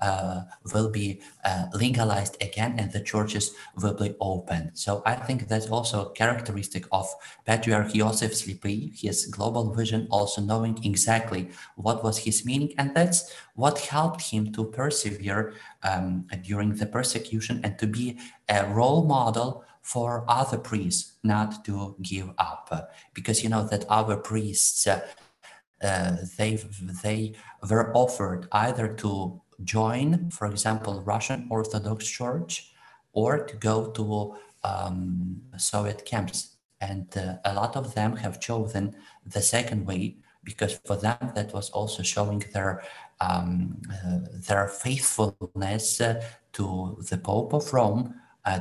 uh, 0.00 0.42
will 0.72 0.90
be 0.90 1.20
uh, 1.44 1.66
legalized 1.72 2.36
again 2.42 2.74
and 2.78 2.90
the 2.92 3.00
churches 3.00 3.54
will 3.80 3.94
be 3.94 4.14
open. 4.20 4.70
So 4.74 5.02
I 5.06 5.14
think 5.14 5.48
that's 5.48 5.68
also 5.68 6.10
characteristic 6.10 6.86
of 6.90 7.06
Patriarch 7.46 7.92
Joseph 7.94 8.32
Slipi, 8.32 8.98
his 9.00 9.26
global 9.26 9.72
vision, 9.72 10.08
also 10.10 10.40
knowing 10.40 10.78
exactly 10.84 11.50
what 11.76 12.02
was 12.02 12.18
his 12.18 12.44
meaning. 12.44 12.74
And 12.76 12.94
that's 12.94 13.32
what 13.54 13.78
helped 13.78 14.22
him 14.22 14.52
to 14.54 14.64
persevere 14.64 15.54
um, 15.84 16.26
during 16.42 16.74
the 16.74 16.86
persecution 16.86 17.60
and 17.62 17.78
to 17.78 17.86
be 17.86 18.18
a 18.48 18.66
role 18.66 19.04
model 19.04 19.64
for 19.84 20.24
other 20.26 20.56
priests 20.56 21.12
not 21.22 21.62
to 21.66 21.94
give 22.00 22.30
up. 22.38 22.90
Because 23.12 23.44
you 23.44 23.50
know 23.50 23.64
that 23.68 23.84
our 23.90 24.16
priests 24.16 24.86
uh, 24.86 26.16
they 26.38 26.58
they 27.02 27.34
were 27.70 27.92
offered 27.94 28.48
either 28.52 28.88
to 28.88 29.40
join 29.62 30.30
for 30.30 30.46
example 30.46 31.02
russian 31.02 31.46
orthodox 31.50 32.06
church 32.06 32.72
or 33.12 33.44
to 33.44 33.54
go 33.56 33.90
to 33.90 34.34
um, 34.64 35.42
soviet 35.58 36.04
camps. 36.06 36.56
And 36.80 37.06
uh, 37.16 37.36
a 37.44 37.54
lot 37.54 37.76
of 37.76 37.94
them 37.94 38.16
have 38.16 38.40
chosen 38.40 38.96
the 39.26 39.42
second 39.42 39.86
way 39.86 40.16
because 40.42 40.80
for 40.84 40.96
them 40.96 41.32
that 41.34 41.52
was 41.52 41.70
also 41.70 42.02
showing 42.02 42.42
their 42.52 42.82
um, 43.20 43.80
uh, 43.92 44.20
their 44.48 44.66
faithfulness 44.68 46.00
uh, 46.00 46.22
to 46.54 46.98
the 47.10 47.18
pope 47.18 47.52
of 47.52 47.72
rome 47.72 48.14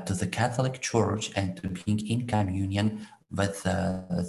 to 0.05 0.13
the 0.13 0.27
Catholic 0.27 0.81
Church 0.81 1.31
and 1.35 1.57
to 1.57 1.67
being 1.69 1.99
in 2.07 2.27
communion 2.27 3.07
with, 3.31 3.65
uh, 3.65 4.23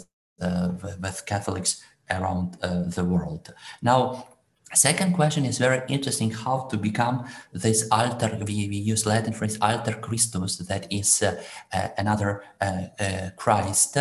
with 1.01 1.23
Catholics 1.27 1.83
around 2.11 2.57
uh, 2.63 2.83
the 2.89 3.05
world. 3.05 3.53
Now, 3.83 4.27
Second 4.73 5.15
question 5.15 5.45
is 5.45 5.59
very 5.59 5.83
interesting 5.89 6.33
how 6.33 6.67
to 6.71 6.77
become 6.77 7.27
this 7.53 7.87
alter, 7.93 8.37
we, 8.45 8.69
we 8.69 8.77
use 8.77 9.07
Latin 9.07 9.33
phrase 9.33 9.57
alter 9.61 9.93
Christus, 9.93 10.57
that 10.59 10.93
is 10.93 11.23
uh, 11.23 11.41
uh, 11.73 11.89
another 11.97 12.43
uh, 12.61 13.31
Christ. 13.37 13.97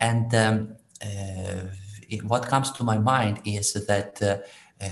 And 0.00 0.34
um, 0.34 0.76
what 2.24 2.46
comes 2.46 2.72
to 2.72 2.84
my 2.84 2.98
mind 2.98 3.40
is 3.46 3.72
that 3.72 4.44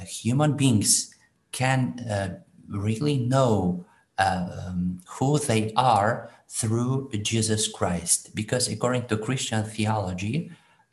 human 0.07 0.57
beings 0.57 1.14
can 1.53 2.41
really 2.69 3.19
know 3.19 3.86
um, 4.19 5.01
who 5.07 5.39
they 5.39 5.73
are 5.77 6.31
through 6.49 7.11
Jesus 7.23 7.69
Christ. 7.69 8.35
Because 8.35 8.69
according 8.69 9.07
to 9.07 9.17
Christian 9.17 9.64
theology, 9.64 10.51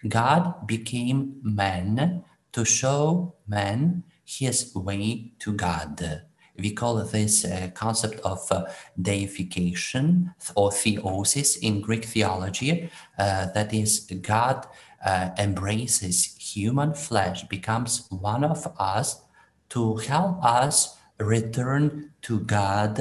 God 0.07 0.67
became 0.67 1.39
man 1.41 2.23
to 2.51 2.65
show 2.65 3.35
man 3.47 4.03
his 4.25 4.73
way 4.75 5.33
to 5.39 5.53
God. 5.53 6.23
We 6.57 6.71
call 6.71 7.03
this 7.03 7.45
uh, 7.45 7.69
concept 7.73 8.19
of 8.19 8.39
uh, 8.51 8.65
deification 9.01 10.33
or 10.55 10.69
theosis 10.69 11.57
in 11.57 11.81
Greek 11.81 12.05
theology. 12.05 12.91
Uh, 13.17 13.47
that 13.53 13.73
is, 13.73 14.01
God 14.21 14.67
uh, 15.03 15.29
embraces 15.39 16.35
human 16.39 16.93
flesh, 16.93 17.43
becomes 17.45 18.07
one 18.09 18.43
of 18.43 18.67
us 18.77 19.21
to 19.69 19.95
help 19.95 20.43
us 20.45 20.95
return 21.19 22.11
to 22.23 22.39
God 22.41 22.99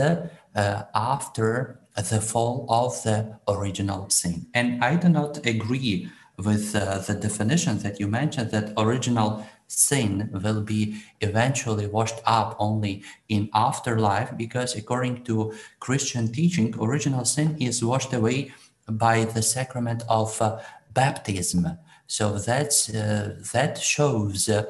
uh, 0.54 0.82
after 0.94 1.80
the 1.96 2.20
fall 2.20 2.66
of 2.68 3.02
the 3.02 3.38
original 3.48 4.08
sin. 4.10 4.46
And 4.54 4.82
I 4.82 4.96
do 4.96 5.08
not 5.08 5.44
agree 5.46 6.10
with 6.38 6.74
uh, 6.74 6.98
the 6.98 7.14
definition 7.14 7.78
that 7.78 8.00
you 8.00 8.08
mentioned 8.08 8.50
that 8.50 8.72
original 8.76 9.44
sin 9.66 10.30
will 10.32 10.60
be 10.60 11.02
eventually 11.20 11.86
washed 11.86 12.20
up 12.26 12.56
only 12.58 13.02
in 13.28 13.48
afterlife 13.54 14.36
because 14.36 14.76
according 14.76 15.24
to 15.24 15.52
christian 15.80 16.30
teaching 16.30 16.74
original 16.78 17.24
sin 17.24 17.56
is 17.58 17.82
washed 17.82 18.12
away 18.12 18.52
by 18.86 19.24
the 19.24 19.40
sacrament 19.40 20.02
of 20.08 20.40
uh, 20.42 20.58
baptism 20.92 21.78
so 22.06 22.38
that's 22.38 22.90
uh, 22.94 23.34
that 23.52 23.78
shows 23.78 24.48
uh, 24.48 24.64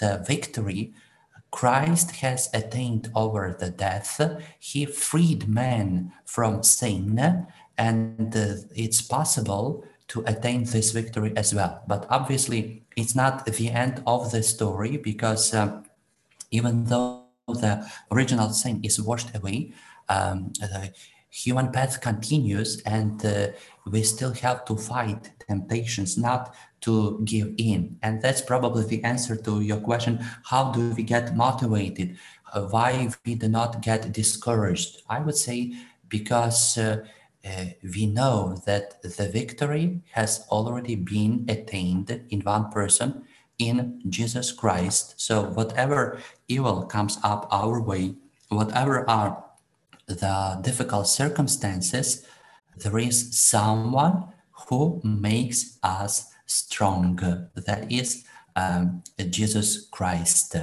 the 0.00 0.24
victory 0.26 0.92
Christ 1.50 2.16
has 2.16 2.48
attained 2.52 3.10
over 3.14 3.56
the 3.58 3.70
death. 3.70 4.20
He 4.58 4.84
freed 4.84 5.48
man 5.48 6.12
from 6.24 6.62
sin, 6.62 7.46
and 7.76 8.36
uh, 8.36 8.54
it's 8.74 9.00
possible 9.02 9.84
to 10.08 10.22
attain 10.26 10.64
this 10.64 10.92
victory 10.92 11.32
as 11.36 11.54
well. 11.54 11.82
But 11.86 12.06
obviously, 12.10 12.82
it's 12.96 13.14
not 13.14 13.46
the 13.46 13.70
end 13.70 14.02
of 14.06 14.30
the 14.30 14.42
story 14.42 14.96
because 14.96 15.54
um, 15.54 15.84
even 16.50 16.84
though 16.84 17.24
the 17.46 17.86
original 18.10 18.50
sin 18.50 18.80
is 18.82 19.00
washed 19.00 19.34
away, 19.34 19.72
um, 20.08 20.52
the 20.60 20.92
human 21.30 21.70
path 21.70 22.00
continues, 22.00 22.80
and 22.82 23.24
uh, 23.24 23.48
we 23.86 24.02
still 24.02 24.32
have 24.32 24.64
to 24.64 24.76
fight 24.76 25.30
temptations, 25.46 26.16
not 26.16 26.54
to 26.82 27.20
give 27.24 27.54
in. 27.58 27.98
And 28.02 28.22
that's 28.22 28.40
probably 28.40 28.84
the 28.84 29.02
answer 29.04 29.36
to 29.36 29.60
your 29.60 29.80
question 29.80 30.24
how 30.44 30.72
do 30.72 30.90
we 30.90 31.02
get 31.02 31.36
motivated? 31.36 32.16
Uh, 32.52 32.62
why 32.62 33.10
we 33.26 33.34
do 33.34 33.48
not 33.48 33.82
get 33.82 34.12
discouraged? 34.12 35.02
I 35.08 35.20
would 35.20 35.36
say 35.36 35.74
because 36.08 36.78
uh, 36.78 37.04
uh, 37.44 37.64
we 37.94 38.06
know 38.06 38.56
that 38.66 39.00
the 39.02 39.28
victory 39.28 40.00
has 40.12 40.44
already 40.50 40.96
been 40.96 41.44
attained 41.48 42.24
in 42.30 42.40
one 42.40 42.70
person 42.70 43.22
in 43.58 44.00
Jesus 44.08 44.52
Christ. 44.52 45.20
So, 45.20 45.42
whatever 45.42 46.20
evil 46.46 46.84
comes 46.84 47.18
up 47.22 47.48
our 47.50 47.80
way, 47.80 48.14
whatever 48.48 49.08
are 49.08 49.44
the 50.06 50.58
difficult 50.62 51.06
circumstances, 51.06 52.24
there 52.76 52.98
is 52.98 53.38
someone 53.38 54.32
who 54.68 55.00
makes 55.04 55.78
us 55.82 56.32
strong. 56.48 57.16
That 57.54 57.92
is 57.92 58.24
um, 58.56 59.04
Jesus 59.30 59.86
Christ. 59.86 60.56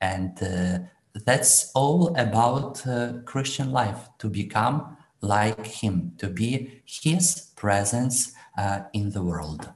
And 0.00 0.42
uh, 0.42 0.78
that's 1.24 1.70
all 1.74 2.14
about 2.16 2.86
uh, 2.86 3.14
Christian 3.24 3.70
life 3.70 4.08
to 4.18 4.28
become 4.28 4.96
like 5.20 5.66
Him, 5.66 6.12
to 6.18 6.28
be 6.28 6.82
His 6.84 7.52
presence 7.54 8.32
uh, 8.58 8.80
in 8.92 9.10
the 9.10 9.22
world. 9.22 9.68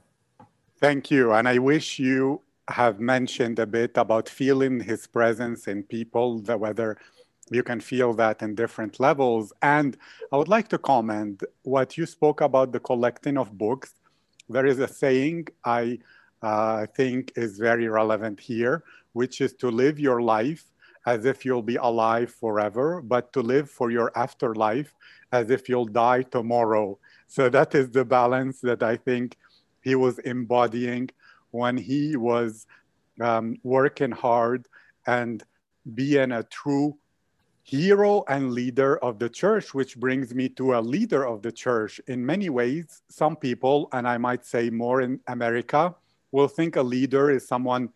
Thank 0.79 1.11
you. 1.11 1.31
And 1.33 1.47
I 1.47 1.59
wish 1.59 1.99
you 1.99 2.41
have 2.67 2.99
mentioned 2.99 3.59
a 3.59 3.67
bit 3.67 3.95
about 3.95 4.27
feeling 4.27 4.79
His 4.79 5.07
presence 5.07 5.67
in 5.67 5.83
people, 5.83 6.39
the, 6.39 6.57
whether 6.57 6.97
you 7.51 7.61
can 7.61 7.79
feel 7.79 8.13
that 8.15 8.41
in 8.41 8.55
different 8.55 8.99
levels. 8.99 9.53
And 9.61 9.97
I 10.31 10.37
would 10.37 10.47
like 10.47 10.67
to 10.69 10.79
comment 10.79 11.43
what 11.61 11.95
you 11.97 12.07
spoke 12.07 12.41
about 12.41 12.71
the 12.71 12.79
collecting 12.79 13.37
of 13.37 13.55
books 13.55 13.93
there 14.49 14.65
is 14.65 14.79
a 14.79 14.87
saying 14.87 15.47
I 15.63 15.99
uh, 16.41 16.85
think 16.95 17.33
is 17.35 17.57
very 17.57 17.87
relevant 17.87 18.39
here, 18.39 18.83
which 19.13 19.41
is 19.41 19.53
to 19.53 19.69
live 19.69 19.99
your 19.99 20.21
life 20.21 20.65
as 21.05 21.25
if 21.25 21.45
you'll 21.45 21.61
be 21.61 21.75
alive 21.75 22.31
forever, 22.31 23.01
but 23.01 23.31
to 23.33 23.41
live 23.41 23.69
for 23.69 23.91
your 23.91 24.11
afterlife 24.15 24.93
as 25.31 25.49
if 25.49 25.69
you'll 25.69 25.85
die 25.85 26.23
tomorrow. 26.23 26.97
So 27.27 27.49
that 27.49 27.75
is 27.75 27.89
the 27.91 28.05
balance 28.05 28.59
that 28.61 28.81
I 28.81 28.97
think 28.97 29.37
he 29.83 29.95
was 29.95 30.19
embodying 30.19 31.09
when 31.51 31.77
he 31.77 32.15
was 32.15 32.65
um, 33.21 33.57
working 33.63 34.11
hard 34.11 34.67
and 35.05 35.43
being 35.93 36.31
a 36.31 36.43
true 36.43 36.97
hero 37.65 38.23
and 38.27 38.51
leader 38.51 38.97
of 38.97 39.17
the 39.17 39.27
church, 39.27 39.73
which 39.73 39.97
brings 39.97 40.35
me 40.35 40.47
to 40.47 40.75
a 40.75 40.79
leader 40.79 41.25
of 41.25 41.41
the 41.41 41.51
church. 41.51 41.99
In 42.07 42.23
many 42.23 42.47
ways, 42.47 43.01
some 43.09 43.35
people, 43.35 43.89
and 43.91 44.07
I 44.07 44.19
might 44.19 44.45
say 44.45 44.69
more 44.69 45.01
in 45.01 45.19
America, 45.27 45.95
will 46.31 46.47
think 46.47 46.75
a 46.75 46.83
leader 46.83 47.31
is 47.31 47.47
someone 47.47 47.89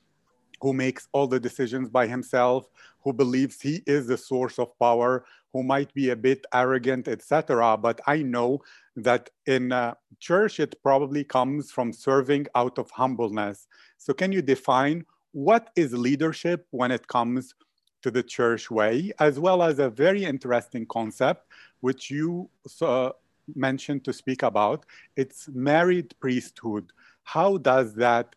who 0.60 0.74
makes 0.74 1.08
all 1.12 1.28
the 1.28 1.40
decisions 1.40 1.88
by 1.88 2.08
himself, 2.08 2.68
who 3.04 3.14
believes 3.14 3.62
he 3.62 3.84
is 3.86 4.08
the 4.08 4.18
source 4.18 4.58
of 4.58 4.78
power, 4.80 5.24
who 5.54 5.62
might 5.62 5.94
be 5.94 6.10
a 6.10 6.16
bit 6.16 6.48
arrogant, 6.52 7.08
etc. 7.08 7.78
But 7.78 8.02
I 8.08 8.24
know 8.24 8.62
that 8.96 9.30
in 9.46 9.72
church, 10.20 10.60
it 10.60 10.82
probably 10.82 11.24
comes 11.24 11.72
from 11.72 11.94
serving 11.94 12.48
out 12.56 12.80
of 12.80 12.90
humbleness. 12.90 13.68
So, 14.00 14.16
can 14.16 14.32
you 14.32 14.42
define 14.42 15.06
what 15.32 15.70
is 15.76 15.94
leadership 15.94 16.66
when 16.72 16.90
it 16.90 17.08
comes 17.08 17.54
to 18.02 18.12
the 18.12 18.24
church 18.24 18.72
way, 18.72 19.12
as 19.20 19.40
well 19.40 19.62
as 19.62 19.80
a 19.80 19.90
very 19.90 20.24
interesting 20.24 20.86
concept, 20.86 21.48
which 21.82 22.10
you 22.10 22.50
uh, 22.82 23.12
mentioned 23.56 24.04
to 24.06 24.14
speak 24.14 24.44
about. 24.44 24.86
It's 25.16 25.50
married 25.50 26.14
priesthood. 26.20 26.92
How 27.24 27.58
does 27.58 27.94
that 27.96 28.36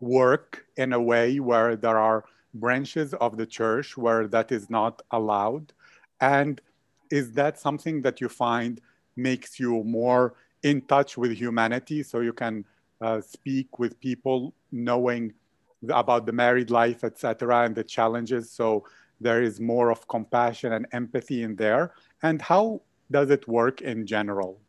work 0.00 0.66
in 0.76 0.92
a 0.92 1.00
way 1.00 1.40
where 1.40 1.76
there 1.76 1.98
are 1.98 2.24
branches 2.54 3.14
of 3.14 3.36
the 3.36 3.46
church 3.46 3.96
where 3.96 4.26
that 4.28 4.52
is 4.52 4.68
not 4.70 5.02
allowed? 5.10 5.72
And 6.20 6.60
is 7.10 7.32
that 7.32 7.58
something 7.58 8.02
that 8.02 8.20
you 8.20 8.28
find 8.28 8.80
makes 9.16 9.58
you 9.58 9.84
more 9.84 10.34
in 10.62 10.80
touch 10.82 11.16
with 11.16 11.32
humanity 11.32 12.02
so 12.02 12.20
you 12.20 12.32
can 12.32 12.64
uh, 13.00 13.20
speak 13.20 13.78
with 13.78 14.00
people 14.00 14.54
knowing 14.72 15.32
about 15.90 16.26
the 16.26 16.32
married 16.32 16.70
life, 16.70 17.04
etc., 17.04 17.64
and 17.64 17.74
the 17.74 17.84
challenges. 17.84 18.50
So 18.50 18.84
there 19.20 19.42
is 19.42 19.60
more 19.60 19.90
of 19.90 20.06
compassion 20.08 20.72
and 20.72 20.86
empathy 20.92 21.42
in 21.42 21.56
there. 21.56 21.94
And 22.22 22.40
how 22.40 22.82
does 23.10 23.30
it 23.30 23.46
work 23.48 23.80
in 23.80 24.06
general? 24.06 24.60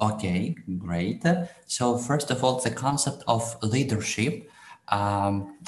Okay, 0.00 0.54
great. 0.78 1.22
So 1.66 1.98
first 1.98 2.30
of 2.30 2.42
all, 2.42 2.60
the 2.60 2.70
concept 2.70 3.22
of 3.26 3.56
leadership. 3.62 4.50
Um, 4.88 5.58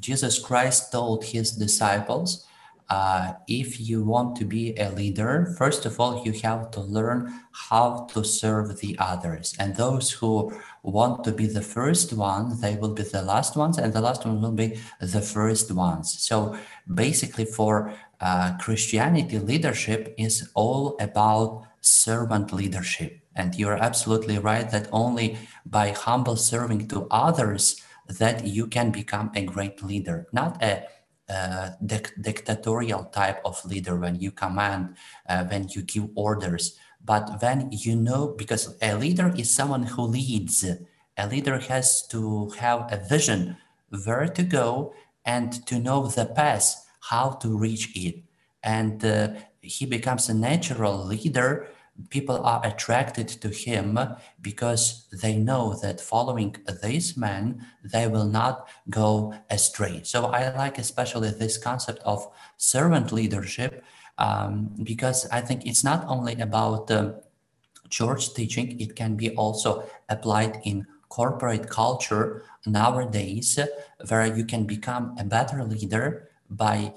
Jesus 0.00 0.38
Christ 0.38 0.92
told 0.92 1.24
his 1.24 1.52
disciples 1.52 2.46
uh, 2.88 3.32
if 3.48 3.80
you 3.80 4.02
want 4.04 4.36
to 4.36 4.44
be 4.44 4.76
a 4.76 4.90
leader, 4.90 5.52
first 5.58 5.86
of 5.86 5.98
all, 5.98 6.24
you 6.24 6.32
have 6.44 6.70
to 6.70 6.80
learn 6.80 7.40
how 7.50 8.06
to 8.12 8.22
serve 8.22 8.78
the 8.78 8.96
others. 8.98 9.54
And 9.58 9.74
those 9.74 10.12
who 10.12 10.52
want 10.86 11.24
to 11.24 11.32
be 11.32 11.46
the 11.46 11.62
first 11.62 12.12
ones, 12.12 12.60
they 12.60 12.76
will 12.76 12.94
be 12.94 13.02
the 13.02 13.22
last 13.22 13.56
ones, 13.56 13.76
and 13.78 13.92
the 13.92 14.00
last 14.00 14.24
one 14.24 14.40
will 14.40 14.52
be 14.52 14.78
the 15.00 15.20
first 15.20 15.70
ones. 15.72 16.16
So 16.18 16.56
basically, 16.92 17.44
for 17.44 17.92
uh, 18.20 18.56
Christianity, 18.58 19.38
leadership 19.38 20.14
is 20.16 20.48
all 20.54 20.96
about 21.00 21.66
servant 21.80 22.52
leadership. 22.52 23.20
And 23.34 23.54
you're 23.54 23.76
absolutely 23.76 24.38
right 24.38 24.70
that 24.70 24.88
only 24.92 25.36
by 25.66 25.90
humble 25.90 26.36
serving 26.36 26.88
to 26.88 27.06
others 27.10 27.82
that 28.08 28.46
you 28.46 28.66
can 28.66 28.90
become 28.90 29.30
a 29.34 29.44
great 29.44 29.82
leader, 29.82 30.26
not 30.32 30.62
a 30.62 30.84
uh, 31.28 31.70
dic- 31.84 32.14
dictatorial 32.20 33.04
type 33.06 33.40
of 33.44 33.62
leader 33.64 33.96
when 33.96 34.14
you 34.14 34.30
command, 34.30 34.94
uh, 35.28 35.44
when 35.44 35.68
you 35.68 35.82
give 35.82 36.08
orders, 36.14 36.78
but 37.06 37.40
when 37.40 37.68
you 37.70 37.94
know, 37.94 38.34
because 38.36 38.76
a 38.82 38.96
leader 38.96 39.32
is 39.36 39.50
someone 39.50 39.84
who 39.84 40.02
leads. 40.02 40.64
A 41.16 41.26
leader 41.26 41.58
has 41.58 42.06
to 42.08 42.50
have 42.58 42.92
a 42.92 42.98
vision 43.08 43.56
where 44.04 44.28
to 44.28 44.42
go 44.42 44.92
and 45.24 45.66
to 45.66 45.78
know 45.78 46.08
the 46.08 46.26
path, 46.26 46.84
how 47.00 47.30
to 47.42 47.56
reach 47.56 47.96
it. 47.96 48.22
And 48.62 49.02
uh, 49.04 49.28
he 49.62 49.86
becomes 49.86 50.28
a 50.28 50.34
natural 50.34 51.06
leader 51.06 51.68
people 52.10 52.44
are 52.44 52.64
attracted 52.64 53.28
to 53.28 53.48
him 53.48 53.98
because 54.40 55.06
they 55.12 55.36
know 55.36 55.74
that 55.82 56.00
following 56.00 56.54
this 56.82 57.16
man 57.16 57.64
they 57.82 58.06
will 58.06 58.26
not 58.26 58.68
go 58.90 59.34
astray 59.50 60.00
so 60.04 60.26
i 60.26 60.54
like 60.56 60.78
especially 60.78 61.30
this 61.30 61.56
concept 61.56 62.00
of 62.04 62.28
servant 62.56 63.12
leadership 63.12 63.82
um, 64.18 64.70
because 64.82 65.26
i 65.30 65.40
think 65.40 65.66
it's 65.66 65.84
not 65.84 66.04
only 66.08 66.34
about 66.40 66.90
uh, 66.90 67.12
church 67.88 68.34
teaching 68.34 68.78
it 68.80 68.96
can 68.96 69.16
be 69.16 69.30
also 69.36 69.84
applied 70.08 70.60
in 70.64 70.86
corporate 71.08 71.68
culture 71.70 72.42
nowadays 72.66 73.58
where 74.08 74.26
you 74.26 74.44
can 74.44 74.64
become 74.64 75.14
a 75.18 75.24
better 75.24 75.64
leader 75.64 76.28
by 76.50 76.92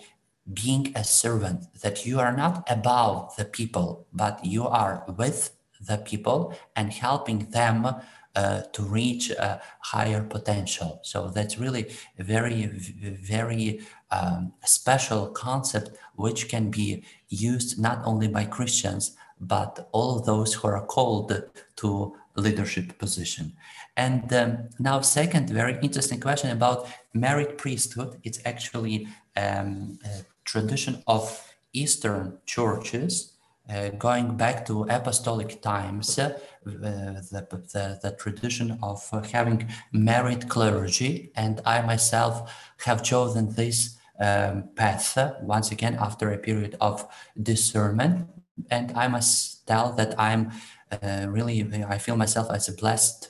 being 0.53 0.91
a 0.95 1.03
servant, 1.03 1.65
that 1.81 2.05
you 2.05 2.19
are 2.19 2.35
not 2.35 2.67
above 2.69 3.35
the 3.35 3.45
people, 3.45 4.07
but 4.13 4.43
you 4.43 4.67
are 4.67 5.03
with 5.17 5.51
the 5.81 5.97
people 5.97 6.53
and 6.75 6.91
helping 6.91 7.49
them 7.51 7.87
uh, 8.35 8.61
to 8.73 8.83
reach 8.83 9.31
a 9.31 9.61
higher 9.81 10.23
potential. 10.23 10.99
So 11.03 11.29
that's 11.29 11.57
really 11.57 11.87
a 12.17 12.23
very, 12.23 12.67
very 12.67 13.81
um, 14.11 14.53
special 14.63 15.27
concept 15.27 15.97
which 16.15 16.49
can 16.49 16.69
be 16.69 17.03
used 17.29 17.79
not 17.79 18.01
only 18.05 18.27
by 18.27 18.45
Christians, 18.45 19.15
but 19.39 19.89
all 19.91 20.19
those 20.19 20.53
who 20.53 20.67
are 20.67 20.85
called 20.85 21.31
to 21.77 22.15
leadership 22.35 22.97
position. 22.97 23.53
And 23.97 24.31
um, 24.33 24.69
now, 24.79 25.01
second 25.01 25.49
very 25.49 25.77
interesting 25.81 26.19
question 26.19 26.51
about 26.51 26.87
married 27.13 27.57
priesthood. 27.57 28.19
It's 28.23 28.39
actually 28.45 29.07
um, 29.35 29.99
tradition 30.45 31.03
of 31.07 31.53
Eastern 31.73 32.37
churches, 32.45 33.33
uh, 33.69 33.89
going 33.89 34.35
back 34.35 34.65
to 34.65 34.83
apostolic 34.89 35.61
times, 35.61 36.17
uh, 36.17 36.37
the, 36.69 37.47
the, 37.49 37.99
the, 38.01 38.11
tradition 38.11 38.77
of 38.81 39.09
having 39.31 39.69
married 39.91 40.49
clergy. 40.49 41.31
And 41.35 41.61
I 41.65 41.81
myself 41.81 42.51
have 42.85 43.03
chosen 43.03 43.53
this 43.53 43.97
um, 44.19 44.69
path 44.75 45.17
once 45.41 45.71
again 45.71 45.97
after 45.99 46.31
a 46.31 46.37
period 46.37 46.75
of 46.81 47.07
discernment. 47.41 48.27
And 48.69 48.91
I 48.97 49.07
must 49.07 49.65
tell 49.67 49.93
that 49.93 50.19
I'm 50.19 50.51
uh, 50.91 51.27
really, 51.29 51.69
I 51.87 51.97
feel 51.97 52.17
myself 52.17 52.49
as 52.51 52.67
a 52.67 52.73
blessed 52.73 53.29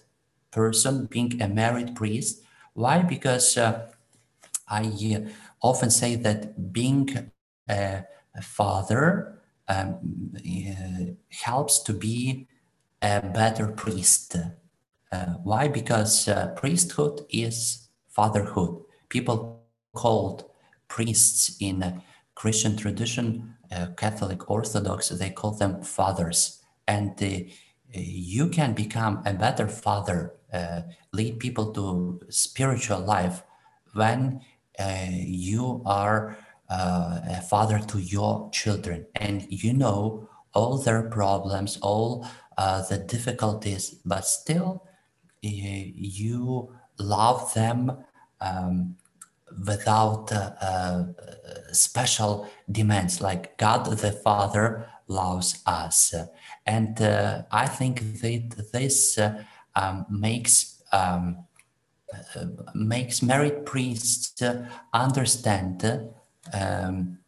person 0.52 1.06
being 1.06 1.42
a 1.42 1.48
married 1.48 1.96
priest. 1.96 2.42
Why? 2.74 3.04
Because 3.04 3.58
uh, 3.58 3.88
I 4.68 4.86
uh, 4.86 5.30
often 5.62 5.90
say 5.90 6.16
that 6.16 6.72
being 6.74 7.32
a, 7.70 8.04
a 8.36 8.42
father 8.42 9.40
um, 9.68 10.34
uh, 10.36 11.14
helps 11.30 11.80
to 11.84 11.94
be 11.94 12.48
a 13.02 13.22
better 13.22 13.68
priest. 13.68 14.36
Uh, 15.12 15.26
why? 15.44 15.68
Because 15.68 16.28
uh, 16.28 16.54
priesthood 16.56 17.26
is 17.30 17.90
fatherhood. 18.10 18.82
People 19.10 19.64
called 19.94 20.46
priests 20.88 21.56
in 21.60 22.02
Christian 22.36 22.76
tradition, 22.78 23.56
uh, 23.72 23.88
Catholic 23.98 24.50
Orthodox, 24.50 25.10
they 25.10 25.30
call 25.30 25.52
them 25.52 25.82
fathers. 25.82 26.62
And 26.88 27.12
uh, 27.22 27.50
you 27.92 28.50
can 28.50 28.74
become 28.74 29.22
a 29.26 29.34
better 29.34 29.68
father, 29.68 30.34
uh, 30.54 30.82
lead 31.14 31.40
people 31.40 31.72
to 31.74 32.22
spiritual 32.30 33.00
life 33.00 33.44
when 33.94 34.42
uh, 34.80 35.08
you 35.12 35.82
are 35.86 36.38
a 36.70 37.42
father 37.42 37.80
to 37.80 37.98
your 37.98 38.48
children 38.52 39.04
and 39.16 39.48
you 39.50 39.74
know 39.74 40.30
all 40.54 40.78
their 40.78 41.10
problems, 41.10 41.78
all 41.82 42.28
uh, 42.60 42.82
the 42.90 42.98
difficulties, 42.98 43.96
but 44.04 44.26
still 44.26 44.84
you 45.42 46.70
love 46.98 47.54
them 47.54 48.04
um, 48.42 48.98
without 49.66 50.30
uh, 50.34 50.52
uh, 50.62 51.06
special 51.72 52.50
demands 52.70 53.22
like 53.22 53.58
God 53.58 53.86
the 53.86 54.12
Father 54.12 54.90
loves 55.08 55.64
us. 55.66 56.14
And 56.66 57.02
uh, 57.02 57.44
I 57.50 57.66
think 57.66 58.20
that 58.22 58.72
this 58.74 59.18
um, 59.76 60.06
makes 60.10 60.84
um, 60.92 61.46
makes 62.74 63.22
married 63.22 63.66
priests 63.66 64.44
understand 64.94 66.10
um, 66.54 67.19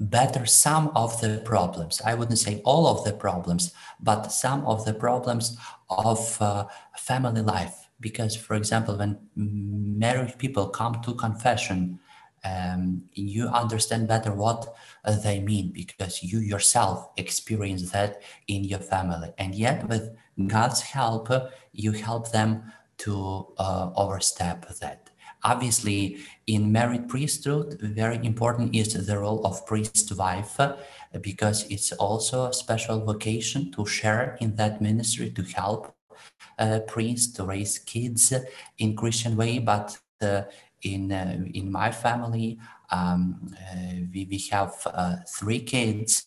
better 0.00 0.46
some 0.46 0.90
of 0.96 1.20
the 1.20 1.42
problems. 1.44 2.00
I 2.04 2.14
wouldn't 2.14 2.38
say 2.38 2.62
all 2.64 2.86
of 2.86 3.04
the 3.04 3.12
problems, 3.12 3.72
but 4.00 4.32
some 4.32 4.66
of 4.66 4.84
the 4.86 4.94
problems 4.94 5.58
of 5.90 6.40
uh, 6.40 6.64
family 6.96 7.42
life. 7.42 7.76
Because, 8.00 8.34
for 8.34 8.54
example, 8.54 8.96
when 8.96 9.18
married 9.36 10.38
people 10.38 10.68
come 10.68 11.02
to 11.02 11.14
confession, 11.14 12.00
um, 12.44 13.02
you 13.12 13.48
understand 13.48 14.08
better 14.08 14.32
what 14.32 14.74
they 15.22 15.40
mean 15.40 15.70
because 15.72 16.22
you 16.22 16.38
yourself 16.38 17.10
experience 17.18 17.90
that 17.90 18.22
in 18.48 18.64
your 18.64 18.78
family. 18.78 19.32
And 19.36 19.54
yet, 19.54 19.86
with 19.86 20.16
God's 20.46 20.80
help, 20.80 21.28
you 21.72 21.92
help 21.92 22.32
them 22.32 22.72
to 22.98 23.48
uh, 23.58 23.90
overstep 23.94 24.66
that. 24.78 25.09
Obviously, 25.42 26.18
in 26.46 26.70
married 26.70 27.08
priesthood, 27.08 27.78
very 27.80 28.24
important 28.24 28.74
is 28.74 29.06
the 29.06 29.18
role 29.18 29.46
of 29.46 29.66
priest 29.66 30.12
wife 30.16 30.60
uh, 30.60 30.76
because 31.20 31.66
it's 31.70 31.92
also 31.92 32.46
a 32.46 32.52
special 32.52 33.04
vocation 33.04 33.72
to 33.72 33.86
share 33.86 34.36
in 34.40 34.56
that 34.56 34.80
ministry 34.80 35.30
to 35.30 35.42
help 35.42 35.94
uh, 36.58 36.80
priests 36.86 37.32
to 37.34 37.44
raise 37.44 37.78
kids 37.78 38.34
in 38.78 38.96
Christian 38.96 39.36
way. 39.36 39.58
But 39.58 39.98
uh, 40.20 40.42
in 40.82 41.12
uh, 41.12 41.44
in 41.54 41.70
my 41.70 41.90
family, 41.90 42.58
um, 42.90 43.54
uh, 43.54 44.04
we 44.12 44.26
we 44.30 44.38
have 44.50 44.74
uh, 44.86 45.16
three 45.26 45.60
kids, 45.60 46.26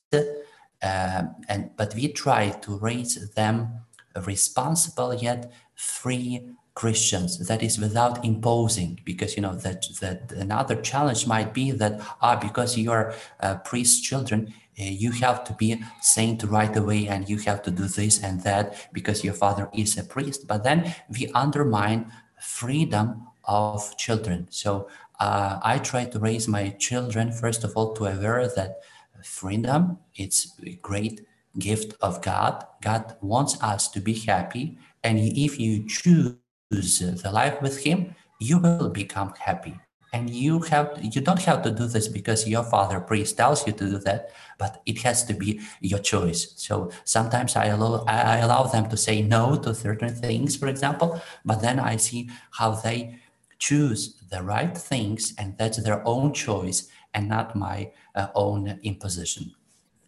and 0.82 1.70
but 1.76 1.94
we 1.96 2.08
try 2.08 2.50
to 2.50 2.78
raise 2.78 3.30
them 3.32 3.86
responsible 4.26 5.14
yet 5.14 5.52
free 5.76 6.50
Christians, 6.76 7.38
that 7.48 7.62
is 7.62 7.78
without 7.78 8.26
imposing, 8.26 9.00
because 9.06 9.36
you 9.36 9.42
know 9.42 9.56
that 9.56 9.86
that 10.02 10.32
another 10.32 10.76
challenge 10.76 11.28
might 11.28 11.54
be 11.54 11.72
that 11.72 12.02
ah 12.22 12.36
because 12.36 12.78
you 12.78 12.92
are 12.92 13.14
uh, 13.42 13.56
priest 13.58 14.04
children, 14.04 14.54
uh, 14.80 14.84
you 14.84 15.12
have 15.12 15.44
to 15.44 15.54
be 15.54 15.80
saint 16.02 16.44
right 16.44 16.76
away 16.76 17.08
and 17.08 17.30
you 17.30 17.38
have 17.38 17.62
to 17.62 17.72
do 17.72 17.86
this 17.86 18.24
and 18.24 18.42
that 18.42 18.90
because 18.92 19.24
your 19.24 19.36
father 19.36 19.70
is 19.74 19.98
a 19.98 20.04
priest. 20.04 20.48
But 20.48 20.64
then 20.64 20.96
we 21.10 21.32
undermine 21.36 22.12
freedom 22.40 23.28
of 23.46 23.96
children. 23.98 24.48
So 24.50 24.90
uh, 25.20 25.60
I 25.62 25.78
try 25.78 26.06
to 26.06 26.20
raise 26.20 26.48
my 26.48 26.70
children 26.80 27.32
first 27.32 27.64
of 27.64 27.78
all 27.78 27.94
to 27.94 28.06
aware 28.06 28.48
that 28.48 28.80
freedom 29.24 30.00
it's 30.16 30.60
a 30.66 30.74
great 30.82 31.22
gift 31.60 31.96
of 32.02 32.22
God. 32.22 32.66
God 32.82 33.16
wants 33.22 33.62
us 33.62 33.88
to 33.90 34.00
be 34.02 34.16
happy, 34.16 34.78
and 35.04 35.20
if 35.20 35.60
you 35.60 35.88
choose 35.88 36.36
the 36.82 37.32
life 37.32 37.62
with 37.62 37.84
Him, 37.84 38.16
you 38.40 38.60
will 38.60 38.90
become 38.90 39.34
happy. 39.40 39.80
And 40.12 40.30
you 40.30 40.60
have 40.70 41.00
you 41.02 41.22
don't 41.22 41.42
have 41.42 41.64
to 41.64 41.72
do 41.72 41.88
this 41.88 42.08
because 42.08 42.48
your 42.48 42.64
father 42.64 43.00
priest 43.00 43.36
tells 43.38 43.66
you 43.66 43.74
to 43.74 43.90
do 43.90 43.98
that, 44.00 44.30
but 44.60 44.82
it 44.86 45.02
has 45.02 45.24
to 45.26 45.34
be 45.34 45.60
your 45.82 45.98
choice. 45.98 46.54
So 46.56 46.92
sometimes 47.04 47.56
I 47.56 47.66
allow 47.68 48.06
I 48.08 48.38
allow 48.38 48.64
them 48.64 48.90
to 48.90 48.98
say 48.98 49.24
no 49.24 49.56
to 49.64 49.74
certain 49.74 50.14
things, 50.14 50.56
for 50.56 50.68
example, 50.68 51.20
but 51.44 51.62
then 51.62 51.80
I 51.80 51.98
see 51.98 52.30
how 52.52 52.76
they 52.76 53.20
choose 53.58 54.22
the 54.30 54.44
right 54.44 54.78
things, 54.78 55.34
and 55.40 55.58
that's 55.58 55.82
their 55.82 56.08
own 56.08 56.34
choice 56.34 56.90
and 57.16 57.28
not 57.28 57.56
my 57.56 57.92
uh, 58.14 58.28
own 58.36 58.80
imposition. 58.84 59.56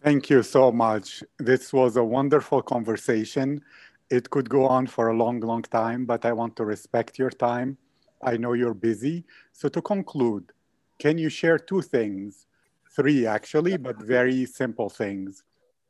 Thank 0.02 0.30
you 0.30 0.42
so 0.44 0.70
much. 0.70 1.24
This 1.38 1.72
was 1.72 1.96
a 1.96 2.04
wonderful 2.04 2.62
conversation. 2.62 3.60
It 4.10 4.30
could 4.30 4.48
go 4.48 4.66
on 4.66 4.86
for 4.86 5.08
a 5.08 5.16
long, 5.16 5.40
long 5.40 5.62
time, 5.62 6.06
but 6.06 6.24
I 6.24 6.32
want 6.32 6.56
to 6.56 6.64
respect 6.64 7.18
your 7.18 7.30
time. 7.30 7.76
I 8.22 8.36
know 8.36 8.52
you're 8.52 8.74
busy. 8.74 9.24
So, 9.52 9.68
to 9.68 9.82
conclude, 9.82 10.52
can 10.98 11.18
you 11.18 11.28
share 11.28 11.58
two 11.58 11.82
things? 11.82 12.46
Three, 12.94 13.26
actually, 13.26 13.76
but 13.76 14.00
very 14.00 14.46
simple 14.46 14.88
things. 14.88 15.42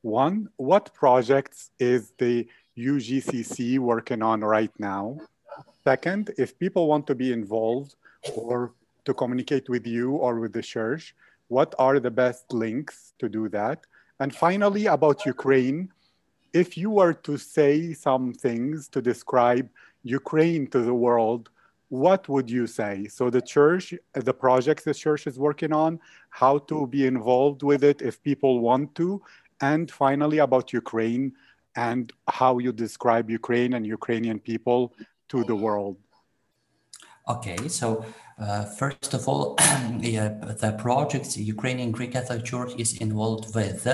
One, 0.02 0.48
what 0.56 0.94
projects 0.94 1.70
is 1.78 2.12
the 2.18 2.48
UGCC 2.76 3.78
working 3.78 4.22
on 4.22 4.40
right 4.40 4.72
now? 4.78 5.18
Second, 5.84 6.30
if 6.36 6.58
people 6.58 6.88
want 6.88 7.06
to 7.06 7.14
be 7.14 7.32
involved 7.32 7.94
or 8.34 8.72
to 9.04 9.14
communicate 9.14 9.68
with 9.68 9.86
you 9.86 10.12
or 10.12 10.40
with 10.40 10.52
the 10.52 10.62
church, 10.62 11.14
what 11.48 11.74
are 11.78 12.00
the 12.00 12.10
best 12.10 12.52
links 12.52 13.12
to 13.18 13.28
do 13.28 13.48
that? 13.50 13.86
And 14.18 14.34
finally, 14.34 14.86
about 14.86 15.26
Ukraine, 15.26 15.92
if 16.56 16.76
you 16.76 16.88
were 16.88 17.12
to 17.28 17.36
say 17.36 17.92
some 17.92 18.32
things 18.32 18.88
to 18.88 19.02
describe 19.02 19.68
Ukraine 20.02 20.66
to 20.68 20.80
the 20.88 20.94
world, 21.06 21.50
what 21.88 22.22
would 22.28 22.48
you 22.50 22.66
say? 22.66 22.94
So, 23.16 23.28
the 23.36 23.42
church, 23.54 23.94
the 24.28 24.32
projects 24.32 24.84
the 24.84 24.94
church 24.94 25.26
is 25.26 25.38
working 25.38 25.72
on, 25.72 26.00
how 26.30 26.54
to 26.70 26.86
be 26.86 27.06
involved 27.06 27.62
with 27.62 27.84
it 27.84 27.98
if 28.00 28.22
people 28.22 28.60
want 28.60 28.94
to, 29.00 29.22
and 29.60 29.84
finally, 29.90 30.38
about 30.38 30.72
Ukraine 30.72 31.24
and 31.76 32.10
how 32.40 32.52
you 32.58 32.72
describe 32.72 33.26
Ukraine 33.30 33.74
and 33.74 33.86
Ukrainian 33.98 34.38
people 34.50 34.80
to 35.28 35.44
the 35.44 35.54
world. 35.54 35.96
Okay, 37.28 37.68
so 37.68 38.04
uh, 38.38 38.64
first 38.64 39.14
of 39.14 39.26
all, 39.28 39.56
yeah, 40.00 40.28
the 40.28 40.76
projects 40.78 41.36
Ukrainian 41.38 41.90
Greek 41.90 42.12
Catholic 42.12 42.44
Church 42.44 42.72
is 42.76 42.98
involved 42.98 43.54
with. 43.54 43.84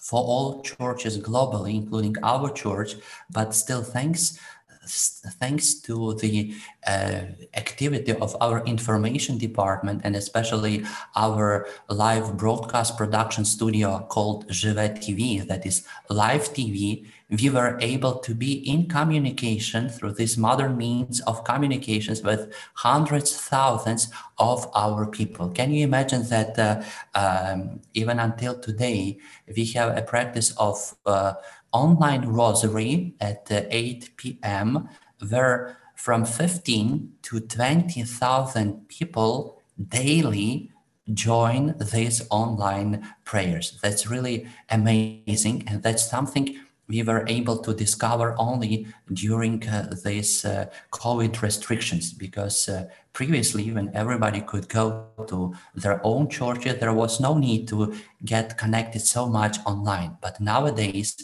for 0.02 0.22
all 0.22 0.62
churches 0.62 1.18
globally, 1.18 1.74
including 1.74 2.16
our 2.22 2.52
church. 2.52 2.96
But 3.32 3.56
still, 3.56 3.82
thanks 3.82 4.40
thanks 4.86 5.76
to 5.82 6.14
the 6.16 6.54
uh, 6.88 7.22
activity 7.56 8.14
of 8.14 8.36
our 8.42 8.64
information 8.66 9.38
department 9.38 10.02
and 10.04 10.16
especially 10.16 10.84
our 11.16 11.68
live 11.90 12.38
broadcast 12.38 12.98
production 12.98 13.46
studio 13.46 14.06
called 14.10 14.48
Żywe 14.50 14.98
TV, 14.98 15.46
that 15.48 15.66
is 15.66 15.86
live 16.10 16.50
TV, 16.54 17.06
we 17.30 17.50
were 17.50 17.78
able 17.82 18.20
to 18.20 18.36
be 18.36 18.54
in 18.70 18.88
communication 18.88 19.90
through 19.90 20.14
this 20.14 20.38
modern 20.38 20.78
means 20.78 21.22
of 21.22 21.44
communications 21.44 22.22
with 22.22 22.54
hundreds, 22.76 23.36
thousands 23.36 24.10
of 24.38 24.68
our 24.76 25.08
people. 25.08 25.50
Can 25.50 25.72
you 25.72 25.84
imagine 25.84 26.28
that 26.30 26.60
uh, 26.60 26.84
um, 27.16 27.82
even 27.94 28.20
until 28.20 28.60
today, 28.60 29.18
we 29.56 29.66
have 29.74 29.98
a 29.98 30.04
practice 30.04 30.56
of 30.58 30.96
uh, 31.06 31.34
online 31.76 32.26
rosary 32.28 33.14
at 33.20 33.46
8 33.52 34.12
p.m., 34.16 34.88
where 35.30 35.78
from 35.96 36.24
15 36.24 37.14
to 37.24 37.40
20,000 37.42 38.88
people 38.88 39.62
daily 39.90 40.72
join 41.14 41.76
these 41.92 42.26
online 42.30 43.06
prayers. 43.26 43.78
That's 43.82 44.08
really 44.08 44.48
amazing. 44.70 45.64
And 45.68 45.84
that's 45.84 46.10
something 46.10 46.58
we 46.88 47.02
were 47.04 47.26
able 47.28 47.58
to 47.58 47.74
discover 47.74 48.36
only 48.38 48.88
during 49.12 49.68
uh, 49.68 49.94
these 50.04 50.46
uh, 50.46 50.68
COVID 50.92 51.42
restrictions 51.42 52.14
because 52.14 52.70
uh, 52.70 52.86
previously, 53.14 53.72
when 53.72 53.90
everybody 53.96 54.42
could 54.42 54.70
go 54.70 55.08
to 55.28 55.56
their 55.74 56.00
own 56.04 56.30
churches, 56.30 56.80
there 56.80 56.94
was 56.94 57.20
no 57.20 57.38
need 57.38 57.68
to 57.70 57.96
get 58.24 58.58
connected 58.58 59.02
so 59.02 59.28
much 59.28 59.58
online. 59.66 60.18
But 60.22 60.40
nowadays, 60.40 61.16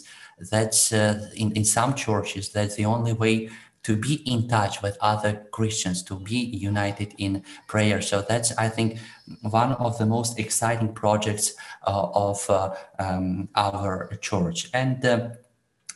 that's 0.50 0.92
uh, 0.92 1.28
in, 1.36 1.52
in 1.52 1.64
some 1.64 1.94
churches 1.94 2.50
that's 2.50 2.74
the 2.76 2.84
only 2.84 3.12
way 3.12 3.48
to 3.82 3.96
be 3.96 4.14
in 4.26 4.46
touch 4.46 4.80
with 4.82 4.96
other 5.00 5.46
christians 5.50 6.02
to 6.04 6.14
be 6.14 6.36
united 6.36 7.14
in 7.18 7.42
prayer. 7.66 8.00
So 8.00 8.22
that's 8.22 8.56
i 8.58 8.68
think 8.68 8.98
one 9.42 9.72
of 9.72 9.98
the 9.98 10.06
most 10.06 10.38
exciting 10.38 10.92
projects 10.92 11.54
uh, 11.86 12.08
of 12.14 12.48
uh, 12.50 12.74
um, 12.98 13.48
our 13.54 14.10
church. 14.20 14.70
And 14.74 15.04
uh, 15.04 15.30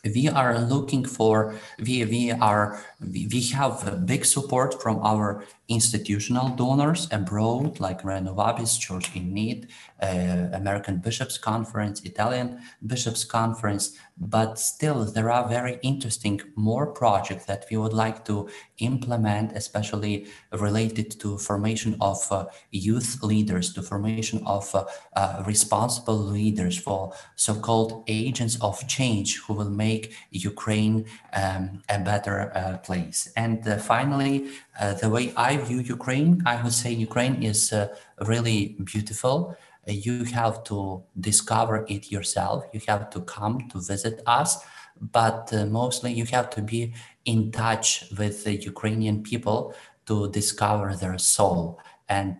we 0.03 0.29
are 0.29 0.59
looking 0.59 1.05
for 1.05 1.55
we 1.79 2.05
we 2.05 2.31
are 2.31 2.79
we 3.01 3.41
have 3.53 4.05
big 4.05 4.25
support 4.25 4.81
from 4.81 4.99
our 4.99 5.43
institutional 5.69 6.49
donors 6.49 7.07
abroad 7.11 7.79
like 7.79 8.01
Renovabis 8.03 8.79
Church 8.79 9.13
in 9.15 9.33
Need, 9.33 9.67
uh, 10.01 10.47
American 10.53 10.97
Bishops 10.97 11.37
Conference, 11.37 12.01
Italian 12.01 12.61
Bishops 12.85 13.25
Conference, 13.25 13.97
but 14.19 14.57
still 14.57 15.05
there 15.05 15.29
are 15.29 15.47
very 15.47 15.79
interesting 15.83 16.41
more 16.55 16.87
projects 16.87 17.45
that 17.45 17.65
we 17.69 17.77
would 17.77 17.93
like 17.93 18.25
to 18.25 18.49
implement, 18.79 19.51
especially 19.53 20.27
related 20.53 21.19
to 21.19 21.37
formation 21.37 21.95
of 22.01 22.25
uh, 22.31 22.45
youth 22.71 23.21
leaders, 23.21 23.73
to 23.73 23.81
formation 23.81 24.41
of 24.45 24.73
uh, 24.73 24.85
uh 25.15 25.43
responsible 25.45 26.17
leaders 26.17 26.77
for 26.77 27.13
so-called 27.35 28.03
agents 28.07 28.57
of 28.61 28.87
change 28.87 29.37
who 29.41 29.53
will 29.53 29.69
make 29.69 30.15
Ukraine 30.31 31.05
um, 31.33 31.81
a 31.89 31.99
better 31.99 32.51
uh, 32.55 32.77
place. 32.77 33.31
And 33.35 33.67
uh, 33.67 33.77
finally, 33.77 34.47
uh, 34.79 34.93
the 34.93 35.09
way 35.09 35.33
I 35.35 35.57
view 35.57 35.79
Ukraine, 35.79 36.41
I 36.45 36.61
would 36.61 36.73
say 36.73 36.91
Ukraine 36.91 37.41
is 37.41 37.73
uh, 37.73 37.87
really 38.21 38.77
beautiful. 38.83 39.57
Uh, 39.87 39.91
you 39.91 40.23
have 40.25 40.63
to 40.65 41.03
discover 41.19 41.85
it 41.87 42.11
yourself. 42.11 42.65
You 42.73 42.81
have 42.87 43.09
to 43.11 43.21
come 43.21 43.67
to 43.69 43.79
visit 43.81 44.21
us, 44.27 44.59
but 44.99 45.51
uh, 45.51 45.65
mostly 45.65 46.13
you 46.13 46.25
have 46.25 46.49
to 46.51 46.61
be 46.61 46.93
in 47.25 47.51
touch 47.51 48.05
with 48.17 48.43
the 48.43 48.55
Ukrainian 48.55 49.23
people 49.23 49.73
to 50.05 50.29
discover 50.31 50.95
their 50.95 51.17
soul. 51.17 51.79
And 52.07 52.37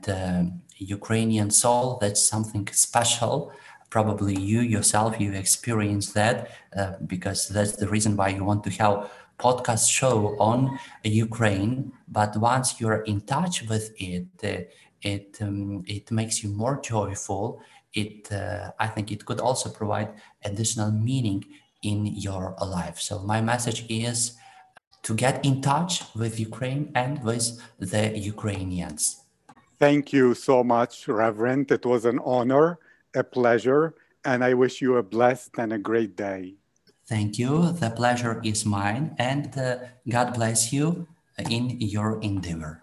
Ukrainian 0.77 1.49
soul, 1.51 1.97
that's 1.99 2.21
something 2.21 2.67
special 2.71 3.51
probably 3.89 4.35
you 4.51 4.59
yourself 4.59 5.19
you 5.19 5.31
experience 5.31 6.11
that 6.11 6.51
because 7.07 7.47
that's 7.47 7.77
the 7.77 7.87
reason 7.87 8.15
why 8.17 8.27
you 8.27 8.43
want 8.43 8.61
to 8.63 8.69
have 8.71 9.09
podcast 9.39 9.89
show 9.89 10.35
on 10.39 10.79
Ukraine, 11.03 11.91
but 12.07 12.35
once 12.37 12.79
you're 12.79 13.03
in 13.03 13.21
touch 13.21 13.63
with 13.69 13.93
it, 13.97 14.27
uh, 14.43 14.63
it 15.01 15.37
um, 15.41 15.83
it 15.87 16.11
makes 16.11 16.43
you 16.43 16.49
more 16.49 16.79
joyful. 16.81 17.61
It 17.93 18.31
uh, 18.31 18.71
I 18.79 18.87
think 18.87 19.11
it 19.11 19.25
could 19.25 19.39
also 19.39 19.69
provide 19.69 20.09
additional 20.43 20.91
meaning 20.91 21.45
in 21.83 22.05
your 22.05 22.55
life. 22.61 22.99
So 22.99 23.19
my 23.19 23.41
message 23.41 23.85
is 23.89 24.33
to 25.03 25.13
get 25.13 25.45
in 25.45 25.61
touch 25.61 26.03
with 26.15 26.39
Ukraine 26.39 26.91
and 26.95 27.23
with 27.23 27.61
the 27.79 28.17
Ukrainians. 28.17 29.21
Thank 29.79 30.11
you 30.11 30.33
so 30.33 30.63
much, 30.63 31.07
Reverend. 31.07 31.71
It 31.71 31.85
was 31.85 32.03
an 32.05 32.19
honor, 32.25 32.79
a 33.15 33.23
pleasure, 33.23 33.93
and 34.25 34.43
I 34.43 34.53
wish 34.53 34.81
you 34.81 34.97
a 34.97 35.03
blessed 35.03 35.51
and 35.57 35.71
a 35.71 35.77
great 35.77 36.17
day. 36.17 36.56
Thank 37.07 37.39
you. 37.39 37.71
The 37.71 37.89
pleasure 37.89 38.41
is 38.43 38.65
mine, 38.65 39.15
and 39.17 39.57
uh, 39.57 39.77
God 40.07 40.33
bless 40.33 40.73
you 40.73 41.07
in 41.37 41.79
your 41.79 42.19
endeavor. 42.21 42.81